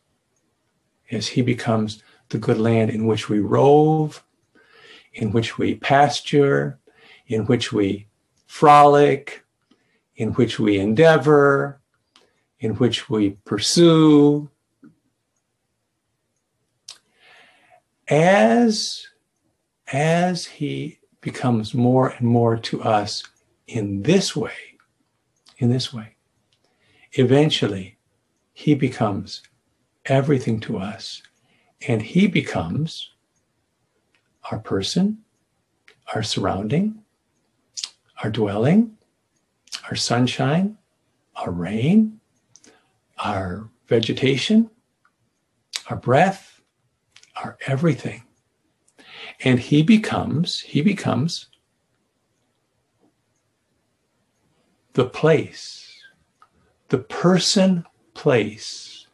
As 1.10 1.26
He 1.28 1.42
becomes 1.42 2.02
the 2.28 2.38
good 2.38 2.58
land 2.58 2.90
in 2.90 3.06
which 3.06 3.28
we 3.28 3.40
rove, 3.40 4.22
in 5.14 5.32
which 5.32 5.58
we 5.58 5.74
pasture, 5.74 6.78
in 7.26 7.46
which 7.46 7.72
we 7.72 8.06
frolic, 8.46 9.44
in 10.16 10.32
which 10.34 10.58
we 10.58 10.78
endeavor, 10.78 11.80
in 12.60 12.74
which 12.76 13.08
we 13.08 13.30
pursue. 13.44 14.48
As, 18.08 19.06
as 19.92 20.46
he 20.46 20.98
becomes 21.20 21.74
more 21.74 22.10
and 22.10 22.26
more 22.26 22.56
to 22.56 22.82
us 22.82 23.24
in 23.66 24.02
this 24.02 24.36
way, 24.36 24.52
in 25.58 25.70
this 25.70 25.92
way, 25.92 26.14
eventually 27.12 27.98
he 28.52 28.74
becomes 28.74 29.42
everything 30.04 30.60
to 30.60 30.78
us 30.78 31.22
and 31.86 32.00
he 32.00 32.26
becomes 32.26 33.10
our 34.50 34.58
person, 34.58 35.18
our 36.14 36.22
surrounding, 36.22 37.02
our 38.22 38.30
dwelling, 38.30 38.96
our 39.90 39.96
sunshine, 39.96 40.78
our 41.34 41.50
rain, 41.50 42.20
our 43.18 43.68
vegetation, 43.88 44.70
our 45.90 45.96
breath, 45.96 46.55
our 47.36 47.56
everything. 47.66 48.22
And 49.40 49.58
he 49.58 49.82
becomes, 49.82 50.60
he 50.60 50.82
becomes 50.82 51.48
the 54.94 55.04
place, 55.04 56.00
the 56.88 56.98
person 56.98 57.84
place 58.14 59.06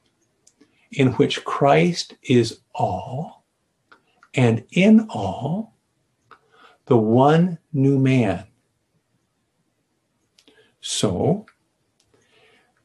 in 0.93 1.09
which 1.13 1.45
Christ 1.45 2.15
is 2.23 2.61
all 2.75 3.45
and 4.35 4.65
in 4.71 5.09
all, 5.11 5.75
the 6.87 6.97
one 6.97 7.59
new 7.73 7.99
man. 7.99 8.45
So, 10.81 11.47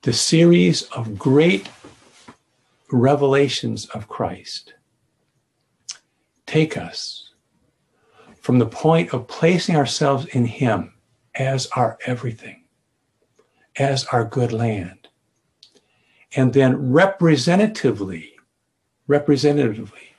the 0.02 0.13
series 0.13 0.84
of 0.84 1.17
great 1.17 1.69
revelations 2.91 3.86
of 3.88 4.08
Christ 4.08 4.73
take 6.47 6.77
us 6.77 7.31
from 8.39 8.57
the 8.57 8.65
point 8.65 9.13
of 9.13 9.27
placing 9.27 9.75
ourselves 9.75 10.25
in 10.27 10.45
Him 10.45 10.93
as 11.36 11.67
our 11.75 11.99
everything, 12.05 12.63
as 13.77 14.05
our 14.05 14.25
good 14.25 14.51
land, 14.51 15.10
and 16.36 16.53
then 16.53 16.91
representatively, 16.91 18.33
representatively, 19.05 20.15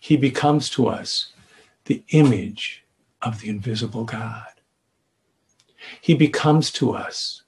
He 0.00 0.16
becomes 0.16 0.68
to 0.70 0.88
us 0.88 1.32
the 1.84 2.02
image 2.08 2.84
of 3.22 3.40
the 3.40 3.48
invisible 3.48 4.04
God. 4.04 4.46
He 6.00 6.14
becomes 6.14 6.70
to 6.72 6.92
us 6.92 7.42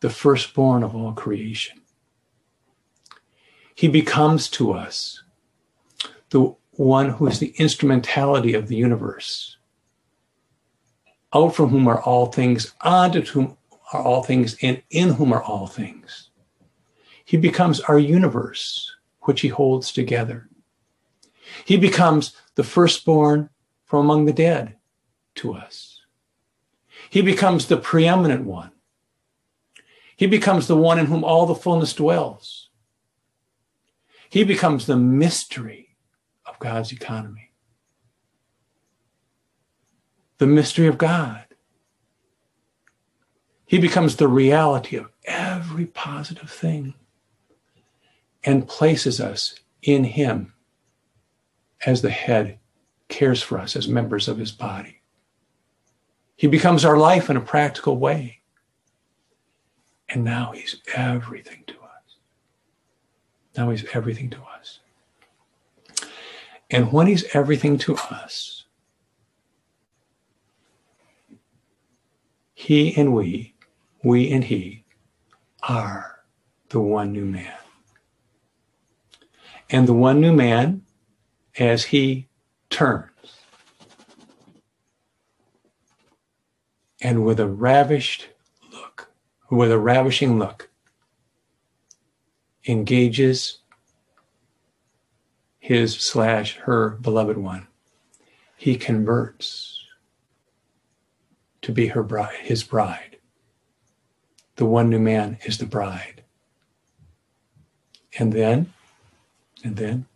the 0.00 0.10
firstborn 0.10 0.82
of 0.82 0.94
all 0.94 1.12
creation. 1.12 1.80
He 3.74 3.88
becomes 3.88 4.48
to 4.50 4.72
us 4.72 5.22
the 6.30 6.54
one 6.78 7.10
who 7.10 7.26
is 7.26 7.40
the 7.40 7.52
instrumentality 7.56 8.54
of 8.54 8.68
the 8.68 8.76
universe, 8.76 9.56
out 11.34 11.48
from 11.48 11.70
whom 11.70 11.88
are 11.88 12.00
all 12.00 12.26
things, 12.26 12.72
onto 12.82 13.20
whom 13.22 13.56
are 13.92 14.00
all 14.00 14.22
things, 14.22 14.56
and 14.62 14.80
in 14.90 15.14
whom 15.14 15.32
are 15.32 15.42
all 15.42 15.66
things. 15.66 16.30
He 17.24 17.36
becomes 17.36 17.80
our 17.80 17.98
universe, 17.98 18.94
which 19.22 19.40
he 19.40 19.48
holds 19.48 19.90
together. 19.90 20.48
He 21.64 21.76
becomes 21.76 22.36
the 22.54 22.62
firstborn 22.62 23.50
from 23.84 24.04
among 24.04 24.26
the 24.26 24.32
dead 24.32 24.76
to 25.34 25.54
us. 25.54 26.02
He 27.10 27.22
becomes 27.22 27.66
the 27.66 27.76
preeminent 27.76 28.44
one. 28.44 28.70
He 30.16 30.26
becomes 30.26 30.68
the 30.68 30.76
one 30.76 31.00
in 31.00 31.06
whom 31.06 31.24
all 31.24 31.44
the 31.44 31.56
fullness 31.56 31.92
dwells. 31.92 32.68
He 34.30 34.44
becomes 34.44 34.86
the 34.86 34.96
mystery 34.96 35.87
God's 36.60 36.92
economy. 36.92 37.50
The 40.38 40.46
mystery 40.46 40.86
of 40.86 40.98
God. 40.98 41.44
He 43.66 43.78
becomes 43.78 44.16
the 44.16 44.28
reality 44.28 44.96
of 44.96 45.10
every 45.24 45.86
positive 45.86 46.50
thing 46.50 46.94
and 48.44 48.68
places 48.68 49.20
us 49.20 49.60
in 49.82 50.04
Him 50.04 50.54
as 51.84 52.02
the 52.02 52.10
head 52.10 52.58
cares 53.08 53.42
for 53.42 53.58
us 53.58 53.76
as 53.76 53.88
members 53.88 54.28
of 54.28 54.38
His 54.38 54.52
body. 54.52 55.00
He 56.36 56.46
becomes 56.46 56.84
our 56.84 56.96
life 56.96 57.28
in 57.28 57.36
a 57.36 57.42
practical 57.42 57.98
way. 57.98 58.40
And 60.08 60.24
now 60.24 60.52
He's 60.54 60.80
everything 60.94 61.64
to 61.66 61.74
us. 61.74 62.16
Now 63.56 63.70
He's 63.70 63.84
everything 63.92 64.30
to 64.30 64.38
us. 64.58 64.80
And 66.70 66.92
when 66.92 67.06
He's 67.06 67.24
everything 67.34 67.78
to 67.78 67.96
us, 67.96 68.64
He 72.54 72.94
and 72.96 73.14
we, 73.14 73.54
we 74.02 74.30
and 74.30 74.44
He, 74.44 74.84
are 75.62 76.24
the 76.68 76.80
one 76.80 77.12
new 77.12 77.24
man. 77.24 77.54
And 79.70 79.86
the 79.86 79.94
one 79.94 80.20
new 80.20 80.32
man, 80.32 80.82
as 81.58 81.84
He 81.84 82.28
turns, 82.68 83.10
and 87.00 87.24
with 87.24 87.40
a 87.40 87.48
ravished 87.48 88.28
look, 88.72 89.10
with 89.50 89.70
a 89.70 89.78
ravishing 89.78 90.38
look, 90.38 90.68
engages 92.66 93.58
his 95.68 95.96
slash 95.96 96.56
her 96.60 96.88
beloved 96.88 97.36
one. 97.36 97.66
He 98.56 98.74
converts 98.74 99.84
to 101.60 101.72
be 101.72 101.88
her 101.88 102.02
bride, 102.02 102.38
his 102.40 102.64
bride. 102.64 103.18
The 104.56 104.64
one 104.64 104.88
new 104.88 104.98
man 104.98 105.36
is 105.44 105.58
the 105.58 105.66
bride. 105.66 106.22
And 108.18 108.32
then, 108.32 108.72
and 109.62 109.76
then, 109.76 110.06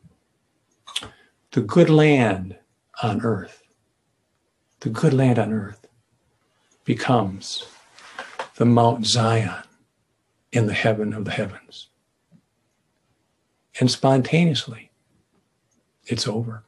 the 1.51 1.61
good 1.61 1.91
land 1.91 2.57
on 3.03 3.21
earth, 3.21 3.63
the 4.81 4.89
good 4.89 5.13
land 5.13 5.39
on 5.39 5.53
earth 5.53 5.87
becomes 6.87 7.67
the 8.55 8.65
Mount 8.65 9.05
Zion 9.05 9.65
in 10.51 10.67
the 10.67 10.73
heaven 10.73 11.13
of 11.13 11.27
the 11.27 11.31
heavens. 11.33 11.89
And 13.79 13.91
spontaneously, 13.91 14.92
it's 16.07 16.27
over. 16.27 16.65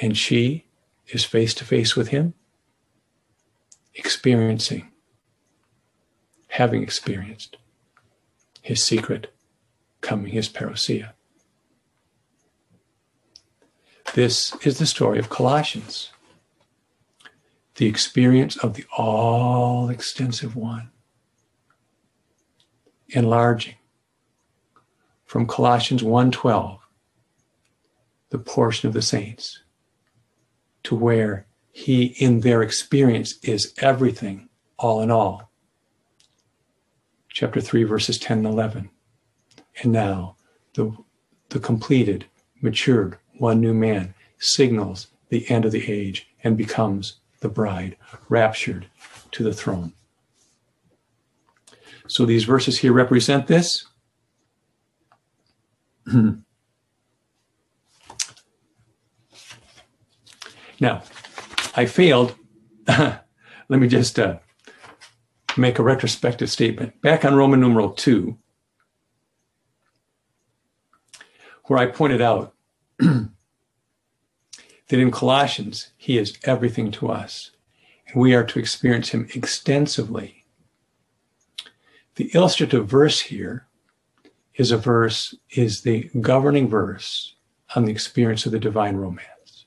And 0.00 0.16
she 0.16 0.66
is 1.08 1.24
face 1.24 1.52
to 1.54 1.64
face 1.64 1.96
with 1.96 2.08
him, 2.08 2.34
experiencing, 3.94 4.90
having 6.48 6.82
experienced 6.82 7.56
his 8.62 8.84
secret 8.84 9.32
coming, 10.00 10.32
his 10.32 10.48
parousia. 10.48 11.12
This 14.14 14.56
is 14.64 14.78
the 14.78 14.86
story 14.86 15.18
of 15.18 15.28
Colossians, 15.28 16.10
the 17.76 17.86
experience 17.86 18.56
of 18.56 18.74
the 18.74 18.84
all 18.96 19.88
extensive 19.88 20.56
one, 20.56 20.90
enlarging 23.08 23.74
from 25.30 25.46
Colossians 25.46 26.02
1:12, 26.02 26.80
the 28.30 28.38
portion 28.38 28.88
of 28.88 28.94
the 28.94 29.00
saints, 29.00 29.60
to 30.82 30.96
where 30.96 31.46
he 31.70 32.06
in 32.18 32.40
their 32.40 32.62
experience 32.62 33.38
is 33.40 33.72
everything, 33.78 34.48
all 34.76 35.00
in 35.00 35.08
all. 35.08 35.52
Chapter 37.28 37.60
3, 37.60 37.84
verses 37.84 38.18
10 38.18 38.38
and 38.38 38.46
11. 38.48 38.90
And 39.84 39.92
now 39.92 40.34
the, 40.74 40.96
the 41.50 41.60
completed, 41.60 42.26
matured, 42.60 43.16
one 43.38 43.60
new 43.60 43.72
man 43.72 44.14
signals 44.40 45.06
the 45.28 45.48
end 45.48 45.64
of 45.64 45.70
the 45.70 45.92
age 45.92 46.28
and 46.42 46.56
becomes 46.56 47.20
the 47.38 47.48
bride, 47.48 47.96
raptured 48.28 48.88
to 49.30 49.44
the 49.44 49.54
throne. 49.54 49.92
So 52.08 52.26
these 52.26 52.42
verses 52.42 52.80
here 52.80 52.92
represent 52.92 53.46
this. 53.46 53.86
now, 60.80 61.02
I 61.74 61.86
failed. 61.86 62.34
Let 62.88 63.20
me 63.68 63.88
just 63.88 64.18
uh, 64.18 64.38
make 65.56 65.78
a 65.78 65.82
retrospective 65.82 66.50
statement. 66.50 67.00
Back 67.02 67.24
on 67.24 67.34
Roman 67.36 67.60
numeral 67.60 67.90
2, 67.90 68.36
where 71.64 71.78
I 71.78 71.86
pointed 71.86 72.20
out 72.20 72.54
that 72.98 73.30
in 74.90 75.10
Colossians, 75.10 75.92
he 75.96 76.18
is 76.18 76.36
everything 76.44 76.90
to 76.92 77.08
us, 77.10 77.52
and 78.08 78.20
we 78.20 78.34
are 78.34 78.44
to 78.44 78.58
experience 78.58 79.10
him 79.10 79.28
extensively. 79.34 80.44
The 82.16 82.30
illustrative 82.34 82.88
verse 82.88 83.20
here 83.20 83.68
is 84.60 84.70
a 84.72 84.76
verse, 84.76 85.34
is 85.52 85.80
the 85.80 86.10
governing 86.20 86.68
verse 86.68 87.34
on 87.74 87.86
the 87.86 87.90
experience 87.90 88.44
of 88.44 88.52
the 88.52 88.58
divine 88.58 88.94
romance. 88.94 89.64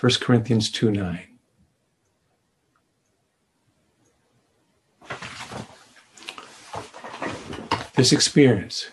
1 0.00 0.12
Corinthians 0.20 0.68
2 0.72 0.90
9. 0.90 1.20
This 7.94 8.10
experience, 8.10 8.90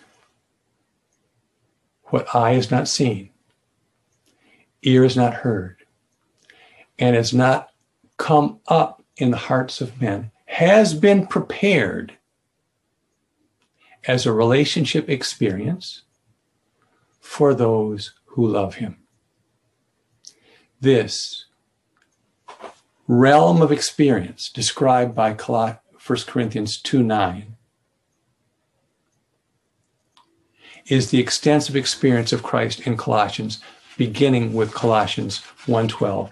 what 2.04 2.32
eye 2.32 2.52
has 2.52 2.70
not 2.70 2.86
seen, 2.86 3.30
ear 4.82 5.02
has 5.02 5.16
not 5.16 5.34
heard, 5.34 5.78
and 7.00 7.16
has 7.16 7.34
not 7.34 7.70
come 8.16 8.60
up 8.68 9.02
in 9.16 9.32
the 9.32 9.36
hearts 9.36 9.80
of 9.80 10.00
men, 10.00 10.30
has 10.46 10.94
been 10.94 11.26
prepared 11.26 12.16
as 14.06 14.26
a 14.26 14.32
relationship 14.32 15.08
experience 15.08 16.02
for 17.20 17.54
those 17.54 18.12
who 18.26 18.46
love 18.46 18.76
him. 18.76 18.98
This 20.80 21.46
realm 23.06 23.62
of 23.62 23.72
experience 23.72 24.50
described 24.50 25.14
by 25.14 25.32
1 25.32 25.78
Corinthians 26.26 26.76
2 26.78 27.02
9 27.02 27.56
is 30.86 31.10
the 31.10 31.20
extensive 31.20 31.76
experience 31.76 32.32
of 32.32 32.42
Christ 32.42 32.80
in 32.80 32.96
Colossians, 32.96 33.60
beginning 33.96 34.52
with 34.52 34.74
Colossians 34.74 35.38
1:12 35.66 36.30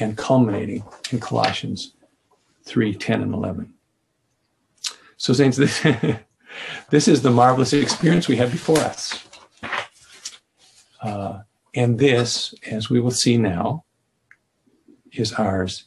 and 0.00 0.16
culminating 0.16 0.82
in 1.10 1.20
Colossians 1.20 1.92
3, 2.64 2.94
10, 2.94 3.22
and 3.22 3.34
11. 3.34 3.74
So, 5.16 5.32
Saints, 5.32 5.56
this, 5.58 5.84
this 6.90 7.08
is 7.08 7.22
the 7.22 7.30
marvelous 7.30 7.72
experience 7.72 8.28
we 8.28 8.36
have 8.36 8.50
before 8.50 8.78
us. 8.78 9.24
Uh, 11.02 11.40
and 11.74 11.98
this, 11.98 12.54
as 12.66 12.90
we 12.90 13.00
will 13.00 13.10
see 13.10 13.36
now, 13.36 13.84
is 15.12 15.32
ours 15.32 15.84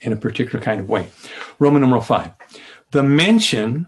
in 0.00 0.12
a 0.12 0.16
particular 0.16 0.62
kind 0.62 0.80
of 0.80 0.88
way. 0.88 1.08
Roman 1.58 1.82
numeral 1.82 2.02
5. 2.02 2.30
The 2.92 3.02
mention 3.02 3.86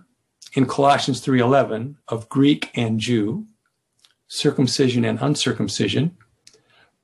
in 0.55 0.67
Colossians 0.67 1.21
3:11 1.21 1.97
of 2.09 2.29
Greek 2.29 2.71
and 2.75 2.99
Jew, 2.99 3.47
circumcision 4.27 5.05
and 5.05 5.19
uncircumcision, 5.21 6.17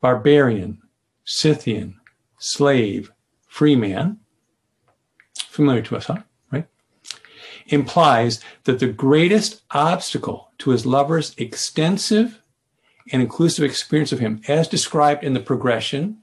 barbarian, 0.00 0.80
Scythian, 1.24 2.00
slave, 2.38 3.12
free 3.48 3.76
man, 3.76 4.18
familiar 5.38 5.82
to 5.82 5.96
us, 5.96 6.06
huh? 6.06 6.22
Implies 7.66 8.40
that 8.64 8.78
the 8.78 8.88
greatest 8.88 9.62
obstacle 9.70 10.50
to 10.58 10.70
his 10.70 10.84
lover's 10.84 11.34
extensive 11.38 12.42
and 13.12 13.22
inclusive 13.22 13.64
experience 13.64 14.12
of 14.12 14.18
him, 14.18 14.40
as 14.48 14.68
described 14.68 15.24
in 15.24 15.34
the 15.34 15.40
progression 15.40 16.18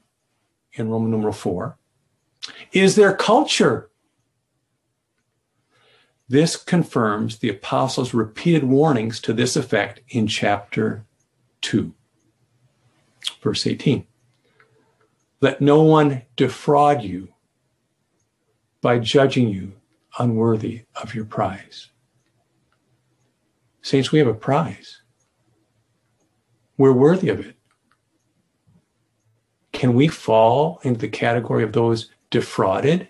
in 0.73 0.89
Roman 0.89 1.11
numeral 1.11 1.33
4, 1.33 1.77
is 2.71 2.95
their 2.95 3.15
culture. 3.15 3.89
This 6.27 6.55
confirms 6.55 7.37
the 7.37 7.49
apostles' 7.49 8.13
repeated 8.13 8.63
warnings 8.63 9.19
to 9.21 9.33
this 9.33 9.55
effect 9.55 9.99
in 10.09 10.27
chapter 10.27 11.03
2, 11.61 11.93
verse 13.43 13.67
18. 13.67 14.07
Let 15.41 15.59
no 15.59 15.81
one 15.81 16.21
defraud 16.35 17.03
you 17.03 17.29
by 18.81 18.99
judging 18.99 19.49
you 19.49 19.73
unworthy 20.19 20.83
of 21.01 21.15
your 21.15 21.25
prize. 21.25 21.89
Saints, 23.81 24.11
we 24.11 24.19
have 24.19 24.27
a 24.27 24.33
prize. 24.33 25.01
We're 26.77 26.93
worthy 26.93 27.29
of 27.29 27.39
it. 27.39 27.55
Can 29.71 29.93
we 29.93 30.07
fall 30.07 30.79
into 30.83 30.99
the 30.99 31.07
category 31.07 31.63
of 31.63 31.73
those 31.73 32.09
defrauded, 32.29 33.09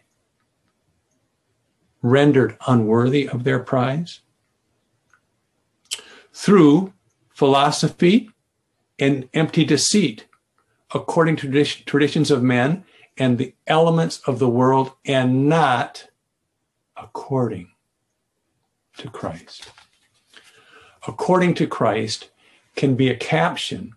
rendered 2.01 2.57
unworthy 2.67 3.27
of 3.27 3.43
their 3.43 3.59
prize? 3.59 4.21
Through 6.33 6.93
philosophy 7.29 8.29
and 8.97 9.27
empty 9.33 9.65
deceit 9.65 10.27
according 10.93 11.35
to 11.37 11.63
traditions 11.63 12.31
of 12.31 12.43
men 12.43 12.83
and 13.17 13.37
the 13.37 13.53
elements 13.67 14.21
of 14.25 14.39
the 14.39 14.49
world 14.49 14.93
and 15.05 15.49
not 15.49 16.07
according 17.01 17.69
to 18.97 19.09
Christ. 19.09 19.71
According 21.07 21.55
to 21.55 21.67
Christ 21.67 22.29
can 22.75 22.95
be 22.95 23.09
a 23.09 23.15
caption 23.15 23.93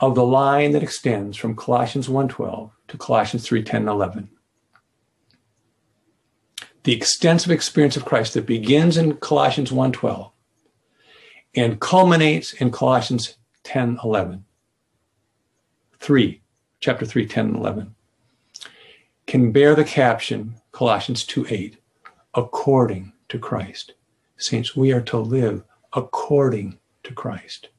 of 0.00 0.14
the 0.14 0.24
line 0.24 0.72
that 0.72 0.82
extends 0.82 1.36
from 1.36 1.56
Colossians 1.56 2.08
1:12 2.08 2.70
to 2.88 2.98
Colossians 2.98 3.46
3:10 3.46 3.80
and 3.80 3.88
11. 3.88 4.30
The 6.84 6.92
extensive 6.94 7.50
experience 7.50 7.96
of 7.96 8.04
Christ 8.04 8.34
that 8.34 8.46
begins 8.46 8.96
in 8.96 9.16
Colossians 9.16 9.72
1:12 9.72 10.32
and 11.54 11.80
culminates 11.80 12.52
in 12.52 12.70
Colossians 12.70 13.36
10:11 13.64 14.44
3, 15.98 16.40
chapter 16.80 17.04
3, 17.04 17.26
10 17.26 17.46
and 17.46 17.56
11, 17.56 17.94
can 19.26 19.52
bear 19.52 19.74
the 19.74 19.84
caption, 19.84 20.54
Colossians 20.78 21.24
2 21.24 21.44
8, 21.50 21.76
according 22.36 23.12
to 23.28 23.36
Christ. 23.36 23.94
Saints, 24.36 24.76
we 24.76 24.92
are 24.92 25.00
to 25.00 25.18
live 25.18 25.64
according 25.92 26.78
to 27.02 27.12
Christ, 27.12 27.70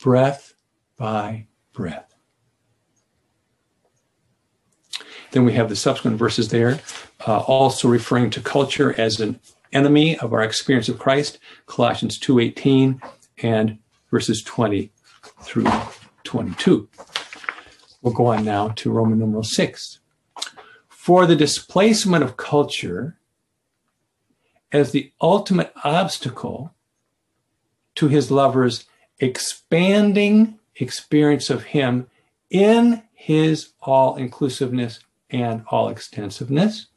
breath 0.00 0.54
by 0.96 1.46
breath. 1.72 2.16
Then 5.30 5.44
we 5.44 5.52
have 5.52 5.68
the 5.68 5.76
subsequent 5.76 6.16
verses 6.16 6.48
there, 6.48 6.80
uh, 7.24 7.38
also 7.38 7.86
referring 7.86 8.30
to 8.30 8.40
culture 8.40 9.00
as 9.00 9.20
an 9.20 9.38
enemy 9.72 10.18
of 10.18 10.32
our 10.32 10.42
experience 10.42 10.88
of 10.88 10.98
Christ, 10.98 11.38
Colossians 11.66 12.18
2:18 12.18 13.00
and 13.44 13.78
verses 14.10 14.42
20 14.42 14.90
through 15.42 15.70
22. 16.24 16.88
We'll 18.02 18.12
go 18.12 18.26
on 18.26 18.44
now 18.44 18.70
to 18.70 18.90
Roman 18.90 19.20
numeral 19.20 19.44
six. 19.44 20.00
For 21.08 21.24
the 21.24 21.36
displacement 21.36 22.22
of 22.22 22.36
culture 22.36 23.16
as 24.70 24.92
the 24.92 25.10
ultimate 25.22 25.72
obstacle 25.82 26.74
to 27.94 28.08
his 28.08 28.30
lover's 28.30 28.84
expanding 29.18 30.58
experience 30.76 31.48
of 31.48 31.62
him 31.62 32.08
in 32.50 33.04
his 33.14 33.70
all 33.80 34.16
inclusiveness 34.16 35.00
and 35.30 35.64
all 35.70 35.88
extensiveness. 35.88 36.88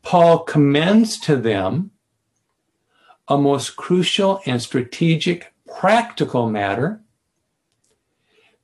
Paul 0.00 0.38
commends 0.38 1.20
to 1.20 1.36
them 1.36 1.90
a 3.28 3.36
most 3.36 3.76
crucial 3.76 4.40
and 4.46 4.62
strategic 4.62 5.52
practical 5.78 6.48
matter 6.48 7.02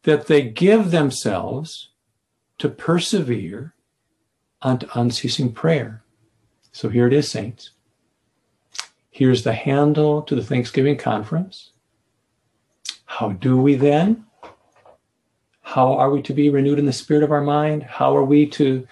that 0.04 0.26
they 0.26 0.40
give 0.40 0.90
themselves 0.90 1.90
to 2.56 2.70
persevere 2.70 3.73
unto 4.64 4.88
unceasing 4.94 5.52
prayer. 5.52 6.02
So 6.72 6.88
here 6.88 7.06
it 7.06 7.12
is, 7.12 7.30
saints. 7.30 7.70
Here's 9.10 9.44
the 9.44 9.52
handle 9.52 10.22
to 10.22 10.34
the 10.34 10.42
Thanksgiving 10.42 10.96
conference. 10.96 11.70
How 13.04 13.30
do 13.30 13.56
we 13.56 13.76
then? 13.76 14.24
How 15.60 15.94
are 15.94 16.10
we 16.10 16.20
to 16.22 16.32
be 16.32 16.50
renewed 16.50 16.80
in 16.80 16.86
the 16.86 16.92
spirit 16.92 17.22
of 17.22 17.30
our 17.30 17.40
mind? 17.40 17.84
How 17.84 18.16
are 18.16 18.24
we 18.24 18.46
to 18.50 18.86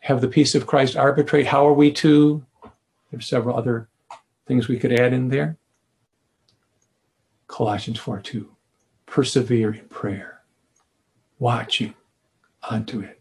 have 0.00 0.20
the 0.20 0.28
peace 0.28 0.54
of 0.54 0.66
Christ 0.66 0.96
arbitrate? 0.96 1.46
How 1.46 1.66
are 1.66 1.72
we 1.72 1.90
to? 1.92 2.44
There's 3.10 3.26
several 3.26 3.56
other 3.56 3.88
things 4.46 4.68
we 4.68 4.78
could 4.78 4.92
add 4.92 5.14
in 5.14 5.28
there. 5.28 5.56
Colossians 7.46 7.98
4 7.98 8.20
2 8.20 8.50
persevere 9.06 9.72
in 9.72 9.88
prayer, 9.88 10.42
watching 11.38 11.94
unto 12.68 13.00
it. 13.00 13.15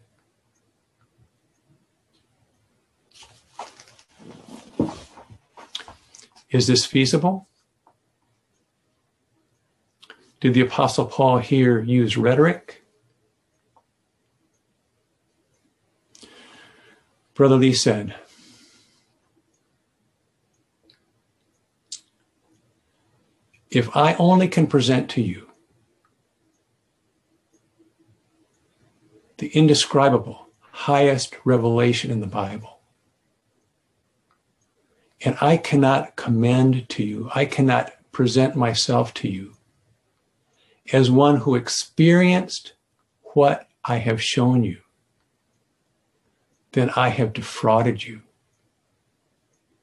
Is 6.55 6.67
this 6.67 6.85
feasible? 6.85 7.49
Did 10.39 10.53
the 10.53 10.61
Apostle 10.61 11.05
Paul 11.05 11.39
here 11.39 11.81
use 11.81 12.15
rhetoric? 12.15 12.81
Brother 17.33 17.57
Lee 17.57 17.73
said, 17.73 18.15
If 23.69 23.93
I 23.93 24.13
only 24.13 24.47
can 24.47 24.65
present 24.65 25.09
to 25.09 25.21
you 25.21 25.49
the 29.39 29.47
indescribable, 29.47 30.47
highest 30.71 31.35
revelation 31.43 32.11
in 32.11 32.21
the 32.21 32.27
Bible. 32.27 32.74
And 35.25 35.35
I 35.41 35.57
cannot 35.57 36.15
commend 36.15 36.87
to 36.89 37.03
you, 37.03 37.31
I 37.33 37.45
cannot 37.45 37.91
present 38.11 38.55
myself 38.55 39.11
to 39.15 39.27
you 39.27 39.55
as 40.93 41.09
one 41.09 41.37
who 41.37 41.55
experienced 41.55 42.73
what 43.33 43.67
I 43.83 43.97
have 43.97 44.21
shown 44.21 44.63
you, 44.63 44.77
then 46.73 46.91
I 46.95 47.09
have 47.09 47.33
defrauded 47.33 48.05
you. 48.05 48.21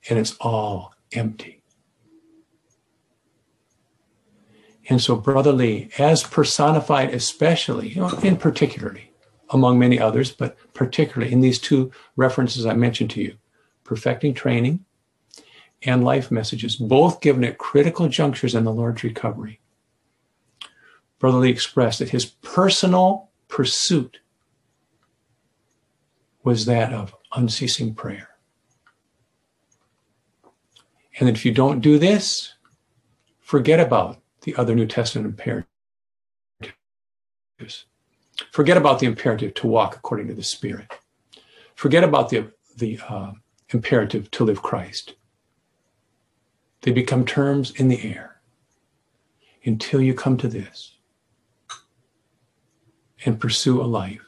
And 0.08 0.18
it's 0.18 0.36
all 0.40 0.94
empty. 1.12 1.62
And 4.88 5.00
so, 5.00 5.16
Brother 5.16 5.52
Lee, 5.52 5.90
as 5.98 6.22
personified, 6.22 7.14
especially, 7.14 7.96
in 8.22 8.36
particularly, 8.36 9.10
among 9.50 9.78
many 9.78 9.98
others, 9.98 10.32
but 10.32 10.56
particularly 10.72 11.32
in 11.32 11.40
these 11.40 11.58
two 11.58 11.92
references 12.16 12.64
I 12.66 12.74
mentioned 12.74 13.10
to 13.10 13.22
you, 13.22 13.36
perfecting 13.84 14.34
training 14.34 14.84
and 15.84 16.04
life 16.04 16.30
messages, 16.30 16.76
both 16.76 17.20
given 17.20 17.44
at 17.44 17.58
critical 17.58 18.08
junctures 18.08 18.54
in 18.54 18.64
the 18.64 18.72
Lord's 18.72 19.02
recovery. 19.02 19.60
Brother 21.18 21.38
Lee 21.38 21.50
expressed 21.50 21.98
that 22.00 22.10
his 22.10 22.26
personal 22.26 23.30
pursuit 23.48 24.20
was 26.42 26.66
that 26.66 26.92
of 26.92 27.14
unceasing 27.34 27.94
prayer. 27.94 28.28
And 31.18 31.28
that 31.28 31.36
if 31.36 31.44
you 31.44 31.52
don't 31.52 31.80
do 31.80 31.98
this, 31.98 32.54
forget 33.40 33.78
about 33.78 34.20
the 34.42 34.56
other 34.56 34.74
New 34.74 34.86
Testament 34.86 35.26
imperatives. 35.28 35.66
Forget 38.50 38.76
about 38.76 38.98
the 38.98 39.06
imperative 39.06 39.54
to 39.54 39.66
walk 39.66 39.94
according 39.94 40.26
to 40.28 40.34
the 40.34 40.42
Spirit. 40.42 40.90
Forget 41.74 42.02
about 42.02 42.28
the, 42.30 42.50
the 42.76 42.98
uh, 43.08 43.32
imperative 43.70 44.30
to 44.32 44.44
live 44.44 44.62
Christ. 44.62 45.14
They 46.82 46.92
become 46.92 47.24
terms 47.24 47.70
in 47.70 47.88
the 47.88 48.02
air 48.02 48.40
until 49.64 50.02
you 50.02 50.14
come 50.14 50.36
to 50.38 50.48
this 50.48 50.96
and 53.24 53.40
pursue 53.40 53.80
a 53.80 53.84
life 53.84 54.20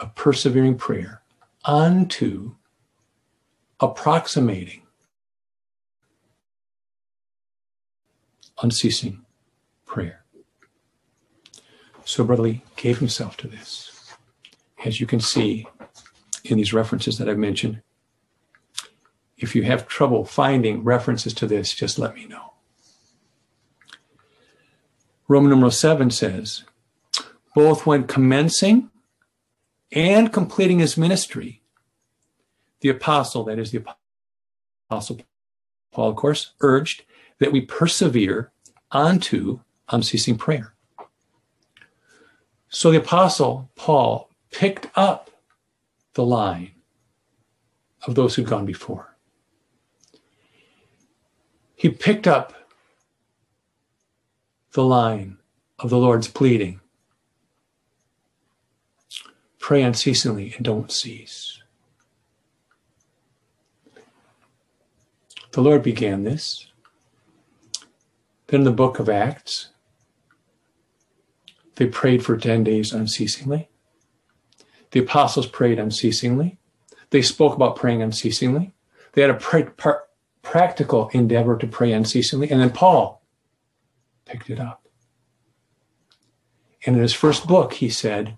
of 0.00 0.14
persevering 0.14 0.76
prayer 0.76 1.22
unto 1.64 2.54
approximating 3.78 4.82
unceasing 8.62 9.24
prayer. 9.84 10.24
So, 12.04 12.24
Brother 12.24 12.42
Lee 12.42 12.64
gave 12.76 12.98
himself 12.98 13.36
to 13.38 13.48
this. 13.48 14.14
As 14.84 15.00
you 15.00 15.06
can 15.06 15.20
see 15.20 15.66
in 16.44 16.56
these 16.56 16.72
references 16.72 17.18
that 17.18 17.28
I've 17.28 17.38
mentioned, 17.38 17.82
if 19.42 19.54
you 19.54 19.62
have 19.64 19.88
trouble 19.88 20.24
finding 20.24 20.84
references 20.84 21.34
to 21.34 21.46
this, 21.46 21.74
just 21.74 21.98
let 21.98 22.14
me 22.14 22.26
know. 22.26 22.52
Roman 25.28 25.50
numeral 25.50 25.70
7 25.70 26.10
says, 26.10 26.64
both 27.54 27.86
when 27.86 28.04
commencing 28.04 28.90
and 29.90 30.32
completing 30.32 30.78
his 30.78 30.96
ministry, 30.96 31.62
the 32.80 32.88
apostle, 32.88 33.44
that 33.44 33.58
is 33.58 33.70
the 33.70 33.84
apostle 34.90 35.20
Paul, 35.92 36.08
of 36.08 36.16
course, 36.16 36.52
urged 36.60 37.04
that 37.38 37.52
we 37.52 37.60
persevere 37.60 38.50
onto 38.90 39.60
unceasing 39.90 40.38
prayer. 40.38 40.74
So 42.68 42.90
the 42.90 42.98
apostle 42.98 43.70
Paul 43.76 44.30
picked 44.50 44.86
up 44.96 45.30
the 46.14 46.24
line 46.24 46.72
of 48.06 48.14
those 48.14 48.34
who'd 48.34 48.46
gone 48.46 48.66
before. 48.66 49.11
He 51.82 51.88
picked 51.88 52.28
up 52.28 52.54
the 54.70 54.84
line 54.84 55.38
of 55.80 55.90
the 55.90 55.98
Lord's 55.98 56.28
pleading 56.28 56.78
pray 59.58 59.82
unceasingly 59.82 60.54
and 60.56 60.64
don't 60.64 60.92
cease. 60.92 61.60
The 65.50 65.60
Lord 65.60 65.82
began 65.82 66.22
this. 66.22 66.68
Then 68.46 68.62
the 68.62 68.70
book 68.70 69.00
of 69.00 69.08
Acts, 69.08 69.70
they 71.74 71.86
prayed 71.86 72.24
for 72.24 72.36
10 72.36 72.62
days 72.62 72.92
unceasingly. 72.92 73.68
The 74.92 75.00
apostles 75.00 75.48
prayed 75.48 75.80
unceasingly. 75.80 76.58
They 77.10 77.22
spoke 77.22 77.56
about 77.56 77.74
praying 77.74 78.02
unceasingly. 78.02 78.72
They 79.14 79.22
had 79.22 79.32
a 79.32 79.34
pra- 79.34 79.72
par- 79.72 80.04
practical 80.42 81.08
endeavor 81.08 81.56
to 81.56 81.66
pray 81.66 81.92
unceasingly. 81.92 82.50
And 82.50 82.60
then 82.60 82.70
Paul 82.70 83.22
picked 84.24 84.50
it 84.50 84.60
up. 84.60 84.86
And 86.84 86.96
in 86.96 87.02
his 87.02 87.14
first 87.14 87.46
book, 87.46 87.74
he 87.74 87.88
said, 87.88 88.36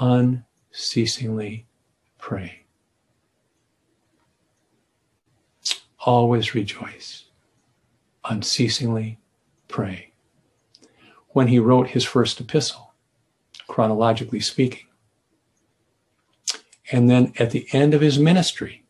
unceasingly 0.00 1.66
pray. 2.18 2.66
Always 6.04 6.54
rejoice. 6.54 7.24
Unceasingly 8.24 9.18
pray. 9.68 10.12
When 11.28 11.48
he 11.48 11.58
wrote 11.58 11.88
his 11.88 12.04
first 12.04 12.40
epistle, 12.40 12.94
chronologically 13.68 14.40
speaking, 14.40 14.86
and 16.90 17.08
then 17.08 17.32
at 17.38 17.50
the 17.50 17.68
end 17.72 17.94
of 17.94 18.00
his 18.00 18.18
ministry, 18.18 18.84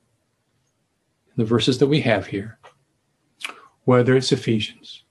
the 1.38 1.44
verses 1.44 1.78
that 1.78 1.86
we 1.86 2.00
have 2.00 2.26
here, 2.26 2.58
whether 3.84 4.16
it's 4.16 4.32
Ephesians, 4.32 5.04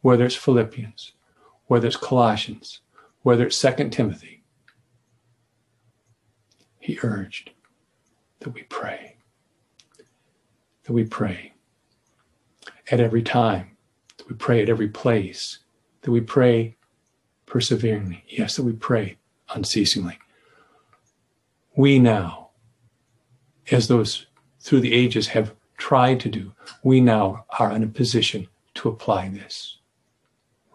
whether 0.00 0.24
it's 0.26 0.34
Philippians, 0.34 1.12
whether 1.66 1.86
it's 1.86 1.96
Colossians, 1.96 2.80
whether 3.22 3.46
it's 3.46 3.56
Second 3.56 3.90
Timothy, 3.92 4.42
he 6.80 6.98
urged 7.04 7.50
that 8.40 8.50
we 8.50 8.64
pray, 8.64 9.18
that 10.82 10.92
we 10.92 11.04
pray 11.04 11.52
at 12.90 12.98
every 12.98 13.22
time, 13.22 13.76
that 14.16 14.28
we 14.28 14.34
pray 14.34 14.60
at 14.60 14.68
every 14.68 14.88
place, 14.88 15.60
that 16.02 16.10
we 16.10 16.20
pray 16.20 16.76
perseveringly. 17.46 18.24
Yes, 18.28 18.56
that 18.56 18.64
we 18.64 18.72
pray 18.72 19.18
unceasingly. 19.54 20.18
We 21.76 22.00
now, 22.00 22.48
as 23.70 23.86
those 23.86 24.26
through 24.58 24.80
the 24.80 24.92
ages 24.92 25.28
have 25.28 25.54
tried 25.78 26.20
to 26.20 26.28
do, 26.28 26.52
we 26.82 27.00
now 27.00 27.46
are 27.58 27.72
in 27.72 27.82
a 27.82 27.88
position 27.88 28.46
to 28.74 28.88
apply 28.88 29.28
this 29.28 29.78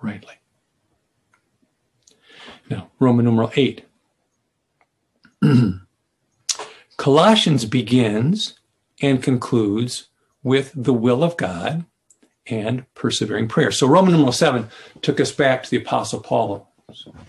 rightly. 0.02 0.36
Now, 2.70 2.90
Roman 3.00 3.26
numeral 3.26 3.52
8. 3.56 3.86
Colossians 6.98 7.66
begins 7.66 8.60
and 9.02 9.22
concludes 9.22 10.08
with 10.44 10.72
the 10.76 10.94
will 10.94 11.24
of 11.24 11.38
God 11.38 11.86
and 12.48 12.86
persevering 12.94 13.48
prayer. 13.48 13.72
So 13.72 13.88
Roman 13.88 14.14
numeral 14.14 14.32
7 14.32 14.68
took 15.02 15.20
us 15.20 15.32
back 15.32 15.64
to 15.64 15.70
the 15.70 15.78
Apostle 15.78 16.20
Paul's 16.20 16.66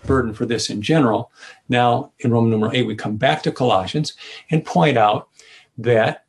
burden 0.05 0.33
for 0.33 0.45
this 0.45 0.69
in 0.69 0.81
general. 0.81 1.31
Now 1.69 2.11
in 2.19 2.31
Roman 2.31 2.51
numeral 2.51 2.73
8, 2.73 2.83
we 2.83 2.95
come 2.95 3.17
back 3.17 3.43
to 3.43 3.51
Colossians 3.51 4.13
and 4.51 4.65
point 4.65 4.97
out 4.97 5.29
that 5.77 6.24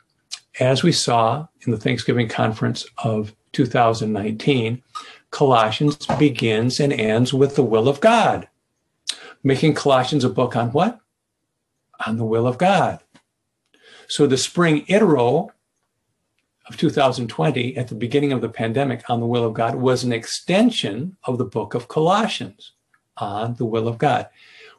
as 0.61 0.83
we 0.83 0.93
saw 0.93 1.47
in 1.63 1.73
the 1.73 1.79
Thanksgiving 1.79 2.29
conference 2.29 2.87
of 2.99 3.35
2019, 3.53 4.83
Colossians 5.31 6.07
begins 6.19 6.81
and 6.81 6.93
ends 6.93 7.35
with 7.35 7.57
the 7.57 7.63
will 7.63 7.89
of 7.89 8.01
God, 8.01 8.49
making 9.43 9.75
Colossians 9.75 10.25
a 10.25 10.29
book 10.29 10.57
on 10.57 10.73
what? 10.73 10.99
On 12.07 12.17
the 12.17 12.25
will 12.25 12.47
of 12.47 12.59
God. 12.59 13.01
So 14.09 14.27
the 14.27 14.39
spring 14.39 14.85
itero 14.87 15.51
of 16.69 16.77
2020 16.77 17.77
at 17.77 17.89
the 17.89 17.95
beginning 17.95 18.33
of 18.33 18.41
the 18.41 18.49
pandemic 18.49 19.09
on 19.09 19.21
the 19.21 19.27
will 19.27 19.45
of 19.45 19.55
God 19.55 19.77
was 19.77 20.05
an 20.05 20.13
extension 20.13 21.17
of 21.25 21.39
the 21.39 21.45
book 21.45 21.75
of 21.75 21.89
Colossians 21.89 22.73
on 23.17 23.55
the 23.55 23.65
will 23.65 23.89
of 23.89 23.99
God. 23.99 24.29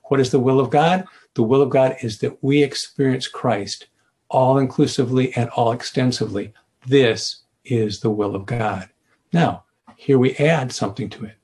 What 0.05 0.19
is 0.19 0.31
the 0.31 0.39
will 0.39 0.59
of 0.59 0.69
God? 0.69 1.05
The 1.33 1.43
will 1.43 1.61
of 1.61 1.69
God 1.69 1.97
is 2.01 2.19
that 2.19 2.41
we 2.43 2.63
experience 2.63 3.27
Christ 3.27 3.87
all 4.29 4.57
inclusively 4.57 5.33
and 5.35 5.49
all 5.51 5.71
extensively. 5.71 6.53
This 6.85 7.43
is 7.63 7.99
the 7.99 8.09
will 8.09 8.35
of 8.35 8.45
God. 8.45 8.89
Now, 9.33 9.63
here 9.95 10.19
we 10.19 10.35
add 10.35 10.71
something 10.71 11.09
to 11.11 11.25
it. 11.25 11.35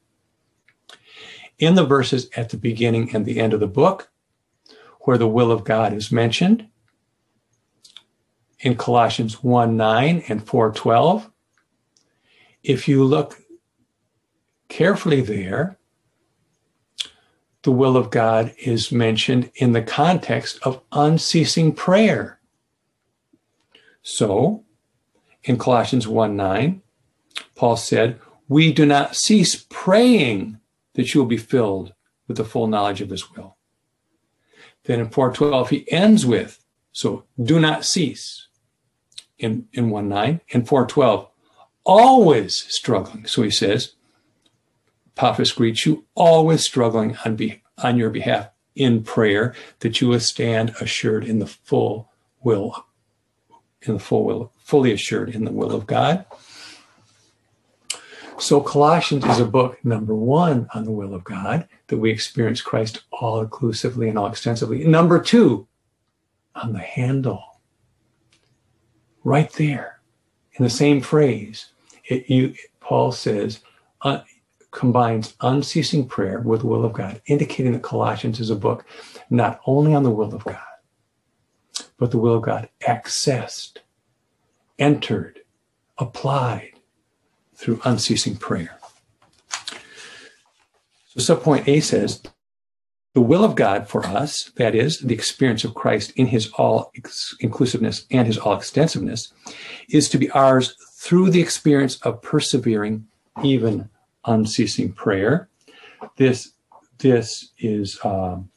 In 1.59 1.75
the 1.75 1.85
verses 1.85 2.29
at 2.35 2.49
the 2.49 2.57
beginning 2.57 3.15
and 3.15 3.25
the 3.25 3.39
end 3.39 3.53
of 3.53 3.59
the 3.59 3.67
book, 3.67 4.09
where 5.01 5.17
the 5.17 5.27
will 5.27 5.51
of 5.51 5.63
God 5.63 5.93
is 5.93 6.11
mentioned, 6.11 6.67
in 8.63 8.75
Colossians 8.75 9.43
1 9.43 9.77
9 9.77 10.23
and 10.27 10.47
4 10.47 10.71
12. 10.71 11.29
If 12.63 12.87
you 12.87 13.03
look 13.03 13.41
carefully 14.69 15.21
there, 15.21 15.77
the 17.63 17.71
will 17.71 17.97
of 17.97 18.09
God 18.09 18.53
is 18.57 18.91
mentioned 18.91 19.51
in 19.55 19.73
the 19.73 19.81
context 19.81 20.59
of 20.63 20.81
unceasing 20.93 21.73
prayer. 21.73 22.39
So, 24.03 24.65
in 25.43 25.57
Colossians 25.57 26.07
1 26.07 26.35
9, 26.35 26.81
Paul 27.55 27.77
said, 27.77 28.19
We 28.47 28.71
do 28.71 28.85
not 28.85 29.15
cease 29.15 29.65
praying 29.69 30.59
that 30.93 31.13
you 31.13 31.21
will 31.21 31.27
be 31.27 31.37
filled 31.37 31.93
with 32.27 32.37
the 32.37 32.45
full 32.45 32.67
knowledge 32.67 33.01
of 33.01 33.09
his 33.09 33.31
will. 33.31 33.57
Then 34.83 34.99
in 34.99 35.09
412, 35.09 35.69
he 35.69 35.91
ends 35.91 36.25
with, 36.25 36.63
So 36.91 37.23
do 37.41 37.59
not 37.59 37.85
cease 37.85 38.47
in, 39.39 39.67
in 39.73 39.89
1 39.89 40.09
9 40.09 40.41
and 40.53 40.67
412, 40.67 41.27
always 41.85 42.57
struggling. 42.73 43.25
So 43.25 43.41
he 43.41 43.51
says, 43.51 43.93
Epaphras 45.15 45.51
greets 45.51 45.85
you, 45.85 46.05
always 46.15 46.63
struggling 46.63 47.17
on, 47.23 47.35
be, 47.35 47.61
on 47.77 47.97
your 47.97 48.09
behalf 48.09 48.49
in 48.75 49.03
prayer, 49.03 49.53
that 49.79 50.01
you 50.01 50.07
will 50.09 50.19
stand 50.19 50.73
assured 50.81 51.23
in 51.23 51.39
the 51.39 51.47
full 51.47 52.09
will, 52.41 52.85
in 53.83 53.93
the 53.93 53.99
full 53.99 54.25
will, 54.25 54.51
fully 54.57 54.91
assured 54.91 55.29
in 55.29 55.45
the 55.45 55.51
will 55.51 55.71
of 55.71 55.87
God. 55.87 56.25
So 58.39 58.59
Colossians 58.59 59.25
is 59.25 59.39
a 59.39 59.45
book, 59.45 59.83
number 59.85 60.15
one, 60.15 60.67
on 60.73 60.85
the 60.85 60.91
will 60.91 61.13
of 61.13 61.23
God, 61.23 61.67
that 61.87 61.97
we 61.97 62.11
experience 62.11 62.61
Christ 62.61 63.03
all 63.11 63.39
inclusively 63.39 64.09
and 64.09 64.17
all 64.17 64.27
extensively. 64.27 64.83
Number 64.83 65.19
two, 65.19 65.67
on 66.55 66.73
the 66.73 66.79
handle. 66.79 67.59
Right 69.23 69.51
there, 69.53 70.01
in 70.53 70.63
the 70.63 70.69
same 70.69 70.99
phrase, 71.01 71.67
it, 72.05 72.29
you, 72.29 72.55
Paul 72.79 73.11
says, 73.11 73.61
uh, 74.01 74.21
combines 74.71 75.35
unceasing 75.39 76.07
prayer 76.07 76.39
with 76.39 76.61
the 76.61 76.67
will 76.67 76.83
of 76.83 76.93
God, 76.93 77.21
indicating 77.27 77.73
that 77.73 77.83
Colossians 77.83 78.39
is 78.39 78.49
a 78.49 78.55
book 78.55 78.85
not 79.29 79.61
only 79.65 79.93
on 79.93 80.03
the 80.03 80.11
will 80.11 80.33
of 80.33 80.43
God, 80.43 80.57
but 81.97 82.11
the 82.11 82.17
will 82.17 82.35
of 82.35 82.43
God 82.43 82.69
accessed, 82.87 83.77
entered, 84.79 85.39
applied 85.97 86.73
through 87.55 87.81
unceasing 87.83 88.35
prayer. 88.35 88.77
So, 91.15 91.35
subpoint 91.35 91.67
A 91.67 91.79
says, 91.79 92.23
the 93.13 93.21
will 93.21 93.43
of 93.43 93.55
God 93.55 93.87
for 93.87 94.03
us, 94.05 94.51
that 94.55 94.73
is, 94.73 94.99
the 94.99 95.13
experience 95.13 95.63
of 95.63 95.75
Christ 95.75 96.11
in 96.15 96.27
his 96.27 96.49
all 96.53 96.91
inclusiveness 97.39 98.07
and 98.09 98.25
his 98.25 98.39
all 98.39 98.55
extensiveness, 98.55 99.31
is 99.87 100.09
to 100.09 100.17
be 100.17 100.31
ours 100.31 100.75
through 100.95 101.29
the 101.29 101.41
experience 101.41 101.97
of 101.97 102.23
persevering, 102.23 103.05
even 103.43 103.89
unceasing 104.25 104.93
prayer. 104.93 105.47
This, 106.17 106.53
this 106.97 107.51
is 107.59 107.99
um, 108.03 108.49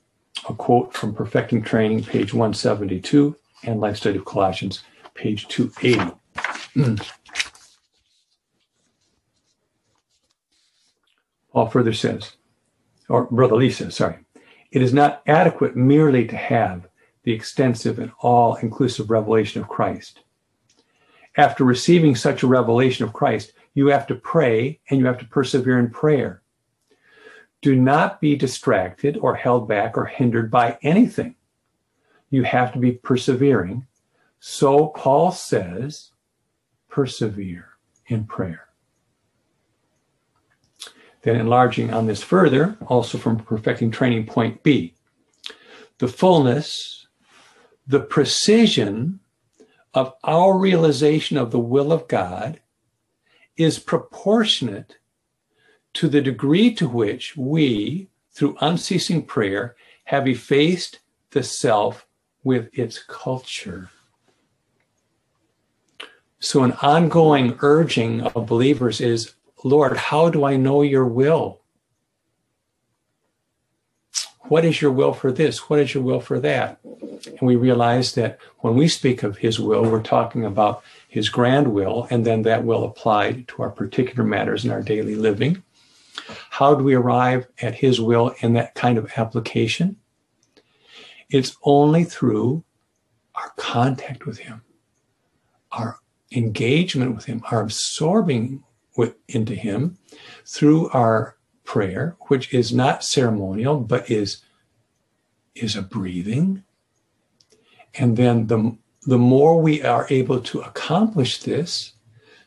a 0.49 0.55
quote 0.55 0.93
from 0.93 1.15
Perfecting 1.15 1.63
Training, 1.63 2.05
page 2.05 2.33
172, 2.33 3.37
and 3.65 3.81
Life 3.81 3.97
Study 3.97 4.19
of 4.19 4.25
Colossians, 4.25 4.83
page 5.15 5.49
280. 5.49 6.15
Hmm. 6.75 6.97
Paul 11.53 11.69
further 11.69 11.93
says, 11.93 12.33
or 13.09 13.25
Brother 13.25 13.57
Lee 13.57 13.71
says, 13.71 13.97
sorry, 13.97 14.19
it 14.71 14.83
is 14.83 14.93
not 14.93 15.23
adequate 15.27 15.75
merely 15.75 16.27
to 16.27 16.37
have 16.37 16.87
the 17.23 17.33
extensive 17.33 17.99
and 17.99 18.13
all 18.21 18.57
inclusive 18.57 19.11
revelation 19.11 19.63
of 19.63 19.69
Christ. 19.69 20.21
After 21.37 21.65
receiving 21.65 22.15
such 22.15 22.43
a 22.43 22.47
revelation 22.47 23.05
of 23.05 23.13
Christ, 23.13 23.53
you 23.75 23.89
have 23.89 24.07
to 24.07 24.15
pray 24.15 24.81
and 24.91 25.01
you 25.01 25.07
have 25.07 25.19
to 25.19 25.27
persevere 25.27 25.79
in 25.79 25.91
prayer. 25.91 26.43
Do 27.63 27.75
not 27.75 28.21
be 28.21 28.37
distracted 28.37 29.17
or 29.17 29.35
held 29.35 29.69
back 29.69 29.97
or 29.97 30.07
hindered 30.07 30.51
by 30.51 30.79
anything. 30.83 31.35
You 32.31 32.45
have 32.45 32.73
to 32.73 32.79
be 32.79 32.93
persevering. 32.93 33.87
So 34.41 34.89
Paul 34.89 35.33
says, 35.33 36.11
persevere 36.89 37.71
in 38.07 38.25
prayer. 38.25 38.69
Then 41.23 41.37
enlarging 41.37 41.93
on 41.93 42.07
this 42.07 42.23
further, 42.23 42.77
also 42.87 43.19
from 43.19 43.39
perfecting 43.39 43.91
training 43.91 44.27
point 44.27 44.63
B, 44.63 44.95
the 45.99 46.09
fullness, 46.09 47.09
the 47.87 48.01
precision 48.01 49.21
of 49.95 50.15
our 50.23 50.57
realization 50.57 51.37
of 51.37 51.51
the 51.51 51.59
will 51.59 51.93
of 51.93 52.07
God 52.07 52.61
is 53.57 53.79
proportionate 53.79 54.99
to 55.97 56.09
the 56.09 56.21
degree 56.21 56.75
to 56.75 56.87
which 56.87 57.35
we, 57.39 58.09
through 58.31 58.55
unceasing 58.61 59.23
prayer, 59.23 59.75
have 60.05 60.29
effaced 60.29 60.99
the 61.31 61.43
self 61.43 62.07
with 62.45 62.69
its 62.79 63.03
culture. 63.03 63.89
So, 66.39 66.65
an 66.65 66.73
ongoing 66.83 67.57
urging 67.61 68.21
of 68.21 68.47
believers 68.47 69.01
is 69.01 69.35
Lord, 69.65 69.97
how 69.97 70.29
do 70.29 70.45
I 70.45 70.57
know 70.57 70.83
your 70.83 71.07
will? 71.07 71.63
What 74.43 74.67
is 74.67 74.83
your 74.83 74.93
will 74.93 75.15
for 75.15 75.33
this? 75.33 75.71
What 75.71 75.81
is 75.81 75.95
your 75.95 76.03
will 76.03 76.21
for 76.21 76.39
that? 76.41 76.79
And 76.85 77.41
we 77.41 77.57
realize 77.57 78.15
that 78.17 78.39
when 78.59 78.75
we 78.75 78.87
speak 78.87 79.23
of 79.23 79.39
his 79.39 79.59
will, 79.59 79.91
we're 79.91 80.03
talking 80.03 80.45
about 80.45 80.85
his 81.09 81.31
grand 81.31 81.73
will, 81.73 82.07
and 82.11 82.27
then 82.27 82.43
that 82.43 82.65
will 82.65 82.85
apply 82.85 83.45
to 83.49 83.63
our 83.63 83.71
particular 83.71 84.25
matters 84.25 84.65
in 84.65 84.71
our 84.71 84.83
daily 84.83 85.15
living. 85.15 85.63
How 86.51 86.75
do 86.75 86.85
we 86.85 86.95
arrive 86.95 87.47
at 87.61 87.75
his 87.75 88.01
will 88.01 88.35
in 88.41 88.55
that 88.55 88.75
kind 88.75 88.99
of 88.99 89.13
application? 89.17 89.97
It's 91.29 91.57
only 91.63 92.05
through 92.05 92.65
our 93.35 93.53
contact 93.57 94.27
with 94.27 94.39
him, 94.39 94.63
our 95.73 95.99
engagement 96.33 97.15
with 97.15 97.25
him, 97.25 97.43
our 97.51 97.61
absorbing 97.61 98.63
with, 98.97 99.15
into 99.29 99.55
Him 99.55 99.99
through 100.45 100.89
our 100.91 101.37
prayer, 101.65 102.17
which 102.29 102.53
is 102.53 102.73
not 102.73 103.05
ceremonial, 103.05 103.81
but 103.81 104.11
is, 104.11 104.43
is 105.55 105.77
a 105.77 105.83
breathing. 105.83 106.65
And 107.95 108.17
then 108.17 108.47
the, 108.47 108.77
the 109.03 109.19
more 109.19 109.61
we 109.61 109.83
are 109.83 110.07
able 110.11 110.41
to 110.41 110.61
accomplish 110.61 111.43
this, 111.43 111.93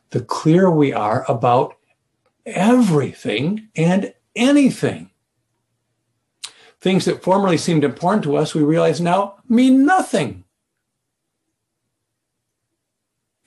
the 0.10 0.22
clearer 0.22 0.72
we 0.72 0.92
are 0.94 1.26
about 1.30 1.76
everything 2.46 3.70
and 3.76 4.14
anything. 4.36 5.12
Things 6.82 7.06
that 7.06 7.24
formerly 7.24 7.58
seemed 7.58 7.84
important 7.84 8.24
to 8.24 8.38
us, 8.38 8.56
we 8.56 8.64
realize 8.64 9.02
now 9.02 9.36
mean 9.48 9.86
nothing 9.86 10.46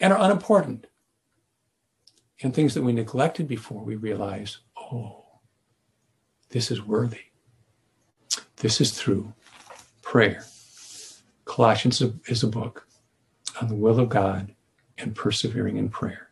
and 0.00 0.12
are 0.12 0.20
unimportant 0.20 0.86
and 2.42 2.52
things 2.52 2.74
that 2.74 2.82
we 2.82 2.92
neglected 2.92 3.46
before, 3.46 3.82
we 3.82 3.96
realize, 3.96 4.58
oh, 4.76 5.24
this 6.50 6.70
is 6.70 6.82
worthy. 6.82 7.20
This 8.56 8.80
is 8.80 8.90
through 8.90 9.32
prayer. 10.02 10.44
Colossians 11.44 12.02
is 12.26 12.42
a 12.42 12.48
book 12.48 12.86
on 13.60 13.68
the 13.68 13.74
will 13.74 14.00
of 14.00 14.08
God 14.08 14.54
and 14.98 15.14
persevering 15.14 15.76
in 15.76 15.88
prayer. 15.88 16.28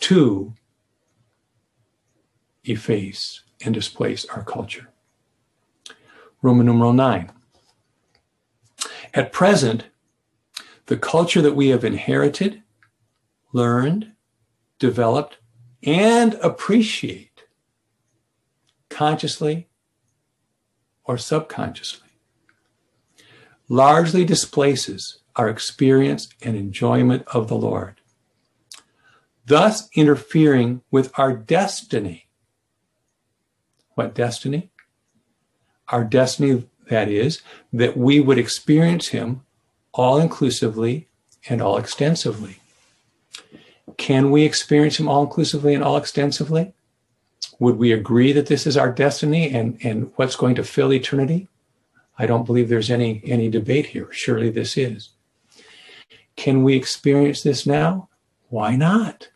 Two, 0.00 0.54
efface 2.68 3.42
and 3.64 3.74
displace 3.74 4.24
our 4.26 4.44
culture. 4.44 4.88
Roman 6.42 6.66
numeral 6.66 6.92
9. 6.92 7.32
At 9.14 9.32
present, 9.32 9.86
the 10.86 10.96
culture 10.96 11.42
that 11.42 11.56
we 11.56 11.68
have 11.68 11.84
inherited, 11.84 12.62
learned, 13.52 14.12
developed, 14.78 15.38
and 15.82 16.34
appreciate 16.34 17.44
consciously 18.88 19.68
or 21.04 21.18
subconsciously 21.18 22.08
largely 23.68 24.24
displaces 24.24 25.18
our 25.36 25.48
experience 25.48 26.28
and 26.42 26.56
enjoyment 26.56 27.22
of 27.28 27.48
the 27.48 27.56
Lord, 27.56 28.00
thus 29.46 29.88
interfering 29.94 30.82
with 30.90 31.12
our 31.18 31.32
destiny. 31.34 32.27
What 33.98 34.14
destiny? 34.14 34.70
Our 35.88 36.04
destiny, 36.04 36.68
that 36.88 37.08
is, 37.08 37.42
that 37.72 37.96
we 37.96 38.20
would 38.20 38.38
experience 38.38 39.08
Him 39.08 39.44
all 39.92 40.20
inclusively 40.20 41.08
and 41.48 41.60
all 41.60 41.76
extensively. 41.78 42.60
Can 43.96 44.30
we 44.30 44.44
experience 44.44 45.00
Him 45.00 45.08
all 45.08 45.24
inclusively 45.24 45.74
and 45.74 45.82
all 45.82 45.96
extensively? 45.96 46.74
Would 47.58 47.76
we 47.76 47.90
agree 47.90 48.30
that 48.34 48.46
this 48.46 48.68
is 48.68 48.76
our 48.76 48.92
destiny 48.92 49.50
and, 49.50 49.76
and 49.82 50.12
what's 50.14 50.36
going 50.36 50.54
to 50.54 50.62
fill 50.62 50.92
eternity? 50.92 51.48
I 52.20 52.26
don't 52.26 52.46
believe 52.46 52.68
there's 52.68 52.92
any, 52.92 53.20
any 53.24 53.48
debate 53.48 53.86
here. 53.86 54.12
Surely 54.12 54.48
this 54.48 54.76
is. 54.76 55.08
Can 56.36 56.62
we 56.62 56.76
experience 56.76 57.42
this 57.42 57.66
now? 57.66 58.10
Why 58.48 58.76
not? 58.76 59.30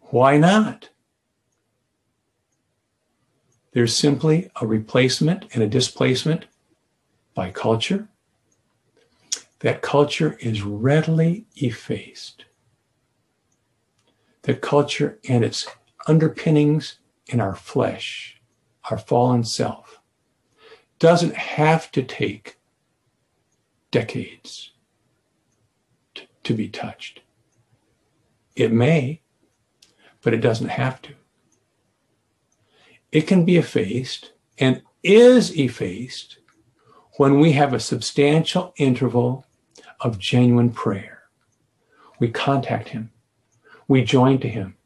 Why 0.00 0.36
not? 0.36 0.90
There's 3.72 3.96
simply 3.96 4.50
a 4.60 4.66
replacement 4.66 5.46
and 5.54 5.62
a 5.62 5.68
displacement 5.68 6.44
by 7.34 7.50
culture. 7.50 8.08
That 9.60 9.82
culture 9.82 10.36
is 10.40 10.62
readily 10.62 11.46
effaced 11.56 12.44
that 14.42 14.60
culture 14.60 15.18
and 15.28 15.44
its 15.44 15.66
underpinnings 16.06 16.98
in 17.26 17.40
our 17.40 17.54
flesh, 17.54 18.40
our 18.90 18.98
fallen 18.98 19.44
self, 19.44 20.00
doesn't 20.98 21.34
have 21.34 21.90
to 21.92 22.02
take 22.02 22.58
decades 23.90 24.72
to, 26.14 26.22
to 26.44 26.54
be 26.54 26.68
touched. 26.68 27.20
It 28.56 28.72
may, 28.72 29.20
but 30.22 30.34
it 30.34 30.40
doesn't 30.40 30.68
have 30.68 31.00
to. 31.02 31.14
It 33.12 33.26
can 33.26 33.44
be 33.44 33.58
effaced 33.58 34.32
and 34.58 34.82
is 35.02 35.56
effaced 35.56 36.38
when 37.18 37.38
we 37.38 37.52
have 37.52 37.74
a 37.74 37.80
substantial 37.80 38.72
interval 38.78 39.44
of 40.00 40.18
genuine 40.18 40.70
prayer. 40.70 41.22
We 42.18 42.30
contact 42.30 42.88
Him, 42.88 43.10
we 43.86 44.02
join 44.02 44.38
to 44.40 44.48
Him, 44.48 44.76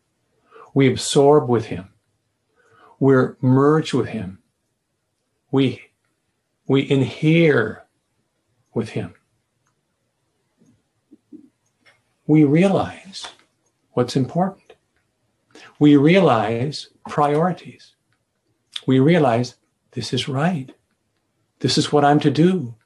we 0.74 0.91
absorb 0.91 1.49
with 1.49 1.66
Him, 1.66 1.89
we're 2.99 3.37
merged 3.41 3.95
with 3.95 4.09
Him, 4.09 4.41
we, 5.51 5.83
we 6.66 6.91
inhere 6.91 7.85
with 8.74 8.91
Him. 8.91 9.14
We 12.27 12.43
realize 12.43 13.29
what's 13.93 14.16
important. 14.16 14.74
We 15.79 15.97
realize 15.97 16.89
priorities. 17.09 17.95
We 18.87 19.01
realize 19.01 19.57
this 19.93 20.12
is 20.12 20.28
right. 20.28 20.70
This 21.59 21.76
is 21.76 21.93
what 21.93 22.05
I'm 22.05 22.20
to 22.20 22.30
do. 22.30 22.76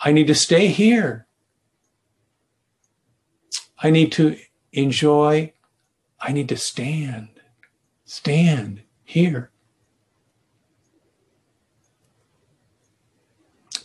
I 0.00 0.12
need 0.12 0.26
to 0.26 0.34
stay 0.34 0.68
here. 0.68 1.26
I 3.82 3.90
need 3.90 4.12
to 4.12 4.38
enjoy. 4.72 5.52
I 6.20 6.32
need 6.32 6.48
to 6.48 6.56
stand. 6.56 7.28
Stand 8.06 8.82
here. 9.04 9.50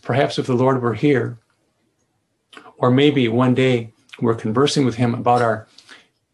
Perhaps 0.01 0.39
if 0.39 0.47
the 0.47 0.55
Lord 0.55 0.81
were 0.81 0.95
here, 0.95 1.37
or 2.77 2.89
maybe 2.89 3.27
one 3.27 3.53
day 3.53 3.93
we're 4.21 4.35
conversing 4.35 4.85
with 4.85 4.95
Him 4.95 5.13
about 5.13 5.41
our 5.41 5.67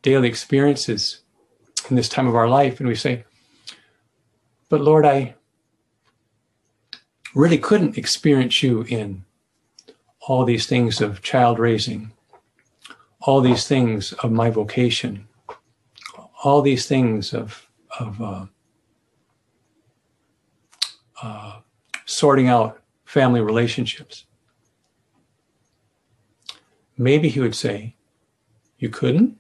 daily 0.01 0.29
experiences 0.29 1.21
in 1.89 1.95
this 1.95 2.07
time 2.07 2.27
of 2.27 2.35
our 2.35 2.47
life, 2.47 2.79
and 2.79 2.87
we 2.87 2.95
say, 2.95 3.25
But 4.69 4.81
Lord, 4.81 5.05
I 5.05 5.35
really 7.35 7.57
couldn't 7.57 7.97
experience 7.97 8.63
you 8.63 8.81
in 8.83 9.25
all 10.21 10.43
these 10.45 10.65
things 10.65 11.01
of 11.01 11.21
child 11.21 11.59
raising, 11.59 12.11
all 13.21 13.41
these 13.41 13.67
things 13.67 14.13
of 14.13 14.31
my 14.31 14.49
vocation, 14.49 15.27
all 16.43 16.61
these 16.61 16.87
things 16.87 17.33
of, 17.33 17.67
of 17.99 18.21
uh, 18.21 18.45
uh, 21.21 21.59
sorting 22.05 22.47
out 22.47 22.81
family 23.05 23.41
relationships. 23.41 24.25
Maybe 26.97 27.29
he 27.29 27.39
would 27.39 27.55
say, 27.55 27.95
You 28.79 28.89
couldn't? 28.89 29.37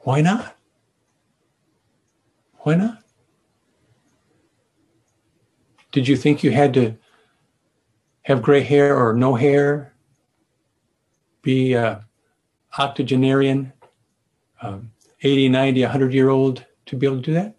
Why 0.00 0.20
not? 0.20 0.57
Why 2.58 2.74
not? 2.74 3.02
Did 5.92 6.06
you 6.06 6.16
think 6.16 6.42
you 6.42 6.50
had 6.50 6.74
to 6.74 6.96
have 8.22 8.42
gray 8.42 8.62
hair 8.62 8.96
or 8.96 9.14
no 9.14 9.34
hair? 9.34 9.94
Be 11.42 11.72
a 11.72 12.04
octogenarian, 12.78 13.72
um, 14.60 14.90
80, 15.22 15.48
90, 15.48 15.82
100 15.82 16.12
year 16.12 16.28
old 16.28 16.64
to 16.86 16.96
be 16.96 17.06
able 17.06 17.16
to 17.16 17.22
do 17.22 17.32
that? 17.34 17.56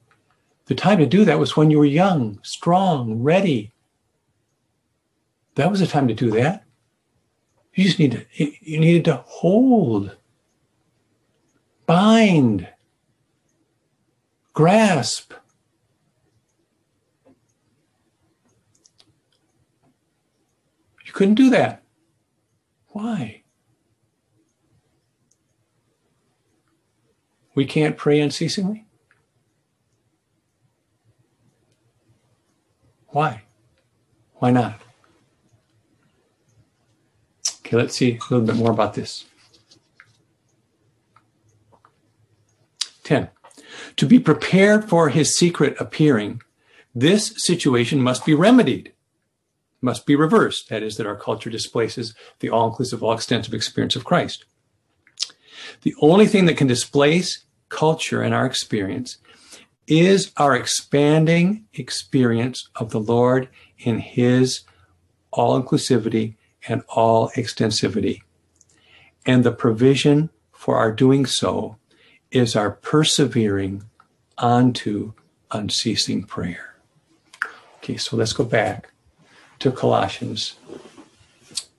The 0.66 0.76
time 0.76 1.00
to 1.00 1.08
do 1.08 1.26
that 1.26 1.40
was 1.40 1.58
when 1.58 1.72
you 1.72 1.80
were 1.80 1.86
young, 1.86 2.40
strong, 2.44 3.24
ready. 3.24 3.72
That 5.56 5.72
was 5.72 5.80
the 5.80 5.88
time 5.88 6.08
to 6.08 6.14
do 6.14 6.30
that. 6.32 6.64
You 7.74 7.84
just 7.86 7.98
need 7.98 8.12
to, 8.12 8.26
you 8.36 8.80
needed 8.80 9.06
to 9.06 9.16
hold, 9.26 10.16
bind, 11.86 12.68
grasp. 14.60 15.32
You 21.06 21.14
couldn't 21.14 21.36
do 21.36 21.50
that. 21.52 21.82
Why? 22.90 23.44
We 27.56 27.64
can't 27.64 27.96
pray 27.96 28.20
unceasingly? 28.20 28.86
Why? 33.08 33.44
Why 34.40 34.52
not? 34.52 34.82
Okay, 37.62 37.78
let's 37.78 37.96
see 37.96 38.18
a 38.18 38.20
little 38.30 38.46
bit 38.46 38.58
more 38.58 38.72
about 38.72 38.94
this. 38.94 39.24
10. 43.06 43.30
To 44.00 44.06
be 44.06 44.18
prepared 44.18 44.88
for 44.88 45.10
his 45.10 45.38
secret 45.38 45.76
appearing, 45.78 46.42
this 46.96 47.34
situation 47.36 48.02
must 48.02 48.26
be 48.26 48.34
remedied, 48.34 48.94
must 49.82 50.06
be 50.06 50.16
reversed. 50.16 50.70
That 50.70 50.84
is, 50.84 50.96
that 50.96 51.06
our 51.06 51.18
culture 51.18 51.50
displaces 51.50 52.16
the 52.40 52.50
all 52.50 52.70
inclusive, 52.70 53.04
all 53.04 53.12
extensive 53.12 53.54
experience 53.54 53.98
of 53.98 54.06
Christ. 54.06 54.46
The 55.82 55.94
only 56.00 56.28
thing 56.28 56.46
that 56.46 56.56
can 56.56 56.66
displace 56.66 57.44
culture 57.68 58.22
and 58.22 58.34
our 58.34 58.46
experience 58.46 59.18
is 59.86 60.32
our 60.38 60.56
expanding 60.56 61.66
experience 61.74 62.70
of 62.78 62.92
the 62.92 63.02
Lord 63.02 63.50
in 63.80 64.00
his 64.00 64.62
all 65.32 65.62
inclusivity 65.62 66.36
and 66.70 66.84
all 66.88 67.32
extensivity. 67.32 68.22
And 69.26 69.44
the 69.44 69.52
provision 69.52 70.30
for 70.54 70.78
our 70.78 70.94
doing 70.94 71.26
so 71.26 71.76
is 72.32 72.56
our 72.56 72.72
persevering 72.72 73.84
onto 74.40 75.14
unceasing 75.52 76.24
prayer. 76.24 76.76
Okay, 77.78 77.98
so 77.98 78.16
let's 78.16 78.34
go 78.34 78.44
back 78.44 78.92
to 79.60 79.72
Colossians 79.72 80.56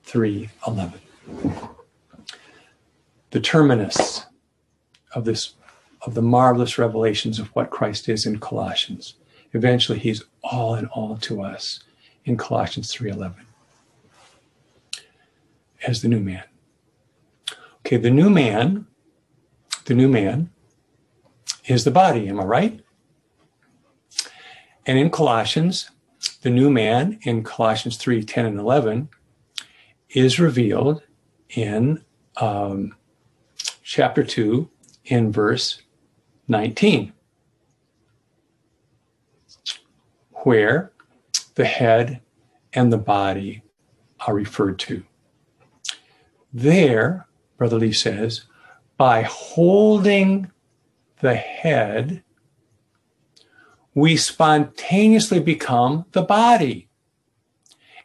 3:11. 0.05 0.99
The 3.31 3.39
terminus 3.39 4.25
of 5.13 5.25
this 5.25 5.53
of 6.01 6.15
the 6.15 6.21
marvelous 6.21 6.77
revelations 6.77 7.37
of 7.39 7.47
what 7.49 7.69
Christ 7.69 8.09
is 8.09 8.25
in 8.25 8.39
Colossians. 8.39 9.15
Eventually 9.53 9.99
he's 9.99 10.23
all 10.43 10.75
in 10.75 10.87
all 10.87 11.17
to 11.17 11.41
us 11.41 11.81
in 12.25 12.37
Colossians 12.37 12.91
3:11 12.91 13.45
as 15.87 16.01
the 16.01 16.07
new 16.07 16.19
man. 16.19 16.43
Okay, 17.79 17.97
the 17.97 18.11
new 18.11 18.29
man, 18.29 18.87
the 19.85 19.93
new 19.93 20.07
man 20.07 20.51
is 21.71 21.83
the 21.85 21.91
body, 21.91 22.27
am 22.27 22.39
I 22.39 22.43
right? 22.43 22.79
And 24.85 24.97
in 24.97 25.09
Colossians, 25.09 25.89
the 26.41 26.49
new 26.49 26.69
man 26.69 27.19
in 27.23 27.43
Colossians 27.43 27.97
3 27.97 28.23
10 28.23 28.45
and 28.45 28.59
11 28.59 29.09
is 30.09 30.39
revealed 30.39 31.01
in 31.49 32.03
um, 32.37 32.95
chapter 33.83 34.23
2 34.23 34.69
in 35.05 35.31
verse 35.31 35.81
19, 36.47 37.13
where 40.43 40.91
the 41.55 41.65
head 41.65 42.21
and 42.73 42.91
the 42.91 42.97
body 42.97 43.63
are 44.27 44.33
referred 44.33 44.79
to. 44.79 45.03
There, 46.53 47.27
Brother 47.57 47.79
Lee 47.79 47.93
says, 47.93 48.45
by 48.97 49.21
holding 49.21 50.51
the 51.21 51.35
head, 51.35 52.23
we 53.93 54.17
spontaneously 54.17 55.39
become 55.39 56.05
the 56.11 56.21
body 56.21 56.89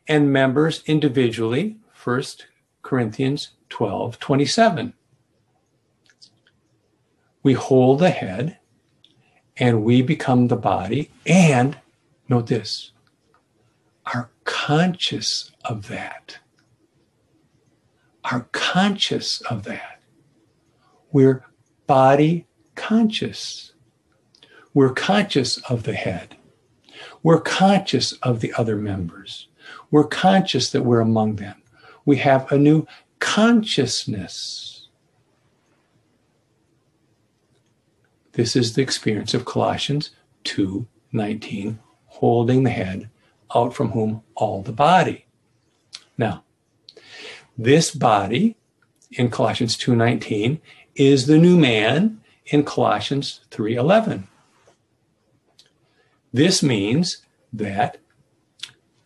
and 0.09 0.33
members 0.33 0.83
individually, 0.87 1.77
1 2.05 2.23
Corinthians 2.83 3.51
12 3.69 4.19
27. 4.19 4.95
We 7.43 7.55
hold 7.55 8.01
the 8.01 8.11
head 8.11 8.59
and 9.57 9.85
we 9.85 10.03
become 10.03 10.49
the 10.49 10.57
body, 10.57 11.11
and 11.25 11.79
note 12.29 12.49
this, 12.49 12.93
are 14.05 14.31
conscious 14.45 15.51
of 15.65 15.89
that 15.89 16.39
are 18.31 18.49
conscious 18.53 19.41
of 19.43 19.63
that. 19.65 20.01
We're 21.13 21.45
body 21.87 22.47
conscious. 22.77 23.73
We're 24.73 24.93
conscious 24.93 25.59
of 25.69 25.83
the 25.83 25.95
head. 25.95 26.37
We're 27.23 27.41
conscious 27.41 28.13
of 28.23 28.41
the 28.41 28.53
other 28.55 28.77
members. 28.77 29.49
We're 29.91 30.05
conscious 30.07 30.71
that 30.71 30.85
we're 30.85 31.01
among 31.01 31.37
them. 31.37 31.61
We 32.05 32.19
have 32.19 32.51
a 32.53 32.59
new 32.59 32.87
consciousness. 33.19 34.89
This 38.33 38.55
is 38.55 38.75
the 38.75 38.83
experience 38.83 39.35
of 39.35 39.45
Colossians 39.45 40.11
2 40.45 40.87
19, 41.13 41.79
holding 42.07 42.65
the 42.65 42.71
head, 42.71 43.09
out 43.55 43.75
from 43.75 43.93
whom 43.93 44.23
all 44.35 44.63
the 44.63 44.73
body. 44.73 45.25
Now, 46.19 46.45
this 47.57 47.91
body 47.91 48.57
in 49.11 49.31
Colossians 49.31 49.77
2:19 49.77 50.61
is 50.95 51.27
the 51.27 51.39
new 51.39 51.57
man 51.57 52.21
in 52.47 52.65
Colossians 52.65 53.41
3:11. 53.51 54.29
This 56.33 56.63
means 56.63 57.23
that 57.53 57.99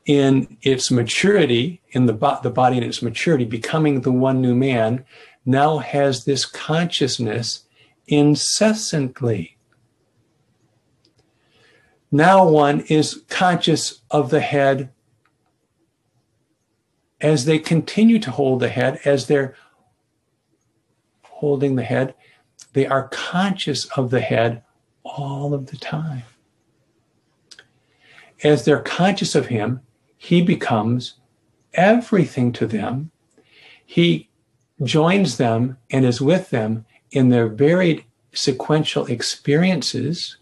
in 0.05 0.57
its 0.63 0.91
maturity, 0.91 1.81
in 1.91 2.07
the, 2.07 2.13
bo- 2.13 2.41
the 2.43 2.51
body 2.51 2.77
in 2.77 2.83
its 2.83 3.03
maturity, 3.03 3.45
becoming 3.45 4.01
the 4.01 4.11
one 4.11 4.41
new 4.41 4.55
man, 4.55 5.05
now 5.45 5.79
has 5.79 6.25
this 6.25 6.45
consciousness 6.45 7.65
incessantly. 8.09 9.57
Now 12.11 12.47
one 12.47 12.81
is 12.81 13.23
conscious 13.29 14.01
of 14.11 14.31
the 14.31 14.41
head 14.41 14.91
as 17.21 17.45
they 17.45 17.59
continue 17.59 18.19
to 18.19 18.31
hold 18.31 18.61
the 18.61 18.69
head, 18.69 18.99
as 19.05 19.27
they're 19.27 19.55
holding 21.23 21.77
the 21.77 21.85
head, 21.85 22.15
they 22.73 22.87
are 22.87 23.09
conscious 23.09 23.85
of 23.97 24.11
the 24.11 24.21
head 24.21 24.63
all 25.03 25.55
of 25.55 25.67
the 25.67 25.77
time. 25.77 26.23
As 28.43 28.65
they're 28.65 28.81
conscious 28.81 29.35
of 29.35 29.47
him, 29.47 29.81
he 30.17 30.43
becomes 30.43 31.15
everything 31.75 32.53
to 32.53 32.67
them. 32.67 33.11
He 33.85 34.29
joins 34.83 35.37
them 35.37 35.77
and 35.91 36.05
is 36.05 36.21
with 36.21 36.51
them 36.51 36.87
in 37.11 37.29
their 37.29 37.49
varied 37.49 38.05
sequential 38.33 39.07
experiences 39.07 40.37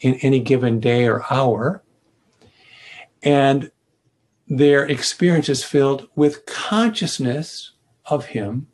in 0.00 0.14
any 0.16 0.40
given 0.40 0.80
day 0.80 1.06
or 1.06 1.24
hour. 1.30 1.82
And 3.22 3.70
their 4.48 4.84
experience 4.86 5.48
is 5.48 5.64
filled 5.64 6.08
with 6.14 6.46
consciousness 6.46 7.72
of 8.06 8.26
Him 8.26 8.68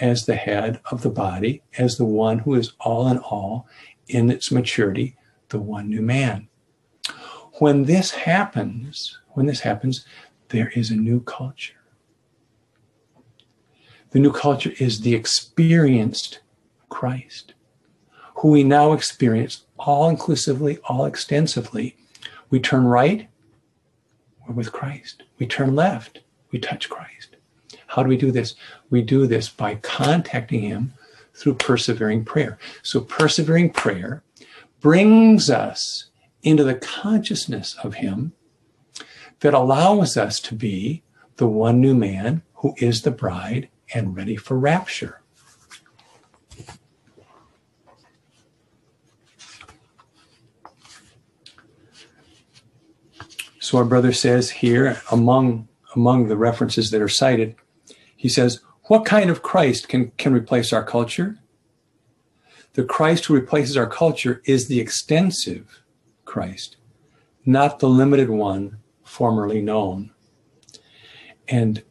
as 0.00 0.26
the 0.26 0.36
head 0.36 0.80
of 0.90 1.02
the 1.02 1.10
body, 1.10 1.62
as 1.76 1.96
the 1.96 2.04
one 2.04 2.40
who 2.40 2.54
is 2.54 2.72
all 2.80 3.08
in 3.08 3.18
all 3.18 3.66
in 4.08 4.30
its 4.30 4.50
maturity, 4.50 5.16
the 5.48 5.58
one 5.58 5.88
new 5.88 6.02
man. 6.02 6.48
When 7.54 7.84
this 7.84 8.10
happens, 8.12 9.18
when 9.30 9.46
this 9.46 9.60
happens, 9.60 10.04
there 10.48 10.70
is 10.70 10.90
a 10.90 10.96
new 10.96 11.20
culture. 11.20 11.74
The 14.10 14.20
new 14.20 14.32
culture 14.32 14.72
is 14.78 15.00
the 15.00 15.14
experienced 15.14 16.40
Christ, 16.88 17.54
who 18.36 18.48
we 18.48 18.64
now 18.64 18.92
experience 18.92 19.66
all 19.78 20.08
inclusively, 20.08 20.78
all 20.84 21.04
extensively. 21.04 21.96
We 22.50 22.60
turn 22.60 22.84
right, 22.84 23.28
we're 24.46 24.54
with 24.54 24.72
Christ. 24.72 25.24
We 25.38 25.46
turn 25.46 25.74
left, 25.74 26.20
we 26.50 26.58
touch 26.58 26.88
Christ. 26.88 27.36
How 27.88 28.02
do 28.02 28.08
we 28.08 28.16
do 28.16 28.30
this? 28.30 28.54
We 28.90 29.02
do 29.02 29.26
this 29.26 29.48
by 29.48 29.76
contacting 29.76 30.62
Him 30.62 30.94
through 31.34 31.54
persevering 31.54 32.24
prayer. 32.24 32.58
So, 32.82 33.00
persevering 33.00 33.70
prayer 33.70 34.22
brings 34.80 35.50
us 35.50 36.10
into 36.42 36.64
the 36.64 36.74
consciousness 36.74 37.76
of 37.82 37.94
Him 37.94 38.32
that 39.40 39.54
allows 39.54 40.16
us 40.16 40.40
to 40.40 40.54
be 40.54 41.02
the 41.36 41.46
one 41.46 41.80
new 41.80 41.94
man 41.94 42.42
who 42.54 42.74
is 42.78 43.02
the 43.02 43.10
bride 43.10 43.68
and 43.94 44.16
ready 44.16 44.36
for 44.36 44.58
rapture. 44.58 45.22
So 53.60 53.76
our 53.76 53.84
brother 53.84 54.12
says 54.12 54.50
here, 54.50 55.02
among 55.12 55.68
among 55.94 56.28
the 56.28 56.36
references 56.36 56.90
that 56.90 57.02
are 57.02 57.08
cited, 57.08 57.54
he 58.18 58.28
says, 58.28 58.60
"What 58.88 59.06
kind 59.06 59.30
of 59.30 59.42
Christ 59.42 59.88
can 59.88 60.10
can 60.18 60.34
replace 60.34 60.72
our 60.72 60.84
culture? 60.84 61.38
The 62.74 62.84
Christ 62.84 63.26
who 63.26 63.34
replaces 63.34 63.76
our 63.76 63.86
culture 63.86 64.42
is 64.44 64.66
the 64.66 64.80
extensive 64.80 65.82
Christ, 66.24 66.76
not 67.46 67.78
the 67.78 67.88
limited 67.88 68.28
one 68.28 68.78
formerly 69.04 69.62
known." 69.62 70.10
And 71.48 71.82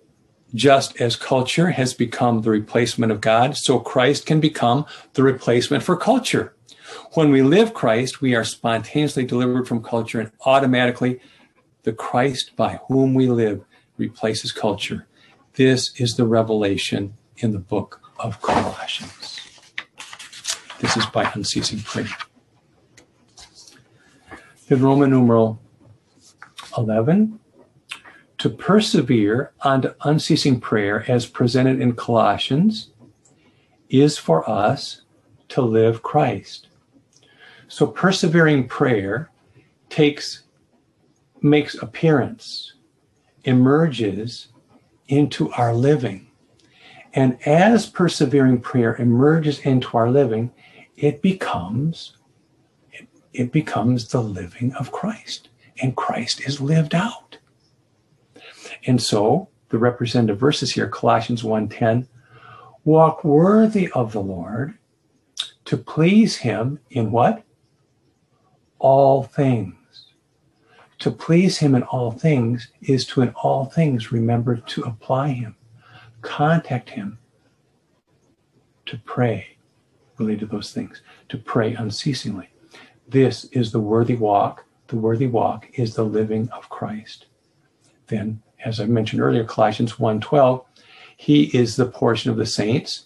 just 0.54 1.00
as 1.02 1.16
culture 1.16 1.72
has 1.72 1.94
become 1.94 2.42
the 2.42 2.52
replacement 2.52 3.12
of 3.12 3.22
God, 3.22 3.56
so 3.58 3.80
Christ 3.80 4.26
can 4.26 4.40
become 4.40 4.86
the 5.14 5.24
replacement 5.24 5.84
for 5.84 5.96
culture. 5.96 6.54
When 7.14 7.32
we 7.32 7.42
live 7.42 7.74
Christ, 7.74 8.22
we 8.22 8.36
are 8.36 8.44
spontaneously 8.44 9.26
delivered 9.26 9.68
from 9.68 9.82
culture 9.82 10.20
and 10.20 10.32
automatically 10.46 11.20
the 11.84 11.94
Christ 11.94 12.56
by 12.56 12.80
whom 12.88 13.14
we 13.14 13.28
live 13.28 13.64
replaces 13.98 14.52
culture. 14.52 15.08
This 15.58 16.00
is 16.00 16.18
the 16.18 16.26
revelation 16.28 17.18
in 17.38 17.52
the 17.52 17.58
book 17.58 18.00
of 18.20 18.40
Colossians. 18.44 19.40
This 20.80 20.96
is 20.96 21.08
by 21.08 21.32
unceasing 21.34 21.80
prayer. 21.80 22.16
In 24.68 24.84
Roman 24.84 25.10
numeral 25.10 25.60
11, 26.78 27.40
to 28.38 28.50
persevere 28.52 29.52
unto 29.62 29.96
unceasing 30.02 30.60
prayer 30.60 31.04
as 31.08 31.26
presented 31.26 31.82
in 31.82 31.96
Colossians 31.96 32.92
is 33.90 34.16
for 34.16 34.48
us 34.48 35.02
to 35.50 35.64
live 35.64 36.04
Christ. 36.04 36.68
So 37.68 37.88
persevering 37.88 38.68
prayer 38.68 39.32
takes 39.90 40.44
makes 41.42 41.74
appearance, 41.74 42.74
emerges 43.44 44.50
into 45.08 45.52
our 45.54 45.74
living. 45.74 46.28
And 47.14 47.38
as 47.48 47.88
persevering 47.88 48.62
prayer 48.62 48.96
emerges 48.96 49.60
into 49.60 49.98
our 49.98 50.10
living, 50.10 50.52
it 50.96 51.22
becomes 51.22 52.18
it, 52.92 53.08
it 53.34 53.52
becomes 53.52 54.10
the 54.10 54.22
living 54.22 54.74
of 54.74 54.92
Christ. 54.92 55.50
And 55.82 55.96
Christ 55.96 56.42
is 56.42 56.60
lived 56.60 56.94
out. 56.96 57.38
And 58.86 59.02
so 59.02 59.50
the 59.70 59.78
representative 59.78 60.40
verses 60.40 60.74
here, 60.74 60.88
Colossians 60.88 61.44
1:10, 61.44 62.08
walk 62.84 63.24
worthy 63.24 63.92
of 63.92 64.12
the 64.12 64.22
Lord 64.22 64.76
to 65.66 65.78
please 65.78 66.38
him 66.38 66.80
in 66.90 67.12
what? 67.12 67.44
All 68.80 69.24
things. 69.24 69.76
To 71.00 71.12
please 71.12 71.58
him 71.58 71.76
in 71.76 71.84
all 71.84 72.12
things 72.12 72.70
is 72.82 73.06
to 73.08 73.22
in 73.22 73.30
all 73.30 73.66
things 73.66 74.12
remember 74.12 74.58
to 74.58 74.84
apply 74.84 75.30
him, 75.30 75.56
contact 76.22 76.90
him, 76.90 77.20
to 78.88 78.98
pray 78.98 79.58
related 80.18 80.40
to 80.40 80.46
those 80.48 80.74
things, 80.74 81.02
to 81.30 81.38
pray 81.38 81.76
unceasingly. 81.76 82.50
This 83.08 83.46
is 83.46 83.72
the 83.72 83.80
worthy 83.80 84.16
walk. 84.16 84.66
The 84.88 84.96
worthy 84.96 85.28
walk 85.28 85.68
is 85.74 85.94
the 85.94 86.04
living 86.04 86.50
of 86.50 86.70
Christ. 86.70 87.28
Then 88.08 88.42
as 88.66 88.80
I 88.80 88.86
mentioned 88.86 89.22
earlier, 89.22 89.44
Colossians 89.44 89.94
1:12, 89.94 90.66
he 91.16 91.44
is 91.56 91.76
the 91.76 91.86
portion 91.86 92.32
of 92.32 92.38
the 92.38 92.46
saints, 92.46 93.06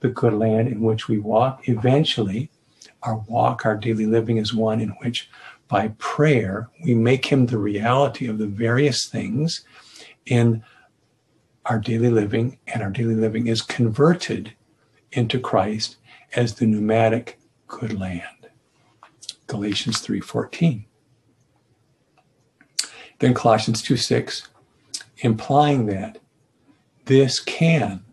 the 0.00 0.08
good 0.08 0.34
land 0.34 0.68
in 0.68 0.80
which 0.80 1.08
we 1.08 1.18
walk. 1.18 1.68
Eventually, 1.68 2.50
our 3.02 3.18
walk, 3.28 3.64
our 3.64 3.76
daily 3.76 4.06
living 4.06 4.36
is 4.38 4.54
one 4.54 4.80
in 4.80 4.90
which 5.02 5.30
by 5.72 5.88
prayer 5.96 6.68
we 6.84 6.94
make 6.94 7.24
him 7.24 7.46
the 7.46 7.56
reality 7.56 8.28
of 8.28 8.36
the 8.36 8.46
various 8.46 9.06
things 9.06 9.64
in 10.26 10.62
our 11.64 11.78
daily 11.78 12.10
living, 12.10 12.58
and 12.66 12.82
our 12.82 12.90
daily 12.90 13.14
living 13.14 13.46
is 13.46 13.62
converted 13.62 14.52
into 15.12 15.40
Christ 15.40 15.96
as 16.36 16.56
the 16.56 16.66
pneumatic 16.66 17.40
good 17.68 17.98
land. 17.98 18.50
Galatians 19.46 20.02
3:14. 20.02 20.84
Then 23.20 23.32
Colossians 23.32 23.80
2 23.80 23.96
6, 23.96 24.48
implying 25.20 25.86
that 25.86 26.18
this 27.06 27.40
can, 27.40 28.04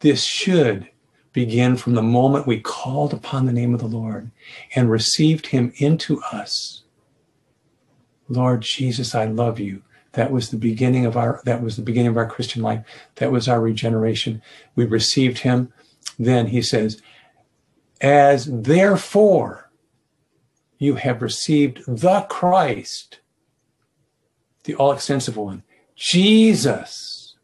this 0.00 0.24
should 0.24 0.88
begin 1.32 1.76
from 1.76 1.94
the 1.94 2.02
moment 2.02 2.46
we 2.46 2.60
called 2.60 3.12
upon 3.12 3.46
the 3.46 3.52
name 3.52 3.74
of 3.74 3.80
the 3.80 3.86
Lord 3.86 4.30
and 4.74 4.90
received 4.90 5.48
him 5.48 5.72
into 5.76 6.20
us. 6.32 6.82
Lord 8.28 8.62
Jesus, 8.62 9.14
I 9.14 9.24
love 9.26 9.58
you. 9.58 9.82
That 10.12 10.30
was 10.30 10.50
the 10.50 10.56
beginning 10.56 11.06
of 11.06 11.16
our 11.16 11.40
that 11.44 11.62
was 11.62 11.76
the 11.76 11.82
beginning 11.82 12.10
of 12.10 12.16
our 12.16 12.28
Christian 12.28 12.62
life. 12.62 12.84
That 13.16 13.30
was 13.30 13.46
our 13.46 13.60
regeneration. 13.60 14.42
We 14.74 14.84
received 14.84 15.38
him. 15.38 15.72
Then 16.18 16.48
he 16.48 16.62
says, 16.62 17.00
as 18.00 18.46
therefore 18.46 19.70
you 20.78 20.94
have 20.94 21.22
received 21.22 21.82
the 21.86 22.22
Christ, 22.22 23.20
the 24.64 24.74
all 24.74 24.92
extensive 24.92 25.36
one, 25.36 25.62
Jesus, 25.94 27.36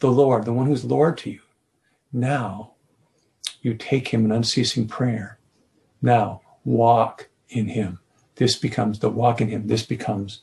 the 0.00 0.10
Lord, 0.10 0.44
the 0.44 0.52
one 0.52 0.66
who's 0.66 0.84
Lord 0.84 1.16
to 1.18 1.30
you. 1.30 1.40
Now 2.12 2.72
you 3.62 3.74
take 3.74 4.08
him 4.08 4.24
in 4.24 4.32
unceasing 4.32 4.88
prayer. 4.88 5.38
Now 6.02 6.42
walk 6.64 7.28
in 7.48 7.68
him. 7.68 8.00
This 8.36 8.56
becomes 8.56 8.98
the 8.98 9.10
walk 9.10 9.40
in 9.40 9.48
him. 9.48 9.66
This 9.66 9.84
becomes 9.84 10.42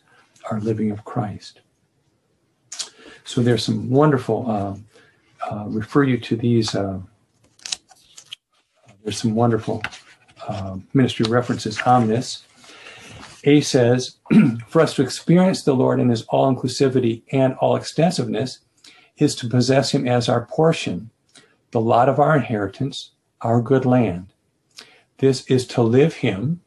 our 0.52 0.60
living 0.60 0.92
of 0.92 1.04
Christ. 1.06 1.62
So 3.24 3.42
there's 3.42 3.64
some 3.64 3.90
wonderful, 3.90 4.50
uh, 4.50 4.76
uh, 5.52 5.66
refer 5.68 6.04
you 6.04 6.18
to 6.20 6.36
these, 6.36 6.76
uh, 6.76 7.00
there's 9.04 9.20
some 9.20 9.36
wonderful 9.36 9.82
uh, 10.48 10.78
ministry 10.94 11.26
references 11.30 11.82
on 11.82 12.08
this. 12.08 12.46
A 13.44 13.62
says, 13.62 14.18
for 14.68 14.82
us 14.82 14.94
to 14.96 15.02
experience 15.02 15.64
the 15.64 15.76
Lord 15.76 16.00
in 16.00 16.10
his 16.10 16.24
all 16.24 16.54
inclusivity 16.54 17.24
and 17.32 17.56
all 17.56 17.76
extensiveness 17.76 18.60
is 19.18 19.36
to 19.36 19.48
possess 19.48 19.92
him 19.92 20.08
as 20.08 20.30
our 20.30 20.46
portion, 20.46 21.10
the 21.72 21.82
lot 21.82 22.10
of 22.10 22.20
our 22.20 22.36
inheritance, 22.36 23.12
our 23.42 23.62
good 23.62 23.86
land. 23.86 24.34
This 25.18 25.46
is 25.48 25.66
to 25.68 25.82
live 25.82 26.16
him, 26.16 26.62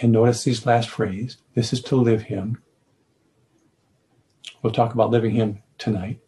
and 0.00 0.12
notice 0.12 0.44
these 0.44 0.66
last 0.66 0.88
phrase 0.88 1.36
this 1.54 1.72
is 1.72 1.82
to 1.82 1.96
live 1.96 2.22
him. 2.22 2.62
We'll 4.62 4.72
talk 4.72 4.94
about 4.94 5.10
living 5.10 5.32
him 5.32 5.62
tonight. 5.78 6.20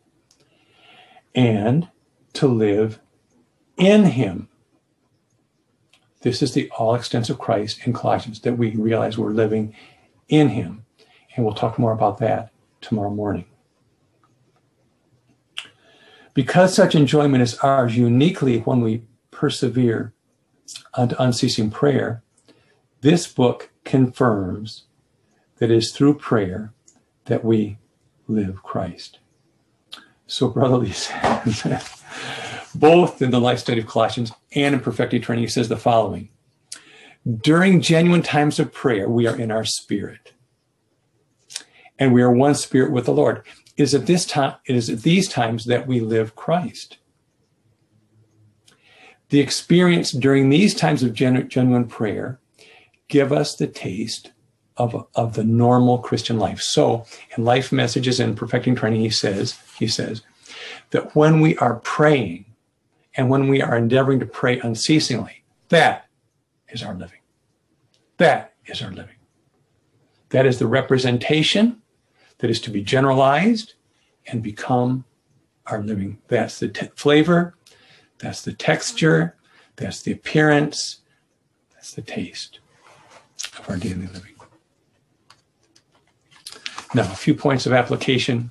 And 1.35 1.89
to 2.35 2.47
live 2.47 2.99
in 3.77 4.05
him. 4.05 4.49
This 6.21 6.43
is 6.43 6.55
the 6.55 6.71
all 6.71 6.95
extensive 6.95 7.39
Christ 7.39 7.87
in 7.87 7.93
Colossians 7.93 8.41
that 8.41 8.57
we 8.57 8.71
realize 8.77 9.19
we're 9.19 9.31
living 9.31 9.75
in 10.29 10.51
him. 10.51 10.85
And 11.35 11.45
we'll 11.45 11.55
talk 11.55 11.79
more 11.79 11.93
about 11.93 12.19
that 12.19 12.53
tomorrow 12.81 13.11
morning. 13.11 13.47
Because 16.35 16.75
such 16.75 16.95
enjoyment 16.95 17.43
is 17.43 17.59
ours 17.59 17.97
uniquely 17.97 18.61
when 18.61 18.81
we 18.81 19.03
persevere 19.31 20.15
unto 20.95 21.17
unceasing 21.19 21.71
prayer, 21.71 22.23
this 23.03 23.27
book 23.27 23.71
confirms 23.85 24.85
that 25.57 25.71
it 25.71 25.77
is 25.77 25.93
through 25.93 26.19
prayer 26.19 26.73
that 27.27 27.45
we 27.45 27.79
live 28.29 28.63
Christ. 28.63 29.19
So, 30.27 30.49
Brother 30.49 30.79
Lee 30.79 30.95
both 32.75 33.21
in 33.21 33.31
the 33.31 33.41
life 33.41 33.59
study 33.59 33.81
of 33.81 33.87
Colossians 33.87 34.33
and 34.55 34.75
in 34.75 34.81
perfecting 34.81 35.21
training, 35.21 35.45
he 35.45 35.51
says 35.51 35.69
the 35.69 35.77
following 35.77 36.31
During 37.43 37.81
genuine 37.81 38.23
times 38.23 38.59
of 38.59 38.73
prayer, 38.73 39.09
we 39.09 39.27
are 39.27 39.37
in 39.37 39.51
our 39.51 39.65
spirit. 39.65 40.33
And 41.99 42.13
we 42.13 42.23
are 42.23 42.33
one 42.33 42.55
spirit 42.55 42.91
with 42.91 43.05
the 43.05 43.13
Lord. 43.13 43.43
It 43.77 43.83
is 43.83 43.95
at 43.95 44.07
this 44.07 44.27
time, 44.27 44.57
it 44.67 44.77
is 44.77 44.91
at 44.91 45.03
these 45.03 45.29
times 45.29 45.65
that 45.67 45.87
we 45.87 46.01
live 46.01 46.37
Christ. 46.37 46.99
The 49.31 49.41
experience 49.41 50.13
during 50.13 50.51
these 50.51 50.75
times 50.75 51.03
of 51.03 51.15
genu- 51.15 51.45
genuine 51.45 51.87
prayer 51.87 52.39
give 53.09 53.33
us 53.33 53.57
the 53.57 53.67
taste 53.67 54.33
of, 54.77 55.07
of 55.15 55.35
the 55.35 55.45
normal 55.45 55.99
Christian 55.99 56.39
life. 56.39 56.61
So 56.61 57.07
in 57.37 57.45
life 57.45 57.73
messages 57.73 58.21
and 58.21 58.37
perfecting 58.37 58.75
training, 58.75 59.01
he 59.01 59.11
says, 59.11 59.59
he 59.79 59.87
says 59.87 60.23
that 60.91 61.15
when 61.15 61.41
we 61.41 61.57
are 61.59 61.77
praying 61.77 62.45
and 63.15 63.29
when 63.29 63.49
we 63.49 63.61
are 63.63 63.77
endeavoring 63.77 64.21
to 64.21 64.27
pray 64.27 64.59
unceasingly, 64.61 65.45
that 65.69 66.07
is 66.69 66.83
our 66.83 66.95
living. 66.95 67.21
That 68.19 68.55
is 68.67 68.83
our 68.83 68.91
living. 68.91 69.17
That 70.31 70.47
is 70.47 70.59
the 70.59 70.67
representation 70.67 71.82
that 72.43 72.51
is 72.51 72.61
to 72.61 72.71
be 72.71 72.83
generalized 72.83 73.75
and 74.27 74.43
become 74.43 75.05
our 75.67 75.81
living. 75.81 76.19
That's 76.27 76.59
the 76.59 76.69
t- 76.69 76.89
flavor, 76.97 77.55
that's 78.19 78.43
the 78.43 78.53
texture, 78.53 79.37
that's 79.77 80.03
the 80.03 80.11
appearance, 80.11 80.99
that's 81.73 81.95
the 81.95 82.03
taste 82.03 82.59
of 83.59 83.71
our 83.71 83.77
daily 83.77 84.09
living. 84.09 84.35
Now, 86.95 87.03
a 87.03 87.15
few 87.15 87.35
points 87.35 87.65
of 87.65 87.73
application. 87.73 88.51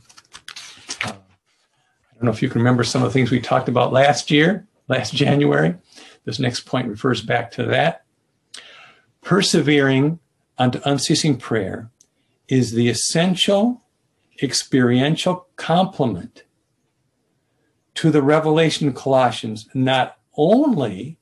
Uh, 1.03 1.09
I 1.09 2.13
don't 2.15 2.23
know 2.23 2.31
if 2.31 2.41
you 2.41 2.49
can 2.49 2.61
remember 2.61 2.85
some 2.85 3.03
of 3.03 3.09
the 3.09 3.13
things 3.13 3.29
we 3.29 3.41
talked 3.41 3.67
about 3.67 3.91
last 3.91 4.31
year, 4.31 4.65
last 4.87 5.13
January. 5.13 5.75
This 6.23 6.39
next 6.39 6.61
point 6.61 6.87
refers 6.87 7.21
back 7.21 7.51
to 7.51 7.65
that. 7.65 8.05
Persevering 9.21 10.19
unto 10.57 10.79
unceasing 10.85 11.37
prayer 11.37 11.91
is 12.51 12.73
the 12.73 12.89
essential 12.89 13.81
experiential 14.43 15.47
complement 15.55 16.43
to 17.95 18.11
the 18.11 18.21
revelation 18.21 18.89
of 18.89 18.93
Colossians, 18.93 19.69
not 19.73 20.17
only 20.35 21.17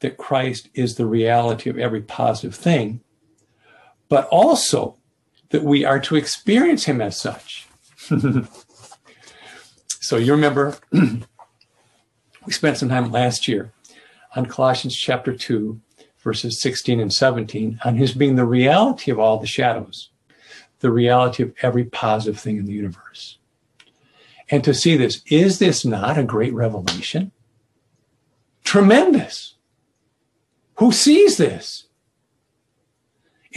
that 0.00 0.16
Christ 0.16 0.68
is 0.74 0.96
the 0.96 1.06
reality 1.06 1.70
of 1.70 1.78
every 1.78 2.02
positive 2.02 2.54
thing, 2.54 3.00
but 4.08 4.26
also 4.26 4.98
that 5.50 5.62
we 5.62 5.84
are 5.84 6.00
to 6.00 6.16
experience 6.16 6.84
him 6.84 7.00
as 7.00 7.16
such. 7.16 7.68
so 10.00 10.16
you 10.16 10.32
remember 10.32 10.76
we 10.92 12.52
spent 12.52 12.76
some 12.76 12.88
time 12.88 13.12
last 13.12 13.46
year 13.46 13.72
on 14.34 14.46
Colossians 14.46 14.96
chapter 14.96 15.32
2, 15.32 15.80
verses 16.24 16.60
16 16.60 16.98
and 16.98 17.12
17, 17.12 17.78
on 17.84 17.96
his 17.96 18.12
being 18.14 18.34
the 18.34 18.44
reality 18.44 19.12
of 19.12 19.20
all 19.20 19.38
the 19.38 19.46
shadows, 19.46 20.10
the 20.86 20.92
reality 20.92 21.42
of 21.42 21.52
every 21.62 21.84
positive 21.84 22.40
thing 22.40 22.56
in 22.56 22.64
the 22.64 22.72
universe. 22.72 23.38
And 24.50 24.62
to 24.64 24.72
see 24.72 24.96
this, 24.96 25.22
is 25.26 25.58
this 25.58 25.84
not 25.84 26.16
a 26.16 26.22
great 26.22 26.54
revelation? 26.54 27.32
Tremendous. 28.62 29.54
Who 30.76 30.92
sees 30.92 31.36
this? 31.36 31.86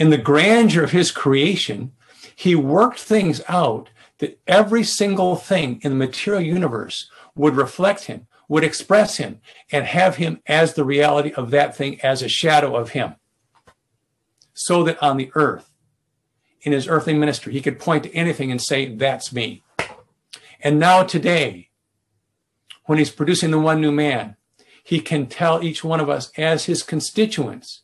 in 0.00 0.08
the 0.08 0.16
grandeur 0.16 0.82
of 0.82 0.92
his 0.92 1.12
creation, 1.12 1.92
he 2.34 2.54
worked 2.54 2.98
things 2.98 3.42
out 3.48 3.90
that 4.18 4.40
every 4.46 4.82
single 4.82 5.36
thing 5.36 5.78
in 5.82 5.92
the 5.92 6.06
material 6.06 6.40
universe 6.40 7.10
would 7.34 7.54
reflect 7.54 8.04
him, 8.04 8.26
would 8.48 8.64
express 8.64 9.18
him, 9.18 9.40
and 9.70 9.84
have 9.84 10.16
him 10.16 10.40
as 10.46 10.72
the 10.72 10.86
reality 10.86 11.32
of 11.34 11.50
that 11.50 11.76
thing 11.76 12.00
as 12.00 12.22
a 12.22 12.28
shadow 12.28 12.74
of 12.76 12.90
him. 12.90 13.14
So 14.54 14.82
that 14.84 15.00
on 15.02 15.18
the 15.18 15.30
earth, 15.34 15.69
in 16.62 16.72
his 16.72 16.88
earthly 16.88 17.14
ministry, 17.14 17.52
he 17.52 17.60
could 17.60 17.78
point 17.78 18.04
to 18.04 18.14
anything 18.14 18.50
and 18.50 18.60
say, 18.60 18.94
That's 18.94 19.32
me. 19.32 19.62
And 20.62 20.78
now, 20.78 21.02
today, 21.02 21.70
when 22.84 22.98
he's 22.98 23.10
producing 23.10 23.50
the 23.50 23.58
one 23.58 23.80
new 23.80 23.92
man, 23.92 24.36
he 24.82 25.00
can 25.00 25.26
tell 25.26 25.62
each 25.62 25.84
one 25.84 26.00
of 26.00 26.10
us 26.10 26.30
as 26.36 26.64
his 26.64 26.82
constituents 26.82 27.82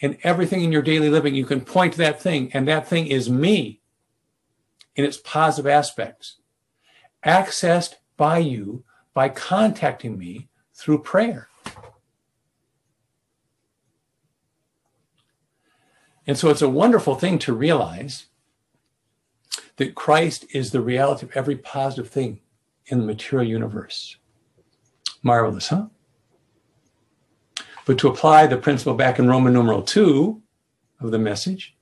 and 0.00 0.18
everything 0.22 0.62
in 0.62 0.72
your 0.72 0.82
daily 0.82 1.08
living, 1.08 1.34
you 1.34 1.46
can 1.46 1.62
point 1.62 1.94
to 1.94 1.98
that 1.98 2.20
thing, 2.20 2.50
and 2.52 2.68
that 2.68 2.86
thing 2.86 3.06
is 3.06 3.30
me 3.30 3.80
in 4.94 5.04
its 5.04 5.16
positive 5.16 5.66
aspects, 5.66 6.36
accessed 7.24 7.94
by 8.16 8.38
you 8.38 8.84
by 9.14 9.28
contacting 9.28 10.18
me 10.18 10.48
through 10.74 11.02
prayer. 11.02 11.48
And 16.26 16.36
so 16.36 16.50
it's 16.50 16.62
a 16.62 16.68
wonderful 16.68 17.14
thing 17.14 17.38
to 17.40 17.52
realize 17.52 18.26
that 19.76 19.94
Christ 19.94 20.44
is 20.52 20.70
the 20.70 20.80
reality 20.80 21.26
of 21.26 21.36
every 21.36 21.56
positive 21.56 22.08
thing 22.08 22.40
in 22.86 22.98
the 22.98 23.06
material 23.06 23.48
universe. 23.48 24.16
Marvelous, 25.22 25.68
huh? 25.68 25.86
But 27.84 27.98
to 27.98 28.08
apply 28.08 28.46
the 28.46 28.56
principle 28.56 28.94
back 28.94 29.18
in 29.18 29.28
Roman 29.28 29.52
numeral 29.52 29.82
2 29.82 30.42
of 31.00 31.10
the 31.10 31.18
message, 31.18 31.76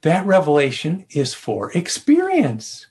that 0.00 0.26
revelation 0.26 1.06
is 1.10 1.32
for 1.32 1.70
experience. 1.72 2.88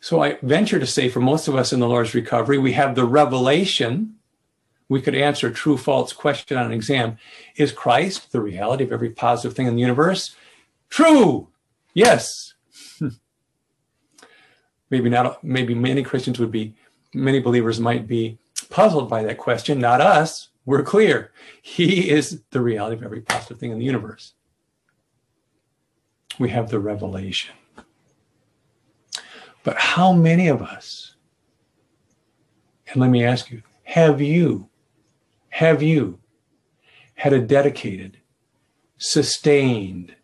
So 0.00 0.22
I 0.22 0.38
venture 0.42 0.78
to 0.78 0.86
say 0.86 1.08
for 1.08 1.20
most 1.20 1.48
of 1.48 1.56
us 1.56 1.72
in 1.72 1.80
the 1.80 1.88
Lord's 1.88 2.14
recovery, 2.14 2.58
we 2.58 2.72
have 2.72 2.94
the 2.94 3.04
revelation. 3.04 4.17
We 4.88 5.02
could 5.02 5.14
answer 5.14 5.50
true 5.50 5.76
false 5.76 6.12
question 6.12 6.56
on 6.56 6.66
an 6.66 6.72
exam. 6.72 7.18
Is 7.56 7.72
Christ 7.72 8.32
the 8.32 8.40
reality 8.40 8.84
of 8.84 8.92
every 8.92 9.10
positive 9.10 9.54
thing 9.54 9.66
in 9.66 9.74
the 9.74 9.82
universe? 9.82 10.34
True. 10.88 11.48
Yes. 11.92 12.54
maybe 14.90 15.10
not 15.10 15.42
maybe 15.44 15.74
many 15.74 16.02
Christians 16.02 16.38
would 16.38 16.50
be 16.50 16.74
many 17.12 17.40
believers 17.40 17.80
might 17.80 18.06
be 18.06 18.38
puzzled 18.70 19.08
by 19.08 19.22
that 19.24 19.38
question, 19.38 19.80
not 19.80 20.00
us. 20.00 20.48
We're 20.64 20.82
clear. 20.82 21.32
He 21.62 22.10
is 22.10 22.42
the 22.50 22.60
reality 22.60 22.96
of 22.96 23.02
every 23.02 23.22
positive 23.22 23.58
thing 23.58 23.72
in 23.72 23.78
the 23.78 23.84
universe. 23.84 24.34
We 26.38 26.50
have 26.50 26.70
the 26.70 26.78
revelation. 26.78 27.54
But 29.64 29.76
how 29.76 30.12
many 30.12 30.48
of 30.48 30.62
us, 30.62 31.14
and 32.88 33.00
let 33.00 33.10
me 33.10 33.24
ask 33.24 33.50
you, 33.50 33.62
have 33.84 34.20
you, 34.20 34.68
have 35.50 35.82
you 35.82 36.18
had 37.14 37.32
a 37.32 37.40
dedicated, 37.40 38.18
sustained, 38.96 40.14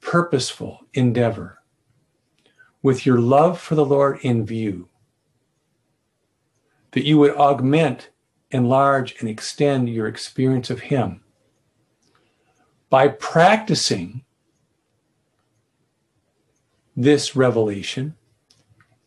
purposeful 0.00 0.80
endeavor 0.94 1.58
with 2.82 3.04
your 3.04 3.18
love 3.18 3.60
for 3.60 3.74
the 3.74 3.84
Lord 3.84 4.18
in 4.22 4.46
view? 4.46 4.88
that 6.96 7.04
you 7.04 7.18
would 7.18 7.36
augment, 7.36 8.08
enlarge, 8.50 9.16
and 9.20 9.28
extend 9.28 9.86
your 9.86 10.06
experience 10.06 10.70
of 10.70 10.80
Him 10.80 11.20
by 12.88 13.06
practicing 13.06 14.24
this 16.96 17.36
revelation 17.36 18.16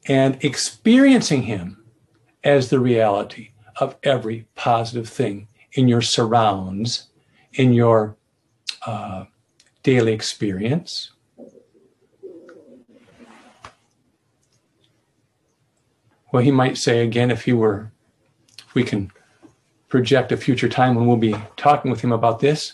and 0.08 0.38
experiencing 0.46 1.42
Him 1.42 1.84
as 2.44 2.70
the 2.70 2.80
reality 2.80 3.50
of 3.80 3.96
every 4.04 4.48
positive 4.56 5.08
thing 5.08 5.48
in 5.74 5.88
your 5.88 6.02
surrounds 6.02 7.08
in 7.54 7.74
your 7.74 8.16
uh, 8.86 9.26
daily 9.84 10.14
experience. 10.14 11.12
Well, 16.32 16.44
he 16.44 16.52
might 16.52 16.78
say 16.78 17.04
again, 17.04 17.32
if 17.32 17.46
he 17.46 17.54
were, 17.54 17.92
if 18.60 18.76
we 18.76 18.84
can 18.84 19.12
project 19.88 20.32
a 20.32 20.38
future 20.38 20.70
time 20.70 20.94
when 20.94 21.08
we'll 21.08 21.18
be 21.18 21.36
talking 21.58 21.90
with 21.90 22.02
him 22.02 22.12
about 22.12 22.40
this, 22.40 22.74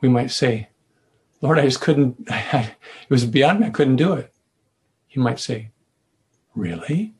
we 0.00 0.08
might 0.08 0.32
say, 0.32 0.68
Lord, 1.40 1.58
I 1.58 1.62
just 1.62 1.80
couldn't, 1.80 2.16
it 2.28 2.74
was 3.08 3.26
beyond 3.26 3.60
me, 3.60 3.66
I 3.66 3.70
couldn't 3.70 3.96
do 3.96 4.14
it. 4.14 4.32
He 5.06 5.20
might 5.20 5.38
say, 5.38 5.70
Really? 6.54 7.14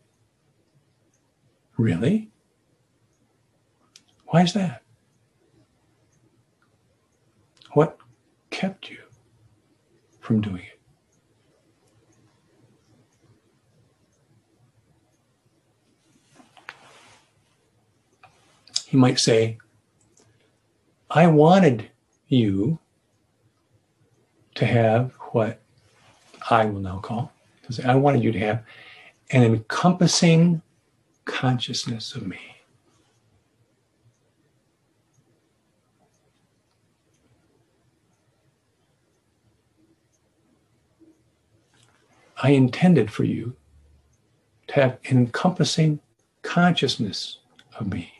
Really? 1.76 2.30
Why 4.26 4.42
is 4.42 4.52
that? 4.52 4.82
What 7.72 7.98
kept 8.50 8.88
you 8.88 8.98
from 10.20 10.40
doing 10.40 10.62
it? 10.62 10.80
He 18.86 18.96
might 18.96 19.18
say, 19.18 19.58
I 21.10 21.26
wanted 21.26 21.90
you 22.28 22.78
to 24.54 24.64
have 24.64 25.12
what 25.32 25.60
I 26.48 26.64
will 26.66 26.80
now 26.80 26.98
call, 26.98 27.32
because 27.60 27.80
I 27.80 27.96
wanted 27.96 28.22
you 28.22 28.30
to 28.30 28.38
have 28.38 28.62
an 29.30 29.42
encompassing 29.42 30.62
consciousness 31.24 32.14
of 32.14 32.26
me. 32.26 32.38
I 42.42 42.50
intended 42.50 43.10
for 43.10 43.24
you 43.24 43.56
to 44.66 44.74
have 44.74 44.98
encompassing 45.10 46.00
consciousness 46.42 47.38
of 47.78 47.90
me. 47.92 48.12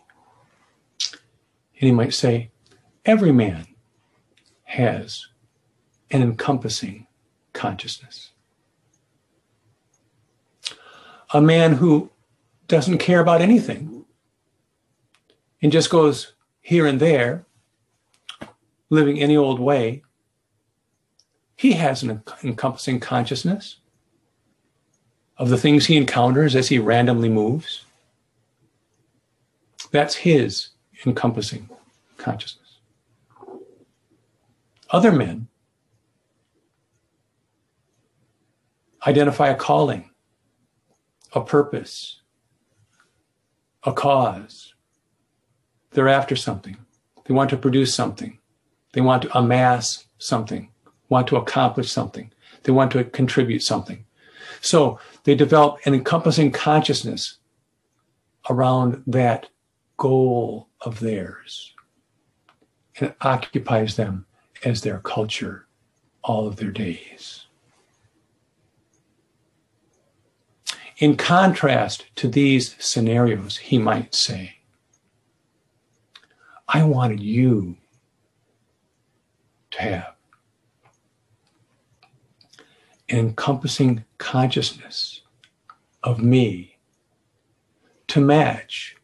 And 1.79 1.89
he 1.89 1.93
might 1.93 2.15
say, 2.15 2.51
every 3.05 3.33
man 3.33 3.67
has 4.63 5.27
an 6.11 6.23
encompassing 6.23 7.07
consciousness. 7.53 8.31
A 11.35 11.41
man 11.41 11.75
who 11.75 12.11
doesn't 12.69 12.99
care 12.99 13.21
about 13.21 13.43
anything 13.43 14.05
and 15.62 15.73
just 15.73 15.91
goes 15.91 16.33
here 16.61 16.87
and 16.87 17.01
there, 17.01 17.45
living 18.91 19.21
any 19.21 19.37
old 19.37 19.61
way, 19.61 20.03
he 21.57 21.73
has 21.73 22.03
an 22.03 22.23
encompassing 22.43 23.01
consciousness 23.01 23.77
of 25.37 25.49
the 25.49 25.59
things 25.59 25.87
he 25.87 25.97
encounters 25.97 26.55
as 26.55 26.69
he 26.69 26.79
randomly 26.79 27.29
moves. 27.29 27.85
That's 29.91 30.15
his 30.15 30.69
encompassing 31.07 31.69
consciousness. 32.17 32.79
Other 34.91 35.12
men 35.12 35.49
identify 39.07 39.49
a 39.49 39.57
calling, 39.57 40.11
a 41.33 41.41
purpose, 41.41 42.21
a 43.85 43.93
cause. 43.93 44.74
They're 45.93 46.09
after 46.09 46.37
something. 46.37 46.76
They 47.24 47.35
want 47.35 47.51
to 47.51 47.57
produce 47.57 47.95
something. 47.95 48.39
They 48.93 49.01
want 49.01 49.22
to 49.22 49.39
amass 49.39 50.07
something, 50.18 50.70
want 51.09 51.26
to 51.28 51.37
accomplish 51.37 51.91
something. 51.91 52.32
They 52.62 52.72
want 52.72 52.93
to 52.93 53.05
contribute 53.05 53.62
something. 53.62 54.05
So 54.61 54.99
they 55.24 55.35
develop 55.35 55.78
an 55.85 55.95
encompassing 55.95 56.53
consciousness 56.53 57.39
around 58.49 59.03
that 59.07 59.49
goal 59.97 60.68
of 60.80 61.01
theirs. 61.01 61.74
And 62.97 63.11
it 63.11 63.16
occupies 63.20 63.97
them 63.97 64.26
as 64.64 64.80
their 64.80 64.99
culture 65.01 65.66
all 66.22 66.47
of 66.47 66.57
their 66.57 66.70
days. 66.70 67.47
In 70.99 71.16
contrast 71.16 72.07
to 72.16 72.28
these 72.28 72.76
scenarios, 72.78 73.57
he 73.57 73.78
might 73.78 74.14
say, 74.14 74.57
I 76.68 76.84
wanted 76.84 77.20
you 77.20 77.76
to 79.72 79.82
have 79.82 80.14
an 83.09 83.18
encompassing 83.18 84.05
consciousness 84.18 85.22
of 86.03 86.22
me 86.22 86.78
to 88.09 88.20
match 88.20 88.97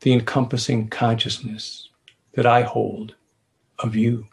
the 0.00 0.12
encompassing 0.12 0.88
consciousness 0.88 1.90
that 2.32 2.46
I 2.46 2.62
hold 2.62 3.14
of 3.78 3.94
you. 3.94 4.28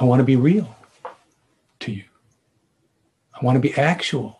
I 0.00 0.04
want 0.04 0.20
to 0.20 0.24
be 0.24 0.36
real. 0.36 0.74
I 3.42 3.44
want 3.44 3.56
to 3.56 3.60
be 3.60 3.74
actual. 3.74 4.38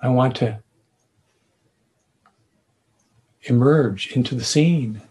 I 0.00 0.08
want 0.10 0.36
to 0.36 0.62
emerge 3.42 4.12
into 4.12 4.36
the 4.36 4.44
scene. 4.44 5.02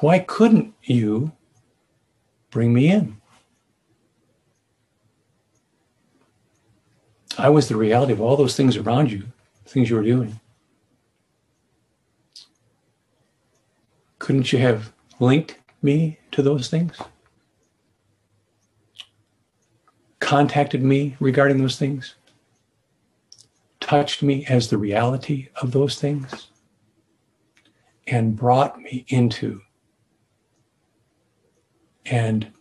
Why 0.00 0.18
couldn't 0.18 0.74
you 0.82 1.30
bring 2.50 2.74
me 2.74 2.90
in? 2.90 3.18
I 7.38 7.48
was 7.48 7.68
the 7.68 7.76
reality 7.76 8.12
of 8.12 8.20
all 8.20 8.36
those 8.36 8.56
things 8.56 8.76
around 8.76 9.12
you, 9.12 9.22
things 9.66 9.88
you 9.88 9.94
were 9.94 10.02
doing. 10.02 10.40
Couldn't 14.18 14.52
you 14.52 14.58
have 14.58 14.92
linked 15.20 15.58
me 15.86 16.18
to 16.32 16.42
those 16.42 16.68
things? 16.68 16.98
Contacted 20.20 20.82
me 20.82 21.16
regarding 21.20 21.56
those 21.56 21.78
things? 21.78 22.16
Touched 23.80 24.22
me 24.22 24.44
as 24.46 24.68
the 24.68 24.76
reality 24.76 25.48
of 25.62 25.72
those 25.72 25.98
things? 25.98 26.48
And 28.06 28.36
brought 28.36 28.78
me 28.78 29.06
into 29.08 29.62
and 32.04 32.52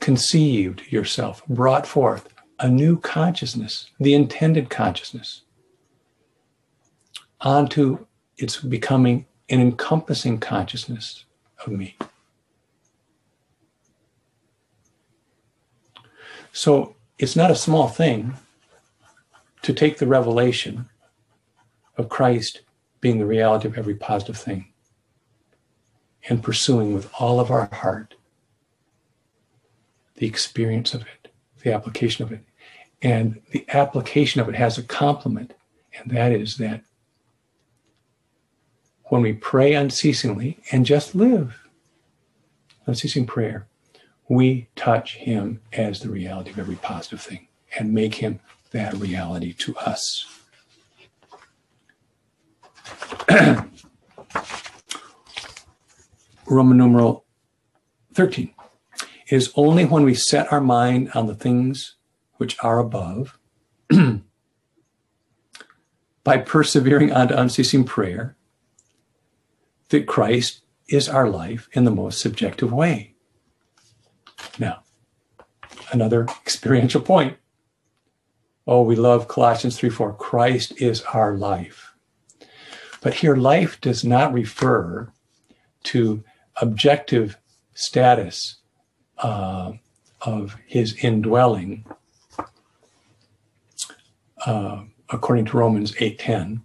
conceived 0.00 0.82
yourself, 0.88 1.42
brought 1.48 1.86
forth 1.86 2.28
a 2.60 2.68
new 2.68 2.98
consciousness, 3.00 3.90
the 3.98 4.14
intended 4.14 4.70
consciousness, 4.70 5.42
onto 7.40 8.05
its 8.36 8.60
becoming 8.60 9.26
an 9.48 9.60
encompassing 9.60 10.38
consciousness 10.38 11.24
of 11.64 11.72
me. 11.72 11.96
So 16.52 16.96
it's 17.18 17.36
not 17.36 17.50
a 17.50 17.56
small 17.56 17.88
thing 17.88 18.34
to 19.62 19.72
take 19.72 19.98
the 19.98 20.06
revelation 20.06 20.88
of 21.96 22.08
Christ 22.08 22.62
being 23.00 23.18
the 23.18 23.26
reality 23.26 23.68
of 23.68 23.78
every 23.78 23.94
positive 23.94 24.36
thing 24.36 24.72
and 26.28 26.42
pursuing 26.42 26.94
with 26.94 27.10
all 27.18 27.40
of 27.40 27.50
our 27.50 27.68
heart 27.72 28.14
the 30.16 30.26
experience 30.26 30.94
of 30.94 31.02
it, 31.02 31.30
the 31.62 31.72
application 31.72 32.24
of 32.24 32.32
it. 32.32 32.40
And 33.02 33.42
the 33.50 33.66
application 33.68 34.40
of 34.40 34.48
it 34.48 34.54
has 34.54 34.78
a 34.78 34.82
complement, 34.82 35.52
and 35.98 36.10
that 36.10 36.32
is 36.32 36.56
that 36.56 36.82
when 39.06 39.22
we 39.22 39.32
pray 39.32 39.74
unceasingly 39.74 40.58
and 40.72 40.84
just 40.84 41.14
live 41.14 41.68
unceasing 42.86 43.26
prayer, 43.26 43.66
we 44.28 44.68
touch 44.74 45.14
him 45.16 45.60
as 45.72 46.00
the 46.00 46.08
reality 46.08 46.50
of 46.50 46.58
every 46.58 46.74
positive 46.76 47.20
thing 47.20 47.46
and 47.78 47.92
make 47.92 48.16
him 48.16 48.40
that 48.72 48.94
reality 48.94 49.52
to 49.52 49.76
us. 49.76 50.26
Roman 56.46 56.78
numeral 56.78 57.24
13 58.14 58.52
is 59.28 59.52
only 59.56 59.84
when 59.84 60.04
we 60.04 60.14
set 60.14 60.52
our 60.52 60.60
mind 60.60 61.10
on 61.14 61.26
the 61.26 61.34
things 61.34 61.96
which 62.36 62.56
are 62.62 62.78
above 62.78 63.38
by 66.24 66.38
persevering 66.38 67.12
unto 67.12 67.34
unceasing 67.34 67.84
prayer 67.84 68.36
that 69.88 70.06
Christ 70.06 70.62
is 70.88 71.08
our 71.08 71.28
life 71.28 71.68
in 71.72 71.84
the 71.84 71.90
most 71.90 72.20
subjective 72.20 72.72
way. 72.72 73.14
Now, 74.58 74.82
another 75.92 76.26
experiential 76.42 77.00
point. 77.00 77.36
Oh, 78.66 78.82
we 78.82 78.96
love 78.96 79.28
Colossians 79.28 79.78
3 79.78 79.90
4. 79.90 80.14
Christ 80.14 80.80
is 80.80 81.02
our 81.02 81.36
life. 81.36 81.92
But 83.00 83.14
here, 83.14 83.36
life 83.36 83.80
does 83.80 84.04
not 84.04 84.32
refer 84.32 85.12
to 85.84 86.24
objective 86.60 87.38
status 87.74 88.56
uh, 89.18 89.72
of 90.22 90.56
his 90.66 90.94
indwelling, 91.04 91.84
uh, 94.44 94.82
according 95.08 95.44
to 95.46 95.56
Romans 95.56 95.94
8:10. 96.00 96.62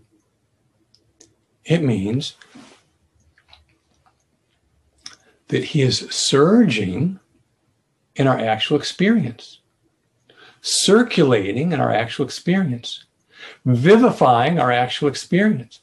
It 1.64 1.84
means 1.84 2.36
that 5.52 5.66
he 5.66 5.82
is 5.82 6.08
surging 6.10 7.20
in 8.16 8.26
our 8.26 8.40
actual 8.40 8.78
experience, 8.78 9.60
circulating 10.62 11.74
in 11.74 11.82
our 11.82 11.92
actual 11.92 12.24
experience, 12.24 13.04
vivifying 13.66 14.60
our 14.60 14.72
actual 14.72 15.10
experience. 15.10 15.82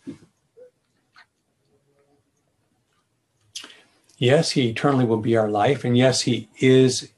Yes, 4.17 4.53
he 4.53 4.71
eternally 4.71 5.05
will 5.05 5.19
be 5.19 5.37
our 5.37 5.51
life, 5.51 5.85
and 5.85 5.97
yes, 5.97 6.23
he 6.23 6.49
is 6.59 7.13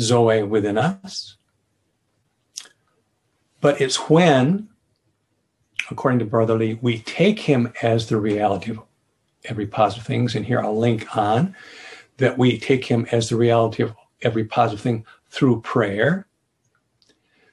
Zoe 0.00 0.42
within 0.42 0.76
us. 0.76 1.36
But 3.60 3.80
it's 3.80 4.10
when, 4.10 4.68
according 5.92 6.18
to 6.18 6.24
Brother 6.24 6.58
Lee, 6.58 6.78
we 6.82 6.98
take 6.98 7.38
him 7.38 7.72
as 7.82 8.08
the 8.08 8.16
reality 8.16 8.72
of 8.72 8.80
every 9.44 9.66
positive 9.66 10.04
things, 10.04 10.34
and 10.34 10.44
here 10.44 10.60
I'll 10.60 10.76
link 10.76 11.16
on 11.16 11.54
that 12.18 12.38
we 12.38 12.58
take 12.58 12.84
him 12.84 13.06
as 13.12 13.28
the 13.28 13.36
reality 13.36 13.82
of 13.82 13.94
every 14.22 14.44
positive 14.44 14.80
thing 14.80 15.04
through 15.28 15.60
prayer, 15.62 16.26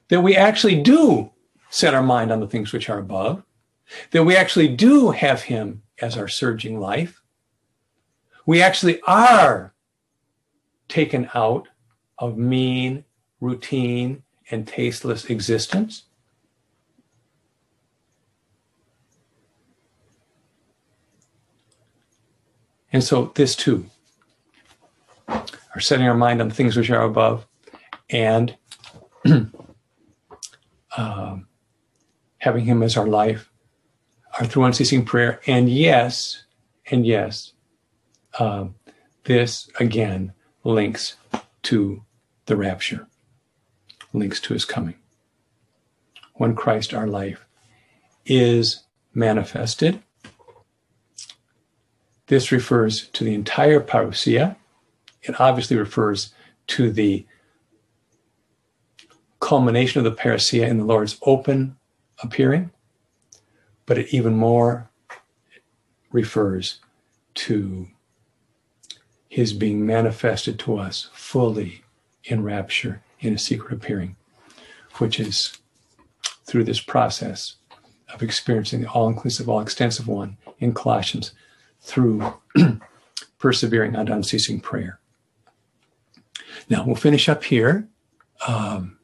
that 0.08 0.20
we 0.20 0.36
actually 0.36 0.80
do 0.80 1.30
set 1.70 1.94
our 1.94 2.02
mind 2.02 2.30
on 2.30 2.40
the 2.40 2.46
things 2.46 2.72
which 2.72 2.88
are 2.88 2.98
above, 2.98 3.42
that 4.10 4.24
we 4.24 4.36
actually 4.36 4.68
do 4.68 5.10
have 5.10 5.42
him 5.42 5.82
as 6.00 6.16
our 6.16 6.28
surging 6.28 6.78
life. 6.78 7.22
We 8.46 8.62
actually 8.62 9.00
are 9.06 9.74
taken 10.88 11.28
out 11.34 11.68
of 12.18 12.36
mean, 12.36 13.04
routine, 13.40 14.22
and 14.50 14.66
tasteless 14.66 15.24
existence. 15.26 16.04
And 22.92 23.02
so, 23.02 23.32
this 23.34 23.56
too 23.56 23.86
are 25.74 25.80
setting 25.80 26.06
our 26.06 26.14
mind 26.14 26.40
on 26.40 26.50
things 26.50 26.76
which 26.76 26.90
are 26.90 27.02
above 27.02 27.46
and 28.10 28.56
um, 30.96 31.46
having 32.38 32.64
Him 32.64 32.82
as 32.82 32.96
our 32.96 33.06
life, 33.06 33.50
our 34.38 34.46
through 34.46 34.64
unceasing 34.64 35.04
prayer. 35.04 35.40
And 35.46 35.68
yes, 35.68 36.44
and 36.90 37.06
yes, 37.06 37.52
um, 38.38 38.74
this 39.24 39.70
again 39.78 40.32
links 40.64 41.16
to 41.62 42.02
the 42.46 42.56
rapture, 42.56 43.06
links 44.12 44.40
to 44.40 44.54
His 44.54 44.64
coming. 44.64 44.96
When 46.34 46.54
Christ, 46.54 46.92
our 46.92 47.06
life, 47.06 47.46
is 48.26 48.82
manifested, 49.14 50.02
this 52.26 52.50
refers 52.50 53.08
to 53.08 53.24
the 53.24 53.34
entire 53.34 53.80
parousia, 53.80 54.56
it 55.22 55.40
obviously 55.40 55.76
refers 55.76 56.32
to 56.68 56.90
the 56.90 57.26
culmination 59.40 59.98
of 59.98 60.04
the 60.04 60.22
parousia 60.22 60.66
in 60.68 60.78
the 60.78 60.84
Lord's 60.84 61.18
open 61.22 61.76
appearing, 62.22 62.70
but 63.86 63.98
it 63.98 64.14
even 64.14 64.34
more 64.34 64.88
refers 66.12 66.78
to 67.34 67.88
his 69.28 69.52
being 69.52 69.86
manifested 69.86 70.58
to 70.58 70.78
us 70.78 71.08
fully 71.14 71.82
in 72.24 72.42
rapture 72.42 73.02
in 73.20 73.34
a 73.34 73.38
secret 73.38 73.72
appearing, 73.72 74.16
which 74.98 75.18
is 75.18 75.58
through 76.44 76.64
this 76.64 76.80
process 76.80 77.56
of 78.12 78.22
experiencing 78.22 78.82
the 78.82 78.88
all 78.88 79.08
inclusive, 79.08 79.48
all 79.48 79.60
extensive 79.60 80.06
one 80.06 80.36
in 80.58 80.74
Colossians 80.74 81.32
through 81.80 82.34
persevering 83.38 83.96
and 83.96 84.08
unceasing 84.08 84.60
prayer. 84.60 85.00
Now 86.68 86.84
we'll 86.84 86.96
finish 86.96 87.28
up 87.28 87.44
here. 87.44 87.88
Um, 88.46 88.98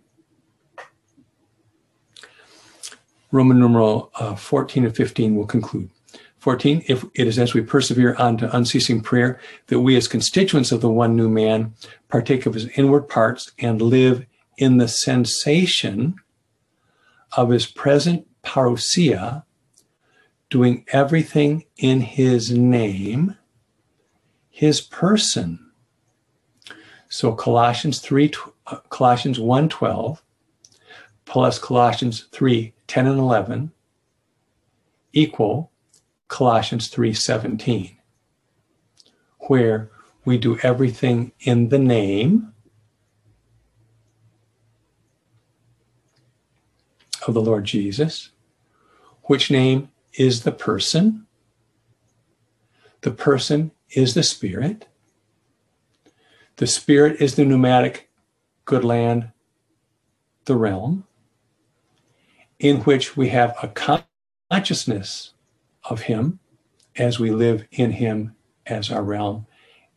Roman 3.31 3.59
numeral 3.59 4.11
uh, 4.15 4.35
14 4.35 4.85
and 4.85 4.97
15 4.97 5.37
will 5.37 5.47
conclude. 5.47 5.91
14, 6.39 6.85
if 6.87 7.05
it 7.15 7.27
is 7.27 7.39
as 7.39 7.53
we 7.53 7.61
persevere 7.61 8.15
on 8.15 8.37
to 8.39 8.57
unceasing 8.57 9.01
prayer 9.01 9.41
that 9.67 9.81
we 9.81 9.97
as 9.97 10.07
constituents 10.09 10.73
of 10.73 10.81
the 10.81 10.91
one 10.91 11.17
new 11.17 11.29
man 11.29 11.75
partake 12.09 12.47
of 12.47 12.55
his 12.55 12.69
inward 12.79 13.09
parts 13.09 13.53
and 13.59 13.83
live 13.83 14.25
in 14.57 14.79
the 14.79 14.89
sensation 14.89 16.15
of 17.37 17.51
his 17.51 17.67
present 17.67 18.27
parousia, 18.43 19.43
doing 20.49 20.85
everything 20.89 21.65
in 21.77 22.01
his 22.01 22.51
name, 22.51 23.37
his 24.49 24.81
person, 24.81 25.68
so 27.09 27.33
Colossians 27.33 28.01
3, 28.01 28.33
uh, 28.67 28.77
Colossians 28.91 29.41
1 29.41 29.69
12 29.69 30.23
plus 31.25 31.59
Colossians 31.59 32.27
3 32.33 32.73
10 32.87 33.07
and 33.07 33.19
11 33.19 33.71
equal 35.13 35.71
Colossians 36.29 36.89
3 36.89 37.13
17, 37.13 37.97
where 39.41 39.91
we 40.25 40.37
do 40.37 40.59
everything 40.63 41.33
in 41.41 41.71
the 41.71 41.79
name 41.79 42.53
of 47.27 47.35
the 47.35 47.41
Lord 47.41 47.65
Jesus, 47.65 48.31
which 49.25 49.51
name 49.51 49.91
is 50.15 50.43
the 50.43 50.53
person. 50.53 51.27
The 53.03 53.11
person 53.11 53.71
is 53.91 54.15
the 54.15 54.23
Spirit. 54.23 54.87
The 56.59 56.67
spirit 56.67 57.21
is 57.21 57.37
the 57.37 57.45
pneumatic 57.45 58.11
good 58.65 58.83
land, 58.83 59.31
the 60.47 60.57
realm, 60.57 61.07
in 62.59 62.79
which 62.79 63.17
we 63.17 63.29
have 63.29 63.57
a 63.63 63.69
consciousness 64.51 65.35
of 65.85 66.03
Him 66.03 66.41
as 66.97 67.21
we 67.21 67.31
live 67.31 67.65
in 67.71 67.93
Him 67.93 68.35
as 68.67 68.91
our 68.91 69.05
realm, 69.05 69.47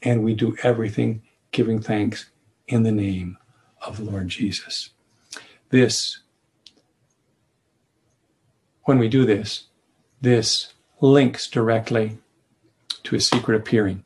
and 0.04 0.24
we 0.24 0.36
do 0.36 0.56
everything 0.62 1.24
giving 1.52 1.82
thanks 1.82 2.30
in 2.68 2.84
the 2.84 2.92
name 2.92 3.40
of 3.84 3.98
the 3.98 4.04
Lord 4.04 4.28
Jesus. 4.28 4.92
This, 5.70 6.20
when 8.84 9.00
we 9.00 9.10
do 9.10 9.26
this, 9.26 9.64
this 10.22 10.74
links 11.00 11.50
directly 11.50 12.20
to 13.02 13.16
a 13.16 13.20
secret 13.20 13.56
appearing. 13.56 14.04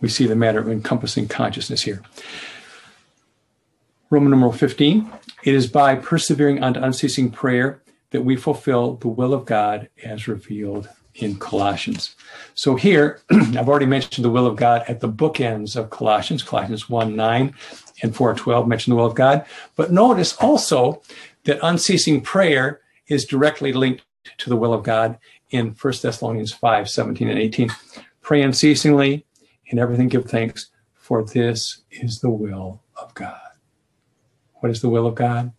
We 0.00 0.08
see 0.08 0.26
the 0.26 0.36
matter 0.36 0.58
of 0.58 0.68
encompassing 0.68 1.28
consciousness 1.28 1.82
here. 1.82 2.02
Roman 4.10 4.30
numeral 4.30 4.52
15, 4.52 5.10
it 5.44 5.54
is 5.54 5.66
by 5.66 5.94
persevering 5.94 6.62
unto 6.62 6.80
unceasing 6.80 7.30
prayer 7.30 7.82
that 8.10 8.22
we 8.22 8.36
fulfill 8.36 8.94
the 8.94 9.08
will 9.08 9.34
of 9.34 9.44
God 9.44 9.88
as 10.02 10.26
revealed 10.26 10.88
in 11.14 11.36
Colossians. 11.36 12.14
So 12.54 12.74
here, 12.76 13.20
I've 13.30 13.68
already 13.68 13.86
mentioned 13.86 14.24
the 14.24 14.30
will 14.30 14.46
of 14.46 14.56
God 14.56 14.84
at 14.88 15.00
the 15.00 15.08
bookends 15.08 15.76
of 15.76 15.90
Colossians, 15.90 16.42
Colossians 16.42 16.88
1 16.88 17.14
9 17.16 17.54
and 18.02 18.14
4 18.14 18.34
12 18.34 18.68
mention 18.68 18.92
the 18.92 18.96
will 18.96 19.06
of 19.06 19.14
God. 19.14 19.44
But 19.76 19.92
notice 19.92 20.34
also 20.36 21.02
that 21.44 21.58
unceasing 21.62 22.20
prayer 22.20 22.80
is 23.08 23.24
directly 23.24 23.72
linked 23.72 24.04
to 24.38 24.48
the 24.48 24.56
will 24.56 24.72
of 24.72 24.84
God 24.84 25.18
in 25.50 25.74
1 25.80 25.94
Thessalonians 26.02 26.52
5 26.52 26.88
17 26.88 27.28
and 27.28 27.38
18. 27.38 27.70
Pray 28.20 28.42
unceasingly, 28.42 29.26
in 29.68 29.78
everything 29.78 30.08
give 30.08 30.26
thanks, 30.26 30.70
for 30.94 31.24
this 31.24 31.82
is 31.90 32.20
the 32.20 32.30
will 32.30 32.82
of 33.00 33.14
God. 33.14 33.40
What 34.54 34.70
is 34.70 34.82
the 34.82 34.88
will 34.88 35.06
of 35.06 35.14
God? 35.14 35.52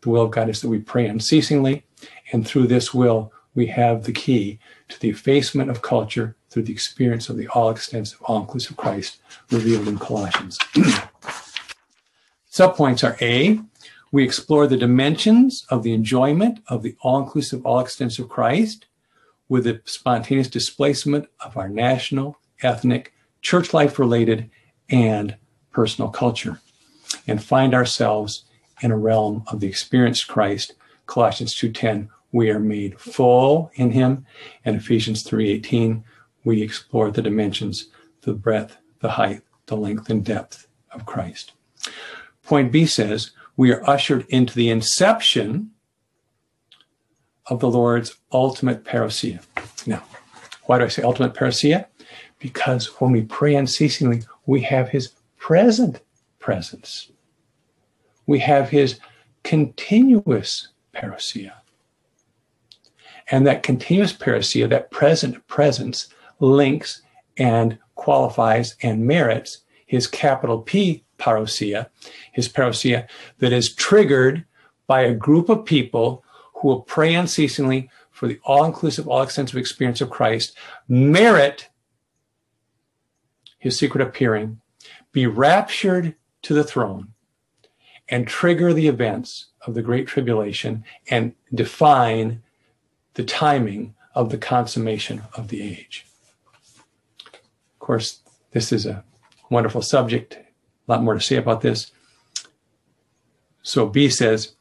The 0.00 0.10
will 0.10 0.22
of 0.22 0.30
God 0.30 0.48
is 0.48 0.60
that 0.62 0.68
we 0.68 0.78
pray 0.78 1.06
unceasingly, 1.06 1.84
and 2.32 2.46
through 2.46 2.66
this 2.68 2.94
will, 2.94 3.32
we 3.54 3.66
have 3.66 4.04
the 4.04 4.12
key 4.12 4.58
to 4.88 5.00
the 5.00 5.08
effacement 5.08 5.70
of 5.70 5.82
culture 5.82 6.36
through 6.50 6.64
the 6.64 6.72
experience 6.72 7.28
of 7.28 7.36
the 7.36 7.48
all 7.48 7.70
extensive, 7.70 8.20
all 8.22 8.40
inclusive 8.40 8.76
Christ 8.76 9.20
revealed 9.50 9.88
in 9.88 9.98
Colossians. 9.98 10.58
Subpoints 12.50 13.06
are 13.06 13.16
A, 13.20 13.60
we 14.12 14.24
explore 14.24 14.66
the 14.66 14.76
dimensions 14.76 15.66
of 15.68 15.82
the 15.82 15.92
enjoyment 15.92 16.60
of 16.68 16.82
the 16.82 16.96
all 17.02 17.18
inclusive, 17.18 17.64
all 17.66 17.80
extensive 17.80 18.28
Christ 18.28 18.86
with 19.48 19.64
the 19.64 19.80
spontaneous 19.84 20.48
displacement 20.48 21.26
of 21.40 21.56
our 21.56 21.68
national, 21.68 22.38
ethnic, 22.62 23.12
church 23.42 23.72
life 23.74 23.98
related, 23.98 24.50
and 24.88 25.36
personal 25.72 26.10
culture, 26.10 26.60
and 27.26 27.42
find 27.42 27.74
ourselves 27.74 28.44
in 28.82 28.90
a 28.90 28.96
realm 28.96 29.42
of 29.46 29.60
the 29.60 29.66
experienced 29.66 30.28
Christ. 30.28 30.74
Colossians 31.06 31.54
2:10, 31.54 32.08
we 32.32 32.50
are 32.50 32.60
made 32.60 33.00
full 33.00 33.70
in 33.74 33.92
him, 33.92 34.26
and 34.64 34.76
Ephesians 34.76 35.22
3:18, 35.22 36.04
we 36.44 36.62
explore 36.62 37.10
the 37.10 37.22
dimensions, 37.22 37.88
the 38.22 38.34
breadth, 38.34 38.76
the 39.00 39.12
height, 39.12 39.42
the 39.66 39.76
length 39.76 40.10
and 40.10 40.24
depth 40.24 40.66
of 40.92 41.06
Christ. 41.06 41.52
Point 42.42 42.70
B 42.70 42.86
says, 42.86 43.32
we 43.56 43.72
are 43.72 43.88
ushered 43.88 44.26
into 44.28 44.54
the 44.54 44.70
inception 44.70 45.70
of 47.46 47.60
the 47.60 47.70
Lord's 47.70 48.16
ultimate 48.32 48.84
parousia. 48.84 49.42
Now, 49.86 50.04
why 50.64 50.78
do 50.78 50.84
I 50.84 50.88
say 50.88 51.02
ultimate 51.02 51.34
parousia? 51.34 51.86
Because 52.38 52.86
when 53.00 53.12
we 53.12 53.22
pray 53.22 53.54
unceasingly, 53.54 54.22
we 54.46 54.60
have 54.62 54.88
his 54.88 55.12
present 55.36 56.00
presence. 56.38 57.10
We 58.26 58.38
have 58.40 58.68
his 58.68 59.00
continuous 59.42 60.68
parousia. 60.94 61.52
And 63.30 63.46
that 63.46 63.62
continuous 63.62 64.12
parousia, 64.12 64.68
that 64.68 64.90
present 64.90 65.46
presence, 65.46 66.08
links 66.40 67.02
and 67.38 67.78
qualifies 67.94 68.76
and 68.82 69.06
merits 69.06 69.62
his 69.86 70.06
capital 70.06 70.60
P 70.60 71.04
parousia, 71.18 71.88
his 72.32 72.48
parousia 72.48 73.08
that 73.38 73.52
is 73.52 73.74
triggered 73.74 74.44
by 74.86 75.02
a 75.02 75.14
group 75.14 75.48
of 75.48 75.64
people 75.64 76.24
who 76.54 76.68
will 76.68 76.82
pray 76.82 77.14
unceasingly 77.14 77.90
for 78.10 78.28
the 78.28 78.40
all 78.44 78.64
inclusive, 78.64 79.06
all 79.06 79.22
extensive 79.22 79.58
experience 79.58 80.00
of 80.00 80.10
Christ, 80.10 80.56
merit 80.88 81.68
his 83.66 83.78
secret 83.78 84.00
appearing, 84.00 84.60
be 85.12 85.26
raptured 85.26 86.14
to 86.42 86.54
the 86.54 86.64
throne, 86.64 87.12
and 88.08 88.26
trigger 88.26 88.72
the 88.72 88.86
events 88.86 89.46
of 89.66 89.74
the 89.74 89.82
Great 89.82 90.06
Tribulation 90.06 90.84
and 91.10 91.34
define 91.52 92.42
the 93.14 93.24
timing 93.24 93.94
of 94.14 94.30
the 94.30 94.38
consummation 94.38 95.22
of 95.34 95.48
the 95.48 95.62
age. 95.62 96.06
Of 97.24 97.80
course, 97.80 98.20
this 98.52 98.72
is 98.72 98.86
a 98.86 99.04
wonderful 99.50 99.82
subject, 99.82 100.34
a 100.34 100.42
lot 100.86 101.02
more 101.02 101.14
to 101.14 101.20
say 101.20 101.36
about 101.36 101.60
this. 101.60 101.90
So 103.62 103.88
B 103.88 104.08
says, 104.08 104.54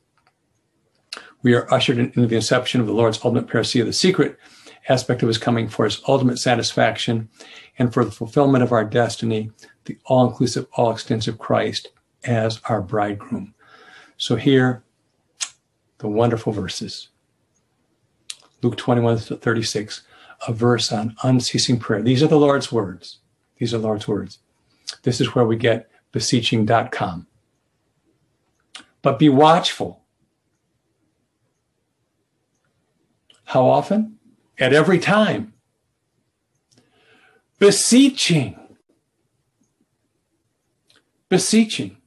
we 1.44 1.54
are 1.54 1.72
ushered 1.72 2.00
into 2.00 2.26
the 2.26 2.38
inception 2.38 2.82
of 2.82 2.88
the 2.88 2.94
Lord's 2.94 3.24
ultimate 3.24 3.46
parousia, 3.48 3.86
the 3.86 3.94
secret 3.94 4.40
aspect 4.88 5.22
of 5.22 5.28
his 5.28 5.38
coming 5.38 5.68
for 5.68 5.86
his 5.86 6.02
ultimate 6.08 6.38
satisfaction 6.38 7.30
and 7.78 7.94
for 7.94 8.06
the 8.06 8.12
fulfillment 8.12 8.64
of 8.64 8.72
our 8.72 8.86
destiny, 8.86 9.52
the 9.86 9.98
all 10.06 10.28
inclusive, 10.28 10.68
all 10.74 10.92
extensive 10.92 11.38
Christ 11.38 11.90
as 12.24 12.62
our 12.66 12.82
bridegroom. 12.82 13.54
So 14.18 14.36
here, 14.36 14.84
the 16.00 16.08
wonderful 16.08 16.52
verses 16.52 17.10
Luke 18.62 18.78
21 18.78 19.20
to 19.20 19.36
36, 19.36 20.02
a 20.48 20.54
verse 20.54 20.92
on 20.92 21.16
unceasing 21.24 21.78
prayer. 21.78 22.02
These 22.02 22.24
are 22.24 22.28
the 22.28 22.40
Lord's 22.40 22.72
words. 22.72 23.20
These 23.58 23.74
are 23.74 23.78
the 23.78 23.86
Lord's 23.86 24.08
words. 24.08 24.40
This 25.04 25.22
is 25.22 25.36
where 25.36 25.46
we 25.46 25.56
get 25.56 25.90
beseeching.com. 26.12 27.28
But 29.04 29.20
be 29.20 29.30
watchful 29.30 30.06
How 33.46 33.68
often? 33.68 34.15
At 34.60 34.74
every 34.74 35.00
time. 35.00 35.54
Beseeching. 37.60 38.60
Beseeching 41.30 41.98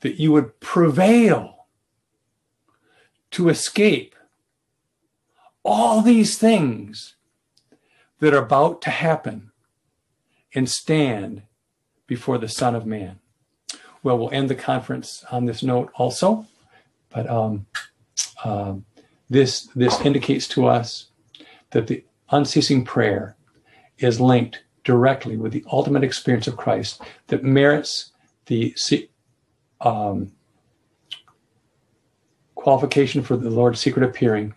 that 0.00 0.20
you 0.20 0.32
would 0.32 0.60
prevail 0.60 1.66
to 3.32 3.48
escape 3.48 4.14
all 5.64 6.00
these 6.00 6.38
things 6.38 7.16
that 8.20 8.32
are 8.32 8.42
about 8.42 8.80
to 8.82 8.90
happen 8.90 9.50
and 10.54 10.68
stand 10.68 11.42
before 12.06 12.38
the 12.38 12.48
Son 12.48 12.74
of 12.74 12.86
Man. 12.86 13.18
Well, 14.02 14.18
we'll 14.18 14.30
end 14.30 14.48
the 14.48 14.54
conference 14.54 15.24
on 15.30 15.44
this 15.44 15.62
note 15.62 15.90
also, 15.96 16.46
but 17.10 17.28
um, 17.28 17.66
um, 18.44 18.84
this, 19.28 19.64
this 19.74 20.00
indicates 20.00 20.48
to 20.48 20.66
us 20.66 21.07
that 21.70 21.86
the 21.86 22.04
unceasing 22.30 22.84
prayer 22.84 23.36
is 23.98 24.20
linked 24.20 24.62
directly 24.84 25.36
with 25.36 25.52
the 25.52 25.64
ultimate 25.70 26.04
experience 26.04 26.46
of 26.46 26.56
Christ 26.56 27.02
that 27.26 27.44
merits 27.44 28.12
the 28.46 28.74
um, 29.80 30.32
qualification 32.54 33.22
for 33.22 33.36
the 33.36 33.50
Lord's 33.50 33.80
secret 33.80 34.04
appearing 34.04 34.54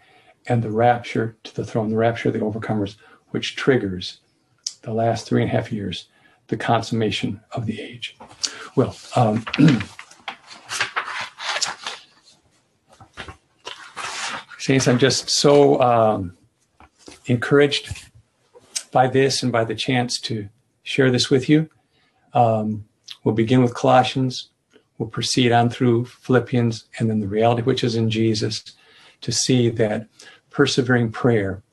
and 0.48 0.64
the 0.64 0.72
rapture 0.72 1.38
to 1.44 1.56
the 1.56 1.66
throne, 1.66 1.90
the 1.90 1.98
rapture 1.98 2.30
of 2.30 2.34
the 2.34 2.40
overcomers, 2.40 2.96
which 3.30 3.56
triggers 3.56 4.22
the 4.82 4.94
last 4.94 5.28
three 5.28 5.42
and 5.42 5.52
a 5.52 5.54
half 5.54 5.72
years, 5.72 6.08
the 6.48 6.58
consummation 6.58 7.40
of 7.52 7.66
the 7.66 7.80
age. 7.80 8.18
Well, 8.76 8.96
um, 9.16 9.46
Saints, 14.58 14.88
I'm 14.88 15.00
just 15.00 15.30
so 15.30 15.82
um, 15.82 16.38
encouraged 17.26 18.10
by 18.92 19.08
this 19.08 19.44
and 19.44 19.52
by 19.52 19.64
the 19.64 19.76
chance 19.76 20.20
to 20.20 20.50
share 20.84 21.12
this 21.12 21.30
with 21.30 21.50
you. 21.50 21.70
Um, 22.34 22.86
we'll 23.24 23.36
begin 23.36 23.62
with 23.62 23.74
Colossians. 23.74 24.50
We'll 24.98 25.10
proceed 25.10 25.52
on 25.52 25.70
through 25.70 26.06
Philippians 26.06 26.86
and 27.00 27.10
then 27.10 27.20
the 27.20 27.28
reality 27.28 27.62
which 27.64 27.84
is 27.84 27.96
in 27.96 28.10
Jesus 28.10 28.64
to 29.22 29.32
see 29.32 29.70
that 29.70 30.08
persevering 30.50 31.12
prayer 31.12 31.64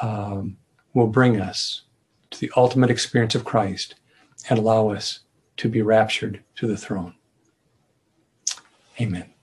um, 0.00 0.56
will 0.92 1.06
bring 1.06 1.40
us 1.40 1.82
to 2.30 2.40
the 2.40 2.50
ultimate 2.56 2.90
experience 2.90 3.34
of 3.34 3.44
Christ 3.44 3.94
and 4.48 4.58
allow 4.58 4.90
us 4.90 5.20
to 5.58 5.68
be 5.68 5.82
raptured 5.82 6.42
to 6.56 6.66
the 6.66 6.76
throne. 6.76 7.14
Amen. 9.00 9.33